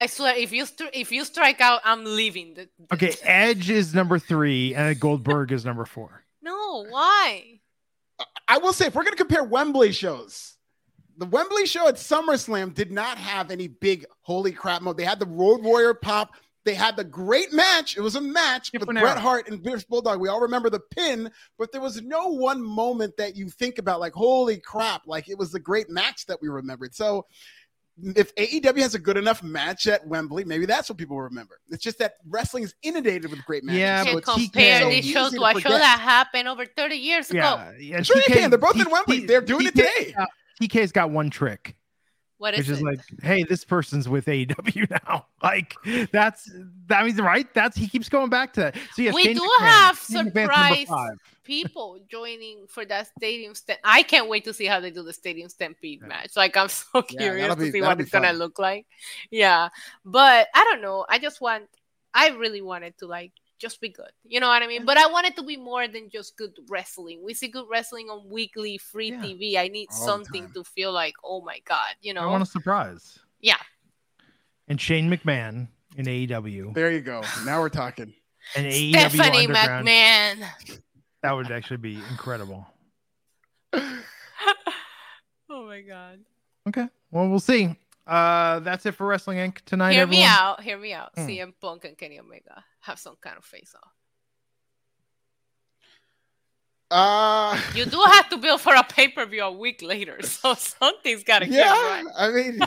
I 0.00 0.06
swear 0.06 0.36
if 0.36 0.52
you 0.52 0.64
stri- 0.64 0.90
if 0.92 1.10
you 1.10 1.24
strike 1.24 1.60
out 1.60 1.80
I'm 1.84 2.04
leaving 2.04 2.54
the, 2.54 2.68
the- 2.78 2.94
Okay, 2.94 3.14
Edge 3.22 3.70
is 3.70 3.94
number 3.94 4.18
three, 4.18 4.74
and 4.74 4.98
Goldberg 5.00 5.52
is 5.52 5.64
number 5.64 5.84
four. 5.84 6.22
no 6.42 6.84
why 6.88 7.60
I 8.48 8.58
will 8.58 8.72
say, 8.72 8.86
if 8.86 8.94
we're 8.94 9.02
going 9.02 9.12
to 9.16 9.22
compare 9.24 9.42
Wembley 9.44 9.92
shows, 9.92 10.54
the 11.18 11.26
Wembley 11.26 11.66
show 11.66 11.88
at 11.88 11.96
SummerSlam 11.96 12.72
did 12.74 12.90
not 12.92 13.18
have 13.18 13.50
any 13.50 13.66
big 13.68 14.06
holy 14.20 14.52
crap 14.52 14.82
mode. 14.82 14.96
They 14.96 15.04
had 15.04 15.18
the 15.18 15.26
Road 15.26 15.62
Warrior 15.62 15.94
pop. 15.94 16.30
They 16.64 16.74
had 16.74 16.96
the 16.96 17.04
great 17.04 17.52
match. 17.52 17.96
It 17.96 18.00
was 18.00 18.14
a 18.16 18.20
match 18.20 18.70
with 18.72 18.86
Bret. 18.86 19.18
Hart 19.18 19.48
and 19.48 19.62
British 19.62 19.84
Bulldog. 19.84 20.20
We 20.20 20.28
all 20.28 20.40
remember 20.40 20.70
the 20.70 20.80
pin, 20.80 21.30
but 21.58 21.72
there 21.72 21.80
was 21.80 22.00
no 22.02 22.28
one 22.28 22.62
moment 22.62 23.16
that 23.18 23.36
you 23.36 23.48
think 23.50 23.78
about 23.78 24.00
like, 24.00 24.14
holy 24.14 24.58
crap, 24.58 25.06
like 25.06 25.28
it 25.28 25.38
was 25.38 25.50
the 25.52 25.60
great 25.60 25.90
match 25.90 26.26
that 26.26 26.40
we 26.40 26.48
remembered. 26.48 26.94
So 26.94 27.26
if 28.02 28.34
AEW 28.34 28.80
has 28.80 28.94
a 28.94 28.98
good 28.98 29.16
enough 29.16 29.42
match 29.42 29.86
at 29.86 30.06
Wembley, 30.06 30.44
maybe 30.44 30.66
that's 30.66 30.88
what 30.88 30.98
people 30.98 31.20
remember. 31.20 31.60
It's 31.70 31.82
just 31.82 31.98
that 31.98 32.16
wrestling 32.28 32.62
is 32.64 32.74
inundated 32.82 33.30
with 33.30 33.44
great 33.44 33.64
matches. 33.64 33.80
Yeah, 33.80 34.04
but 34.04 34.18
it's 34.18 34.28
TK 34.28 34.34
compare 34.52 34.80
so 34.82 34.88
this 34.90 35.04
show 35.06 35.26
easy 35.26 35.36
to 35.36 35.42
to 35.42 35.46
a 35.56 35.60
show 35.60 35.68
that 35.70 36.00
happened 36.00 36.48
over 36.48 36.66
30 36.66 36.96
years 36.96 37.30
ago 37.30 37.38
Yeah, 37.38 37.72
yeah. 37.78 38.02
Sure 38.02 38.16
you 38.16 38.22
TK 38.22 38.34
can. 38.34 38.50
They're 38.50 38.58
both 38.58 38.78
in 38.78 38.90
Wembley. 38.90 39.20
T- 39.20 39.26
They're 39.26 39.40
doing 39.40 39.66
it 39.66 39.74
today. 39.74 40.14
uh, 40.18 40.26
TK's 40.60 40.92
got 40.92 41.10
one 41.10 41.30
trick, 41.30 41.74
what 42.38 42.54
is 42.54 42.58
which 42.60 42.68
is 42.68 42.80
it 42.80 42.84
like, 42.84 43.00
hey, 43.22 43.44
this 43.44 43.64
person's 43.64 44.08
with 44.08 44.26
AEW 44.26 44.90
now. 45.06 45.26
Like 45.42 45.74
that's 46.12 46.50
that 46.88 47.04
means 47.04 47.20
right. 47.20 47.52
That's 47.54 47.76
he 47.76 47.88
keeps 47.88 48.08
going 48.08 48.30
back 48.30 48.52
to 48.54 48.60
that. 48.60 48.76
So 48.92 49.02
yes, 49.02 49.14
We 49.14 49.24
Shane 49.24 49.34
do 49.36 49.40
McMahon. 49.60 49.66
have 49.68 49.98
Shane 49.98 50.24
surprise 50.32 50.88
people 51.44 52.00
joining 52.10 52.66
for 52.66 52.84
that 52.84 53.08
stadium 53.16 53.54
stamp. 53.54 53.78
I 53.84 54.02
can't 54.02 54.28
wait 54.28 54.44
to 54.44 54.52
see 54.52 54.66
how 54.66 54.80
they 54.80 54.90
do 54.90 55.02
the 55.02 55.12
stadium 55.12 55.48
stampede 55.48 56.00
Yeah. 56.02 56.08
match. 56.08 56.36
Like 56.36 56.56
I'm 56.56 56.68
so 56.68 57.02
curious 57.02 57.48
that'll 57.48 57.64
to 57.64 57.70
see 57.72 57.80
what 57.80 57.98
be 57.98 58.02
it's 58.02 58.12
gonna 58.12 58.32
look 58.32 58.58
like. 58.58 58.86
Yeah, 59.30 59.68
but 60.04 60.48
I 60.54 60.64
don't 60.64 60.82
know. 60.82 61.06
I 61.08 61.18
just 61.18 61.40
want. 61.40 61.64
I 62.12 62.30
really 62.30 62.62
wanted 62.62 62.96
to 62.98 63.06
like 63.06 63.32
just 63.58 63.80
be 63.80 63.88
good. 63.88 64.10
You 64.24 64.40
know 64.40 64.48
what 64.48 64.62
I 64.62 64.66
mean? 64.66 64.84
But 64.84 64.98
I 64.98 65.06
want 65.10 65.26
it 65.26 65.36
to 65.36 65.42
be 65.42 65.56
more 65.56 65.88
than 65.88 66.10
just 66.10 66.36
good 66.36 66.52
wrestling. 66.68 67.22
We 67.24 67.34
see 67.34 67.48
good 67.48 67.66
wrestling 67.70 68.08
on 68.10 68.28
weekly 68.28 68.78
free 68.78 69.10
Yeah. 69.10 69.22
TV. 69.22 69.56
I 69.56 69.68
need 69.68 69.88
All 69.92 69.96
something 70.06 70.50
to 70.52 70.62
feel 70.64 70.92
like, 70.92 71.14
oh 71.24 71.40
my 71.42 71.58
god, 71.66 71.94
you 72.02 72.12
know. 72.14 72.22
I 72.22 72.26
want 72.26 72.42
a 72.42 72.46
surprise. 72.46 73.18
Yeah. 73.40 73.56
And 74.68 74.80
Shane 74.80 75.10
McMahon 75.10 75.68
in 75.96 76.06
AEW 76.06 76.74
There 76.74 76.90
you 76.92 77.00
go. 77.00 77.22
Now 77.44 77.60
we're 77.60 77.68
talking. 77.68 78.12
and 78.54 78.66
AEW 78.66 78.90
Stephanie 79.10 79.46
Underground. 79.46 79.86
McMahon. 79.88 80.80
That 81.22 81.32
would 81.32 81.50
actually 81.50 81.78
be 81.78 81.94
incredible. 82.10 82.66
oh 83.72 85.66
my 85.66 85.80
god. 85.80 86.20
Okay. 86.68 86.86
Well, 87.10 87.28
we'll 87.28 87.40
see. 87.40 87.74
Uh, 88.06 88.60
that's 88.60 88.86
it 88.86 88.92
for 88.94 89.06
Wrestling 89.06 89.38
Inc. 89.38 89.60
tonight. 89.62 89.92
Hear 89.92 90.02
everyone. 90.02 90.20
me 90.22 90.26
out. 90.28 90.62
Hear 90.62 90.78
me 90.78 90.92
out. 90.92 91.10
Hmm. 91.16 91.26
CM 91.26 91.52
Punk 91.60 91.84
and 91.84 91.98
Kenny 91.98 92.20
Omega 92.20 92.64
have 92.80 92.98
some 92.98 93.16
kind 93.20 93.36
of 93.36 93.44
face 93.44 93.74
off. 93.76 93.92
Uh 96.88 97.60
You 97.74 97.84
do 97.84 98.00
have 98.00 98.28
to 98.28 98.36
bill 98.36 98.58
for 98.58 98.72
a 98.74 98.84
pay 98.84 99.08
per 99.08 99.26
view 99.26 99.42
a 99.42 99.50
week 99.50 99.82
later, 99.82 100.18
so 100.22 100.54
something's 100.54 101.24
got 101.24 101.40
to 101.40 101.46
yeah, 101.48 101.64
get 101.64 101.70
right. 101.72 102.04
I 102.16 102.30
mean, 102.30 102.58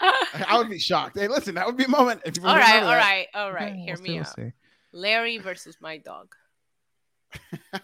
I 0.00 0.44
I 0.48 0.58
would 0.58 0.70
be 0.70 0.78
shocked. 0.78 1.18
Hey, 1.18 1.26
listen, 1.26 1.56
that 1.56 1.66
would 1.66 1.76
be 1.76 1.84
a 1.84 1.88
moment. 1.88 2.20
If 2.24 2.36
you 2.36 2.44
all 2.44 2.54
right, 2.54 2.66
remember 2.76 2.86
all 2.86 2.92
that. 2.92 2.98
right, 3.00 3.26
all 3.34 3.52
right. 3.52 3.72
Okay, 3.72 3.80
Hear 3.80 3.94
we'll 3.96 4.02
me 4.04 4.08
see, 4.24 4.32
we'll 4.38 4.46
out. 4.46 4.52
Larry 4.92 5.38
versus 5.38 5.76
my 5.80 5.98
dog. 5.98 6.32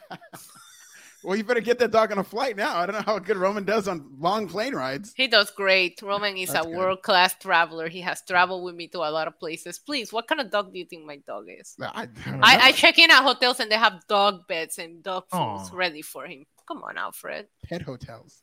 Well, 1.26 1.34
you 1.34 1.42
better 1.42 1.60
get 1.60 1.80
that 1.80 1.90
dog 1.90 2.12
on 2.12 2.18
a 2.18 2.22
flight 2.22 2.56
now. 2.56 2.78
I 2.78 2.86
don't 2.86 2.94
know 2.94 3.02
how 3.04 3.18
good 3.18 3.36
Roman 3.36 3.64
does 3.64 3.88
on 3.88 4.10
long 4.16 4.46
plane 4.46 4.76
rides. 4.76 5.12
He 5.16 5.26
does 5.26 5.50
great. 5.50 6.00
Roman 6.00 6.36
is 6.36 6.52
That's 6.52 6.64
a 6.64 6.68
world 6.68 7.02
class 7.02 7.34
traveler. 7.34 7.88
He 7.88 8.00
has 8.02 8.22
traveled 8.22 8.62
with 8.62 8.76
me 8.76 8.86
to 8.88 8.98
a 8.98 9.10
lot 9.10 9.26
of 9.26 9.36
places. 9.40 9.76
Please, 9.76 10.12
what 10.12 10.28
kind 10.28 10.40
of 10.40 10.52
dog 10.52 10.72
do 10.72 10.78
you 10.78 10.84
think 10.84 11.04
my 11.04 11.16
dog 11.16 11.46
is? 11.48 11.74
I, 11.82 12.08
I, 12.26 12.38
I. 12.40 12.56
I 12.68 12.72
check 12.72 13.00
in 13.00 13.10
at 13.10 13.24
hotels 13.24 13.58
and 13.58 13.68
they 13.68 13.74
have 13.74 14.06
dog 14.06 14.46
beds 14.46 14.78
and 14.78 15.02
dog 15.02 15.24
foods 15.28 15.72
ready 15.72 16.00
for 16.00 16.26
him. 16.26 16.44
Come 16.68 16.84
on, 16.84 16.96
Alfred. 16.96 17.48
pet 17.68 17.82
hotels. 17.82 18.42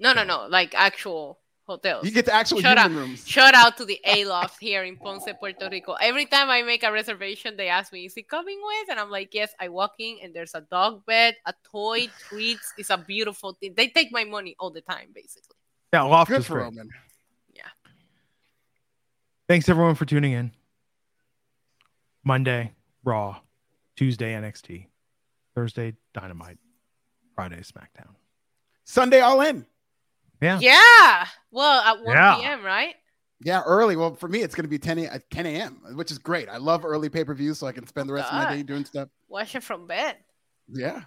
No, 0.00 0.12
no, 0.12 0.24
no. 0.24 0.48
Like 0.48 0.74
actual 0.74 1.38
hotels. 1.68 2.04
You 2.04 2.10
get 2.10 2.26
the 2.26 2.34
actual 2.34 2.60
Shut 2.60 2.78
human 2.78 2.98
rooms. 2.98 3.28
Shout 3.28 3.54
out 3.54 3.76
to 3.76 3.84
the 3.84 4.00
Aloft 4.04 4.58
here 4.58 4.82
in 4.82 4.96
Ponce, 4.96 5.28
Puerto 5.38 5.68
Rico. 5.70 5.92
Every 5.92 6.26
time 6.26 6.50
I 6.50 6.62
make 6.62 6.82
a 6.82 6.90
reservation, 6.90 7.56
they 7.56 7.68
ask 7.68 7.92
me, 7.92 8.06
"Is 8.06 8.14
he 8.14 8.22
coming 8.22 8.58
with?" 8.70 8.90
And 8.90 8.98
I'm 8.98 9.10
like, 9.10 9.32
"Yes." 9.32 9.52
I 9.60 9.68
walk 9.68 9.94
in 10.00 10.18
and 10.22 10.34
there's 10.34 10.54
a 10.54 10.62
dog 10.62 11.06
bed, 11.06 11.36
a 11.46 11.54
toy, 11.70 12.08
treats. 12.26 12.72
It's 12.76 12.90
a 12.90 12.98
beautiful 12.98 13.52
thing. 13.52 13.74
They 13.76 13.88
take 13.88 14.10
my 14.10 14.24
money 14.24 14.56
all 14.58 14.70
the 14.70 14.80
time, 14.80 15.08
basically. 15.14 15.56
Yeah, 15.92 16.02
Loft 16.02 16.30
Good 16.30 16.40
is 16.40 16.46
for 16.46 16.54
great. 16.54 16.64
Roman. 16.64 16.90
Thanks 19.48 19.66
everyone 19.70 19.94
for 19.94 20.04
tuning 20.04 20.32
in. 20.32 20.52
Monday, 22.22 22.72
Raw. 23.02 23.40
Tuesday, 23.96 24.34
NXT. 24.34 24.88
Thursday, 25.54 25.94
Dynamite. 26.12 26.58
Friday, 27.34 27.62
SmackDown. 27.62 28.14
Sunday 28.84 29.20
all 29.20 29.40
in. 29.40 29.64
Yeah. 30.40 30.58
Yeah. 30.60 31.26
Well, 31.50 31.80
at 31.80 32.04
1 32.04 32.16
Yeah. 32.16 32.36
p.m., 32.36 32.64
right? 32.64 32.94
Yeah, 33.40 33.62
early. 33.64 33.96
Well, 33.96 34.14
for 34.14 34.28
me, 34.28 34.40
it's 34.42 34.54
going 34.54 34.64
to 34.64 34.68
be 34.68 34.78
10 34.78 34.98
a, 34.98 35.04
at 35.06 35.30
10 35.30 35.46
a.m., 35.46 35.80
which 35.94 36.10
is 36.10 36.18
great. 36.18 36.48
I 36.48 36.56
love 36.56 36.84
early 36.84 37.08
pay 37.08 37.24
per 37.24 37.34
views, 37.34 37.58
so 37.58 37.66
I 37.66 37.72
can 37.72 37.86
spend 37.86 38.08
the 38.08 38.12
rest 38.12 38.32
of 38.32 38.34
my 38.34 38.54
day 38.54 38.62
doing 38.62 38.84
stuff. 38.84 39.08
Watch 39.28 39.54
it 39.54 39.62
from 39.62 39.86
bed. 39.86 40.16
Yeah. 40.68 41.02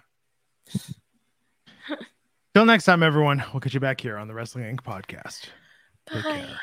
Till 2.54 2.64
next 2.66 2.84
time, 2.84 3.02
everyone. 3.02 3.42
We'll 3.52 3.60
catch 3.60 3.74
you 3.74 3.80
back 3.80 4.00
here 4.00 4.16
on 4.16 4.28
the 4.28 4.34
Wrestling 4.34 4.64
Inc. 4.76 4.82
podcast. 4.82 5.48
Take 6.10 6.24
Bye. 6.24 6.30
care. 6.40 6.60